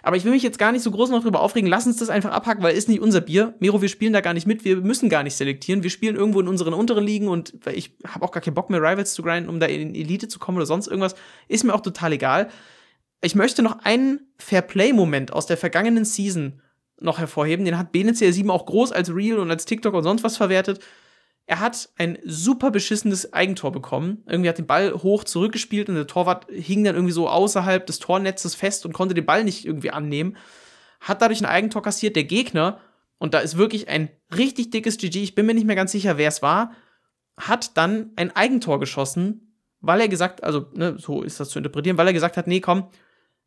Aber 0.05 0.17
ich 0.17 0.25
will 0.25 0.33
mich 0.33 0.43
jetzt 0.43 0.59
gar 0.59 0.71
nicht 0.71 0.83
so 0.83 0.91
groß 0.91 1.09
noch 1.09 1.23
drüber 1.23 1.41
aufregen. 1.41 1.69
Lass 1.69 1.87
uns 1.87 1.97
das 1.97 2.11
einfach 2.11 2.31
abhacken, 2.31 2.63
weil 2.63 2.77
ist 2.77 2.91
nicht 2.91 3.01
unser 3.01 3.23
Bier. 3.23 3.55
Mero, 3.59 3.81
wir 3.81 3.89
spielen 3.89 4.13
da 4.13 4.21
gar 4.21 4.35
nicht 4.35 4.47
mit. 4.47 4.63
Wir 4.63 4.77
müssen 4.77 5.09
gar 5.09 5.23
nicht 5.23 5.35
selektieren. 5.35 5.83
Wir 5.83 5.89
spielen 5.89 6.15
irgendwo 6.15 6.41
in 6.41 6.49
unseren 6.49 6.75
unteren 6.75 7.05
Ligen 7.05 7.29
und 7.29 7.55
ich 7.73 7.97
habe 8.07 8.23
auch 8.23 8.31
gar 8.31 8.43
keinen 8.43 8.53
Bock 8.53 8.69
mehr, 8.69 8.83
Rivals 8.83 9.15
zu 9.15 9.23
grinden, 9.23 9.49
um 9.49 9.61
da 9.61 9.67
in 9.67 9.95
Elite 9.95 10.29
zu 10.29 10.39
kommen 10.39 10.59
oder 10.59 10.67
sonst 10.67 10.89
irgendwas. 10.89 11.15
Ist 11.49 11.65
mir 11.65 11.75
auch 11.75 11.81
total 11.81 12.13
egal. 12.13 12.51
Ich 13.23 13.35
möchte 13.35 13.63
noch 13.63 13.79
einen 13.79 14.21
Fair-Play-Moment 14.37 15.33
aus 15.33 15.47
der 15.47 15.57
vergangenen 15.57 16.05
Season 16.05 16.61
noch 17.01 17.19
hervorheben. 17.19 17.65
Den 17.65 17.79
hat 17.79 17.95
BNCR7 17.95 18.51
auch 18.51 18.67
groß 18.67 18.93
als 18.93 19.15
Real 19.15 19.39
und 19.39 19.51
als 19.51 19.65
TikTok 19.65 19.95
und 19.95 20.03
sonst 20.03 20.23
was 20.23 20.37
verwertet. 20.37 20.81
Er 21.47 21.61
hat 21.61 21.90
ein 21.97 22.18
super 22.24 22.70
beschissenes 22.70 23.34
Eigentor 23.34 23.70
bekommen. 23.70 24.22
Irgendwie 24.26 24.49
hat 24.49 24.57
den 24.57 24.66
Ball 24.66 24.95
hoch 24.95 25.24
zurückgespielt 25.24 25.88
und 25.90 25.95
der 25.95 26.07
Torwart 26.07 26.47
hing 26.51 26.84
dann 26.84 26.95
irgendwie 26.95 27.12
so 27.12 27.28
außerhalb 27.28 27.86
des 27.86 27.99
Tornetzes 27.99 28.55
fest 28.55 28.86
und 28.86 28.95
konnte 28.95 29.14
den 29.14 29.26
Ball 29.26 29.45
nicht 29.45 29.66
irgendwie 29.66 29.90
annehmen. 29.90 30.36
Hat 31.01 31.20
dadurch 31.20 31.40
ein 31.40 31.47
Eigentor 31.47 31.82
kassiert. 31.82 32.16
Der 32.16 32.24
Gegner, 32.24 32.80
und 33.18 33.34
da 33.34 33.40
ist 33.40 33.59
wirklich 33.59 33.88
ein 33.88 34.09
richtig 34.34 34.70
dickes 34.70 34.97
GG, 34.97 35.22
ich 35.22 35.34
bin 35.34 35.45
mir 35.45 35.55
nicht 35.55 35.66
mehr 35.66 35.76
ganz 35.76 35.92
sicher, 35.92 36.16
wer 36.16 36.28
es 36.28 36.40
war, 36.40 36.72
hat 37.36 37.76
dann 37.76 38.12
ein 38.16 38.34
Eigentor 38.34 38.80
geschossen, 38.80 39.59
weil 39.80 40.01
er 40.01 40.09
gesagt, 40.09 40.42
also 40.42 40.70
ne, 40.72 40.97
so 40.99 41.22
ist 41.22 41.40
das 41.40 41.51
zu 41.51 41.59
interpretieren, 41.59 41.99
weil 41.99 42.07
er 42.07 42.14
gesagt 42.14 42.38
hat, 42.38 42.47
nee, 42.47 42.61
komm, 42.61 42.88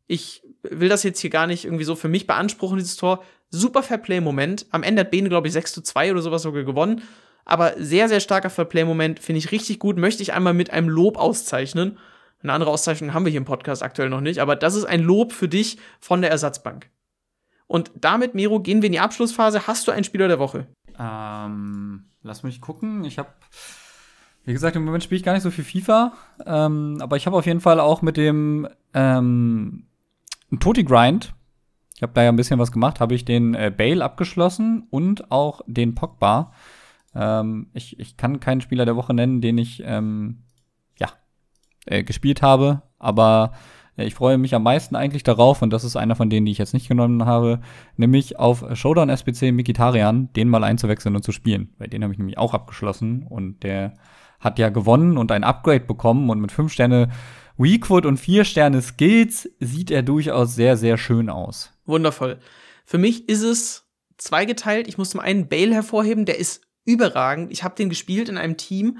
ich 0.06 0.42
will 0.62 0.88
das 0.88 1.02
jetzt 1.02 1.18
hier 1.18 1.30
gar 1.30 1.48
nicht 1.48 1.64
irgendwie 1.64 1.84
so 1.84 1.96
für 1.96 2.08
mich 2.08 2.28
beanspruchen, 2.28 2.78
dieses 2.78 2.96
Tor. 2.96 3.24
Super 3.50 3.82
Fairplay-Moment. 3.82 4.66
Am 4.70 4.82
Ende 4.82 5.00
hat 5.00 5.10
Bene, 5.10 5.28
glaube 5.28 5.48
ich, 5.48 5.52
6 5.52 5.72
zu 5.72 5.82
2 5.82 6.12
oder 6.12 6.22
sowas 6.22 6.42
sogar 6.42 6.62
gewonnen 6.62 7.02
aber 7.48 7.74
sehr, 7.78 8.08
sehr 8.08 8.20
starker 8.20 8.50
Fairplay-Moment, 8.50 9.20
finde 9.20 9.38
ich 9.38 9.50
richtig 9.50 9.78
gut, 9.78 9.96
möchte 9.96 10.22
ich 10.22 10.34
einmal 10.34 10.54
mit 10.54 10.70
einem 10.70 10.88
Lob 10.88 11.16
auszeichnen. 11.16 11.98
Eine 12.42 12.52
andere 12.52 12.70
Auszeichnung 12.70 13.14
haben 13.14 13.24
wir 13.24 13.30
hier 13.30 13.38
im 13.40 13.46
Podcast 13.46 13.82
aktuell 13.82 14.10
noch 14.10 14.20
nicht, 14.20 14.38
aber 14.38 14.54
das 14.54 14.74
ist 14.74 14.84
ein 14.84 15.02
Lob 15.02 15.32
für 15.32 15.48
dich 15.48 15.78
von 15.98 16.20
der 16.20 16.30
Ersatzbank. 16.30 16.90
Und 17.66 17.90
damit, 17.94 18.34
Miro, 18.34 18.60
gehen 18.60 18.82
wir 18.82 18.86
in 18.86 18.92
die 18.92 19.00
Abschlussphase. 19.00 19.66
Hast 19.66 19.88
du 19.88 19.92
einen 19.92 20.04
Spieler 20.04 20.28
der 20.28 20.38
Woche? 20.38 20.66
Ähm, 20.98 22.04
lass 22.22 22.42
mich 22.42 22.60
gucken. 22.60 23.04
Ich 23.04 23.18
habe, 23.18 23.28
wie 24.44 24.52
gesagt, 24.52 24.76
im 24.76 24.84
Moment 24.84 25.02
spiele 25.02 25.16
ich 25.16 25.24
gar 25.24 25.32
nicht 25.32 25.42
so 25.42 25.50
viel 25.50 25.64
FIFA, 25.64 26.12
ähm, 26.46 26.98
aber 27.00 27.16
ich 27.16 27.26
habe 27.26 27.36
auf 27.36 27.46
jeden 27.46 27.60
Fall 27.60 27.80
auch 27.80 28.02
mit 28.02 28.16
dem 28.16 28.68
ähm, 28.94 29.86
Toti 30.60 30.84
Grind, 30.84 31.34
ich 31.96 32.02
habe 32.02 32.12
da 32.12 32.22
ja 32.22 32.28
ein 32.28 32.36
bisschen 32.36 32.60
was 32.60 32.72
gemacht, 32.72 33.00
habe 33.00 33.14
ich 33.14 33.24
den 33.24 33.54
äh, 33.54 33.72
Bale 33.76 34.04
abgeschlossen 34.04 34.86
und 34.90 35.32
auch 35.32 35.62
den 35.66 35.96
Pogba. 35.96 36.52
Ähm, 37.18 37.68
ich, 37.74 37.98
ich 37.98 38.16
kann 38.16 38.38
keinen 38.38 38.60
Spieler 38.60 38.84
der 38.84 38.96
Woche 38.96 39.12
nennen, 39.12 39.40
den 39.40 39.58
ich 39.58 39.82
ähm, 39.84 40.44
ja, 40.98 41.08
äh, 41.86 42.04
gespielt 42.04 42.42
habe, 42.42 42.82
aber 42.98 43.52
äh, 43.96 44.06
ich 44.06 44.14
freue 44.14 44.38
mich 44.38 44.54
am 44.54 44.62
meisten 44.62 44.94
eigentlich 44.94 45.24
darauf, 45.24 45.60
und 45.60 45.72
das 45.72 45.84
ist 45.84 45.96
einer 45.96 46.14
von 46.14 46.30
denen, 46.30 46.46
die 46.46 46.52
ich 46.52 46.58
jetzt 46.58 46.74
nicht 46.74 46.88
genommen 46.88 47.26
habe, 47.26 47.60
nämlich 47.96 48.38
auf 48.38 48.64
Showdown 48.72 49.08
SPC 49.08 49.52
Mikitarian, 49.52 50.32
den 50.34 50.48
mal 50.48 50.62
einzuwechseln 50.62 51.16
und 51.16 51.22
zu 51.22 51.32
spielen. 51.32 51.74
Weil 51.78 51.88
den 51.88 52.02
habe 52.04 52.12
ich 52.12 52.18
nämlich 52.18 52.38
auch 52.38 52.54
abgeschlossen 52.54 53.24
und 53.28 53.64
der 53.64 53.94
hat 54.38 54.60
ja 54.60 54.68
gewonnen 54.68 55.18
und 55.18 55.32
ein 55.32 55.42
Upgrade 55.42 55.80
bekommen 55.80 56.30
und 56.30 56.40
mit 56.40 56.52
5 56.52 56.72
Sterne 56.72 57.10
Weakwood 57.56 58.06
und 58.06 58.18
4 58.18 58.44
Sterne 58.44 58.80
Skills 58.80 59.50
sieht 59.58 59.90
er 59.90 60.04
durchaus 60.04 60.54
sehr, 60.54 60.76
sehr 60.76 60.96
schön 60.96 61.28
aus. 61.28 61.72
Wundervoll. 61.86 62.38
Für 62.84 62.98
mich 62.98 63.28
ist 63.28 63.42
es 63.42 63.88
zweigeteilt. 64.16 64.86
Ich 64.86 64.96
muss 64.96 65.10
zum 65.10 65.20
einen 65.20 65.48
Bale 65.48 65.74
hervorheben, 65.74 66.24
der 66.24 66.38
ist 66.38 66.67
überragend. 66.88 67.52
Ich 67.52 67.62
habe 67.62 67.74
den 67.76 67.90
gespielt 67.90 68.28
in 68.28 68.38
einem 68.38 68.56
Team 68.56 68.98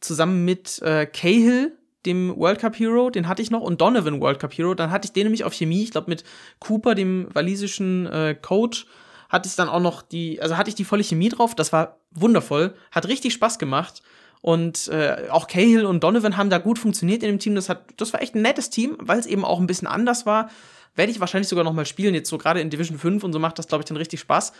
zusammen 0.00 0.44
mit 0.44 0.80
äh, 0.82 1.06
Cahill, 1.06 1.76
dem 2.06 2.36
World 2.36 2.60
Cup 2.60 2.78
Hero, 2.78 3.10
den 3.10 3.28
hatte 3.28 3.42
ich 3.42 3.50
noch, 3.50 3.62
und 3.62 3.80
Donovan 3.80 4.20
World 4.20 4.38
Cup 4.38 4.52
Hero. 4.52 4.74
Dann 4.74 4.90
hatte 4.90 5.06
ich 5.06 5.12
den 5.12 5.24
nämlich 5.24 5.44
auf 5.44 5.54
Chemie, 5.54 5.82
ich 5.82 5.90
glaube 5.90 6.10
mit 6.10 6.24
Cooper, 6.58 6.94
dem 6.94 7.28
walisischen 7.32 8.06
äh, 8.06 8.34
Coach, 8.40 8.86
hatte 9.28 9.48
ich 9.48 9.56
dann 9.56 9.68
auch 9.68 9.80
noch 9.80 10.02
die, 10.02 10.40
also 10.40 10.56
hatte 10.56 10.68
ich 10.68 10.74
die 10.74 10.84
volle 10.84 11.02
Chemie 11.02 11.28
drauf. 11.28 11.54
Das 11.54 11.72
war 11.72 11.98
wundervoll, 12.10 12.74
hat 12.90 13.08
richtig 13.08 13.32
Spaß 13.34 13.58
gemacht. 13.58 14.02
Und 14.42 14.88
äh, 14.88 15.28
auch 15.30 15.46
Cahill 15.46 15.84
und 15.84 16.02
Donovan 16.02 16.36
haben 16.36 16.48
da 16.48 16.58
gut 16.58 16.78
funktioniert 16.78 17.22
in 17.22 17.28
dem 17.28 17.38
Team. 17.38 17.54
Das, 17.54 17.68
hat, 17.68 17.84
das 17.98 18.12
war 18.12 18.22
echt 18.22 18.34
ein 18.34 18.42
nettes 18.42 18.70
Team, 18.70 18.96
weil 18.98 19.18
es 19.18 19.26
eben 19.26 19.44
auch 19.44 19.60
ein 19.60 19.66
bisschen 19.66 19.88
anders 19.88 20.24
war. 20.24 20.50
Werde 20.94 21.12
ich 21.12 21.20
wahrscheinlich 21.20 21.48
sogar 21.48 21.64
noch 21.64 21.74
mal 21.74 21.86
spielen, 21.86 22.14
jetzt 22.14 22.30
so 22.30 22.38
gerade 22.38 22.60
in 22.60 22.70
Division 22.70 22.98
5 22.98 23.22
und 23.22 23.32
so 23.32 23.38
macht 23.38 23.58
das, 23.58 23.68
glaube 23.68 23.82
ich, 23.82 23.86
dann 23.86 23.96
richtig 23.96 24.20
Spaß. 24.20 24.52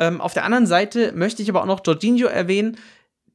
Ähm, 0.00 0.20
auf 0.20 0.32
der 0.32 0.44
anderen 0.44 0.66
Seite 0.66 1.12
möchte 1.12 1.42
ich 1.42 1.50
aber 1.50 1.62
auch 1.62 1.66
noch 1.66 1.82
Jorginho 1.86 2.26
erwähnen. 2.26 2.78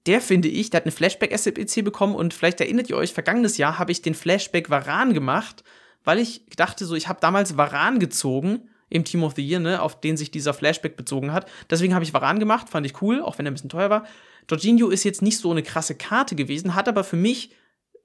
Der 0.08 0.20
finde 0.20 0.50
ich, 0.50 0.72
der 0.72 0.80
hat 0.80 0.86
eine 0.86 0.92
Flashback-SLPC 0.92 1.84
bekommen 1.84 2.16
und 2.16 2.34
vielleicht 2.34 2.60
erinnert 2.60 2.90
ihr 2.90 2.98
euch, 2.98 3.14
vergangenes 3.14 3.58
Jahr 3.58 3.80
habe 3.80 3.92
ich 3.92 4.02
den 4.02 4.16
Flashback 4.16 4.70
Varan 4.70 5.14
gemacht, 5.14 5.64
weil 6.04 6.20
ich 6.20 6.46
dachte 6.58 6.86
so, 6.86 6.96
ich 6.96 7.08
habe 7.08 7.22
damals 7.22 7.56
Varan 7.56 8.00
gezogen 8.00 8.68
im 8.90 9.04
Team 9.04 9.24
of 9.24 9.34
the 9.36 9.48
Year, 9.48 9.60
ne, 9.60 9.82
auf 9.82 10.00
den 10.00 10.18
sich 10.18 10.32
dieser 10.32 10.54
Flashback 10.54 10.96
bezogen 10.98 11.34
hat. 11.34 11.50
Deswegen 11.70 11.94
habe 11.94 12.04
ich 12.04 12.14
Varan 12.14 12.40
gemacht, 12.40 12.70
fand 12.70 12.86
ich 12.86 13.02
cool, 13.02 13.22
auch 13.22 13.38
wenn 13.38 13.46
er 13.46 13.52
ein 13.52 13.56
bisschen 13.56 13.70
teuer 13.70 13.90
war. 13.90 14.06
Jorginho 14.50 14.90
ist 14.90 15.04
jetzt 15.04 15.22
nicht 15.22 15.40
so 15.40 15.52
eine 15.52 15.64
krasse 15.64 15.96
Karte 15.96 16.36
gewesen, 16.36 16.76
hat 16.76 16.88
aber 16.88 17.04
für 17.04 17.16
mich 17.16 17.52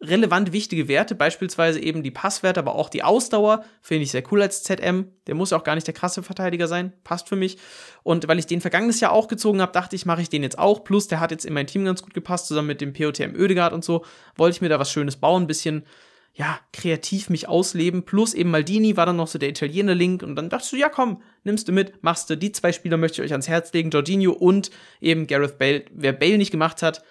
relevant 0.01 0.53
wichtige 0.53 0.89
Werte, 0.89 1.15
beispielsweise 1.15 1.81
eben 1.81 2.03
die 2.03 2.11
Passwerte, 2.11 2.61
aber 2.61 2.75
auch 2.75 2.89
die 2.89 3.03
Ausdauer, 3.03 3.65
finde 3.83 4.05
ich 4.05 4.11
sehr 4.11 4.23
cool 4.33 4.41
als 4.41 4.63
ZM. 4.63 5.13
Der 5.27 5.35
muss 5.35 5.53
auch 5.53 5.65
gar 5.65 5.75
nicht 5.75 5.87
der 5.87 5.95
krasse 5.95 6.23
Verteidiger 6.23 6.69
sein, 6.69 6.93
passt 7.05 7.29
für 7.29 7.37
mich. 7.37 7.59
Und 8.03 8.27
weil 8.27 8.39
ich 8.39 8.47
den 8.47 8.63
vergangenes 8.63 9.01
Jahr 9.01 9.13
auch 9.13 9.29
gezogen 9.29 9.61
habe, 9.61 9.73
dachte 9.73 9.97
ich, 9.97 10.07
mache 10.07 10.23
ich 10.23 10.31
den 10.31 10.43
jetzt 10.43 10.59
auch. 10.59 10.85
Plus, 10.85 11.09
der 11.09 11.21
hat 11.21 11.31
jetzt 11.31 11.45
in 11.45 11.53
mein 11.53 11.67
Team 11.67 11.85
ganz 11.85 12.03
gut 12.03 12.15
gepasst, 12.15 12.47
zusammen 12.47 12.69
mit 12.69 12.81
dem 12.81 12.95
POTM 12.95 13.35
Ödegard 13.35 13.75
und 13.75 13.85
so. 13.85 14.05
Wollte 14.37 14.57
ich 14.57 14.63
mir 14.63 14.71
da 14.71 14.79
was 14.79 14.91
Schönes 14.91 15.17
bauen, 15.17 15.43
ein 15.45 15.47
bisschen, 15.47 15.85
ja, 16.33 16.59
kreativ 16.73 17.29
mich 17.29 17.49
ausleben. 17.49 18.05
Plus 18.05 18.33
eben 18.33 18.51
Maldini 18.51 18.97
war 18.97 19.05
dann 19.05 19.17
noch 19.17 19.29
so 19.29 19.39
der 19.39 19.51
Italiener-Link. 19.51 20.23
Und 20.23 20.37
dann 20.37 20.49
dachtest 20.49 20.73
du, 20.73 20.77
ja 20.77 20.89
komm, 20.89 21.23
nimmst 21.45 21.69
du 21.69 21.73
mit, 21.73 22.03
machst 22.03 22.31
du. 22.31 22.37
Die 22.37 22.53
zwei 22.53 22.73
Spieler 22.73 22.97
möchte 22.97 23.21
ich 23.21 23.27
euch 23.27 23.33
ans 23.33 23.49
Herz 23.49 23.73
legen, 23.75 23.91
Jorginho 23.91 24.33
und 24.33 24.71
eben 25.03 25.27
Gareth 25.27 25.59
Bale. 25.59 25.85
Wer 25.93 26.15
Bale 26.15 26.39
nicht 26.39 26.53
gemacht 26.53 26.83
hat, 26.83 27.03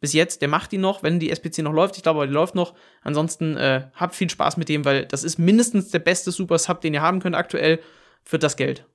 bis 0.00 0.12
jetzt, 0.12 0.42
der 0.42 0.48
macht 0.48 0.72
die 0.72 0.78
noch, 0.78 1.02
wenn 1.02 1.18
die 1.18 1.30
SPC 1.30 1.58
noch 1.58 1.72
läuft. 1.72 1.96
Ich 1.96 2.02
glaube, 2.02 2.26
die 2.26 2.32
läuft 2.32 2.54
noch. 2.54 2.74
Ansonsten 3.02 3.56
äh, 3.56 3.88
habt 3.94 4.14
viel 4.14 4.30
Spaß 4.30 4.56
mit 4.56 4.68
dem, 4.68 4.84
weil 4.84 5.06
das 5.06 5.24
ist 5.24 5.38
mindestens 5.38 5.90
der 5.90 5.98
beste 5.98 6.30
Super 6.30 6.58
Sub, 6.58 6.80
den 6.80 6.94
ihr 6.94 7.02
haben 7.02 7.20
könnt 7.20 7.36
aktuell 7.36 7.80
für 8.22 8.38
das 8.38 8.56
Geld. 8.56 8.86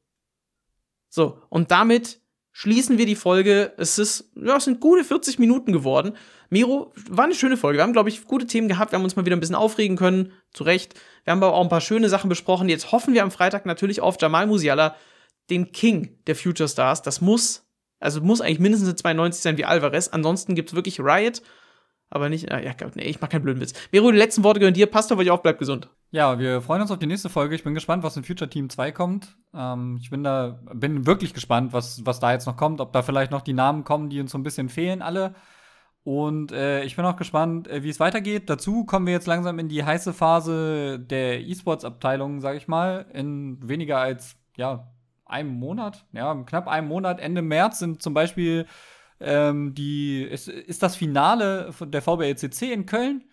So, 1.10 1.42
und 1.50 1.72
damit 1.72 2.22
schließen 2.54 2.98
wir 2.98 3.06
die 3.06 3.16
Folge. 3.16 3.74
Es 3.78 4.00
ist, 4.00 4.32
ja, 4.36 4.58
es 4.58 4.66
sind 4.66 4.80
gute 4.80 5.04
40 5.04 5.40
Minuten 5.40 5.74
geworden. 5.74 6.16
Miro, 6.50 6.94
war 7.10 7.26
eine 7.26 7.36
schöne 7.36 7.58
Folge. 7.58 7.80
Wir 7.80 7.84
haben, 7.84 7.94
glaube 7.94 8.10
ich, 8.10 8.26
gute 8.26 8.46
Themen 8.46 8.68
gehabt. 8.68 8.92
Wir 8.92 8.98
haben 8.98 9.04
uns 9.04 9.16
mal 9.16 9.26
wieder 9.26 9.36
ein 9.36 9.40
bisschen 9.40 9.56
aufregen 9.56 9.98
können. 9.98 10.32
Zu 10.54 10.64
Recht. 10.64 10.94
Wir 11.24 11.32
haben 11.32 11.44
aber 11.44 11.54
auch 11.54 11.64
ein 11.64 11.70
paar 11.70 11.82
schöne 11.82 12.10
Sachen 12.10 12.30
besprochen. 12.30 12.70
Jetzt 12.70 12.92
hoffen 12.92 13.14
wir 13.14 13.24
am 13.24 13.32
Freitag 13.32 13.66
natürlich 13.66 14.02
auf 14.02 14.18
Jamal 14.22 14.48
Musiala, 14.48 14.96
den 15.50 15.72
King 15.72 16.20
der 16.28 16.36
Future 16.36 16.70
Stars. 16.70 17.02
Das 17.02 17.22
muss, 17.22 17.63
also 18.04 18.22
muss 18.22 18.42
eigentlich 18.42 18.60
mindestens 18.60 18.90
eine 18.90 18.96
92 18.96 19.42
sein 19.42 19.58
wie 19.58 19.66
Alvarez. 19.66 20.10
Ansonsten 20.10 20.56
gibt 20.56 20.70
es 20.70 20.76
wirklich 20.76 21.00
Riot. 21.00 21.42
Aber 22.10 22.30
nicht, 22.30 22.52
äh, 22.52 22.64
ja, 22.64 22.74
nee, 22.94 23.06
ich 23.06 23.20
mach 23.22 23.30
keinen 23.30 23.42
blöden 23.42 23.60
Witz. 23.60 23.74
Miro, 23.92 24.12
die 24.12 24.18
letzten 24.18 24.44
Worte 24.44 24.60
gehören 24.60 24.76
dir. 24.76 24.86
Passt 24.86 25.12
auf 25.12 25.18
euch 25.18 25.32
auf, 25.32 25.42
bleibt 25.42 25.58
gesund. 25.58 25.90
Ja, 26.12 26.38
wir 26.38 26.62
freuen 26.62 26.82
uns 26.82 26.92
auf 26.92 27.00
die 27.00 27.08
nächste 27.08 27.30
Folge. 27.30 27.56
Ich 27.56 27.64
bin 27.64 27.74
gespannt, 27.74 28.04
was 28.04 28.16
in 28.16 28.24
Future 28.24 28.48
Team 28.48 28.70
2 28.70 28.92
kommt. 28.92 29.36
Ähm, 29.52 29.98
ich 30.00 30.12
bin 30.12 30.24
da, 30.24 30.60
bin 30.74 31.08
wirklich 31.08 31.34
gespannt, 31.34 31.74
was, 31.74 32.06
was 32.06 32.20
da 32.20 32.32
jetzt 32.32 32.46
noch 32.46 32.56
kommt. 32.56 32.82
Ob 32.82 32.94
da 32.94 33.02
vielleicht 33.02 33.32
noch 33.32 33.42
die 33.42 33.54
Namen 33.54 33.84
kommen, 33.84 34.12
die 34.12 34.20
uns 34.20 34.32
so 34.32 34.38
ein 34.38 34.44
bisschen 34.44 34.70
fehlen, 34.70 35.02
alle. 35.02 35.34
Und 36.04 36.52
äh, 36.52 36.84
ich 36.84 36.96
bin 36.96 37.06
auch 37.06 37.16
gespannt, 37.16 37.68
äh, 37.68 37.82
wie 37.82 37.90
es 37.90 38.00
weitergeht. 38.00 38.48
Dazu 38.48 38.86
kommen 38.86 39.08
wir 39.08 39.14
jetzt 39.14 39.26
langsam 39.26 39.58
in 39.58 39.70
die 39.70 39.84
heiße 39.84 40.14
Phase 40.14 41.00
der 41.00 41.42
E-Sports-Abteilung, 41.42 42.42
sag 42.42 42.58
ich 42.58 42.68
mal. 42.68 43.08
In 43.12 43.58
weniger 43.68 43.98
als, 43.98 44.36
ja, 44.56 44.93
einem 45.34 45.50
Monat. 45.50 46.06
Ja, 46.14 46.34
knapp 46.46 46.68
einem 46.68 46.88
Monat. 46.88 47.20
Ende 47.20 47.42
März 47.42 47.80
sind 47.80 48.02
zum 48.02 48.14
Beispiel 48.14 48.66
ähm, 49.20 49.74
die, 49.74 50.22
ist, 50.22 50.48
ist 50.48 50.84
das 50.84 50.96
Finale 50.96 51.72
der 51.82 52.02
VBLCC 52.02 52.72
in 52.72 52.86
Köln. 52.86 53.24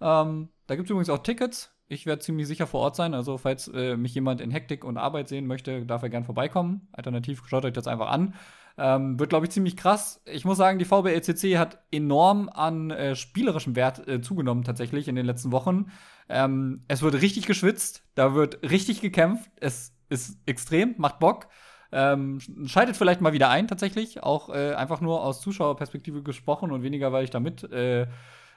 Ähm, 0.00 0.48
da 0.66 0.76
gibt 0.76 0.86
es 0.86 0.90
übrigens 0.90 1.10
auch 1.10 1.22
Tickets. 1.22 1.74
Ich 1.88 2.04
werde 2.04 2.20
ziemlich 2.20 2.46
sicher 2.46 2.66
vor 2.66 2.80
Ort 2.80 2.96
sein. 2.96 3.14
Also, 3.14 3.38
falls 3.38 3.68
äh, 3.68 3.96
mich 3.96 4.14
jemand 4.14 4.42
in 4.42 4.50
Hektik 4.50 4.84
und 4.84 4.98
Arbeit 4.98 5.28
sehen 5.28 5.46
möchte, 5.46 5.86
darf 5.86 6.02
er 6.02 6.10
gern 6.10 6.24
vorbeikommen. 6.24 6.88
Alternativ 6.92 7.42
schaut 7.46 7.64
euch 7.64 7.72
das 7.72 7.86
einfach 7.86 8.10
an. 8.10 8.34
Ähm, 8.76 9.18
wird, 9.18 9.30
glaube 9.30 9.46
ich, 9.46 9.52
ziemlich 9.52 9.76
krass. 9.76 10.22
Ich 10.26 10.44
muss 10.44 10.58
sagen, 10.58 10.78
die 10.78 10.84
VBLCC 10.84 11.58
hat 11.58 11.82
enorm 11.90 12.48
an 12.48 12.90
äh, 12.90 13.16
spielerischem 13.16 13.74
Wert 13.74 14.06
äh, 14.06 14.20
zugenommen, 14.20 14.64
tatsächlich 14.64 15.08
in 15.08 15.16
den 15.16 15.26
letzten 15.26 15.50
Wochen. 15.50 15.90
Ähm, 16.28 16.84
es 16.88 17.02
wird 17.02 17.14
richtig 17.14 17.46
geschwitzt, 17.46 18.04
da 18.14 18.34
wird 18.34 18.62
richtig 18.62 19.00
gekämpft. 19.00 19.50
Es 19.56 19.97
ist 20.08 20.38
extrem, 20.46 20.94
macht 20.98 21.18
Bock. 21.18 21.48
Ähm, 21.90 22.38
schaltet 22.66 22.96
vielleicht 22.96 23.20
mal 23.20 23.32
wieder 23.32 23.48
ein, 23.48 23.66
tatsächlich. 23.66 24.22
Auch 24.22 24.50
äh, 24.50 24.74
einfach 24.74 25.00
nur 25.00 25.22
aus 25.22 25.40
Zuschauerperspektive 25.40 26.22
gesprochen 26.22 26.70
und 26.70 26.82
weniger, 26.82 27.12
weil 27.12 27.24
ich 27.24 27.30
damit 27.30 27.64
äh, 27.72 28.06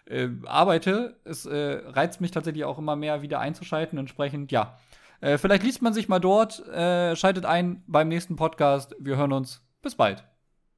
äh, 0.05 0.29
arbeite. 0.45 1.19
Es 1.23 1.45
äh, 1.45 1.81
reizt 1.85 2.21
mich 2.21 2.31
tatsächlich 2.31 2.65
auch 2.65 2.77
immer 2.77 2.95
mehr, 2.95 3.21
wieder 3.21 3.39
einzuschalten. 3.39 3.97
Entsprechend, 3.97 4.51
ja. 4.51 4.77
Äh, 5.21 5.37
vielleicht 5.37 5.63
liest 5.63 5.81
man 5.81 5.93
sich 5.93 6.09
mal 6.09 6.19
dort, 6.19 6.67
äh, 6.67 7.15
schaltet 7.15 7.45
ein 7.45 7.83
beim 7.87 8.07
nächsten 8.07 8.35
Podcast. 8.35 8.95
Wir 8.99 9.17
hören 9.17 9.33
uns. 9.33 9.61
Bis 9.81 9.95
bald. 9.95 10.30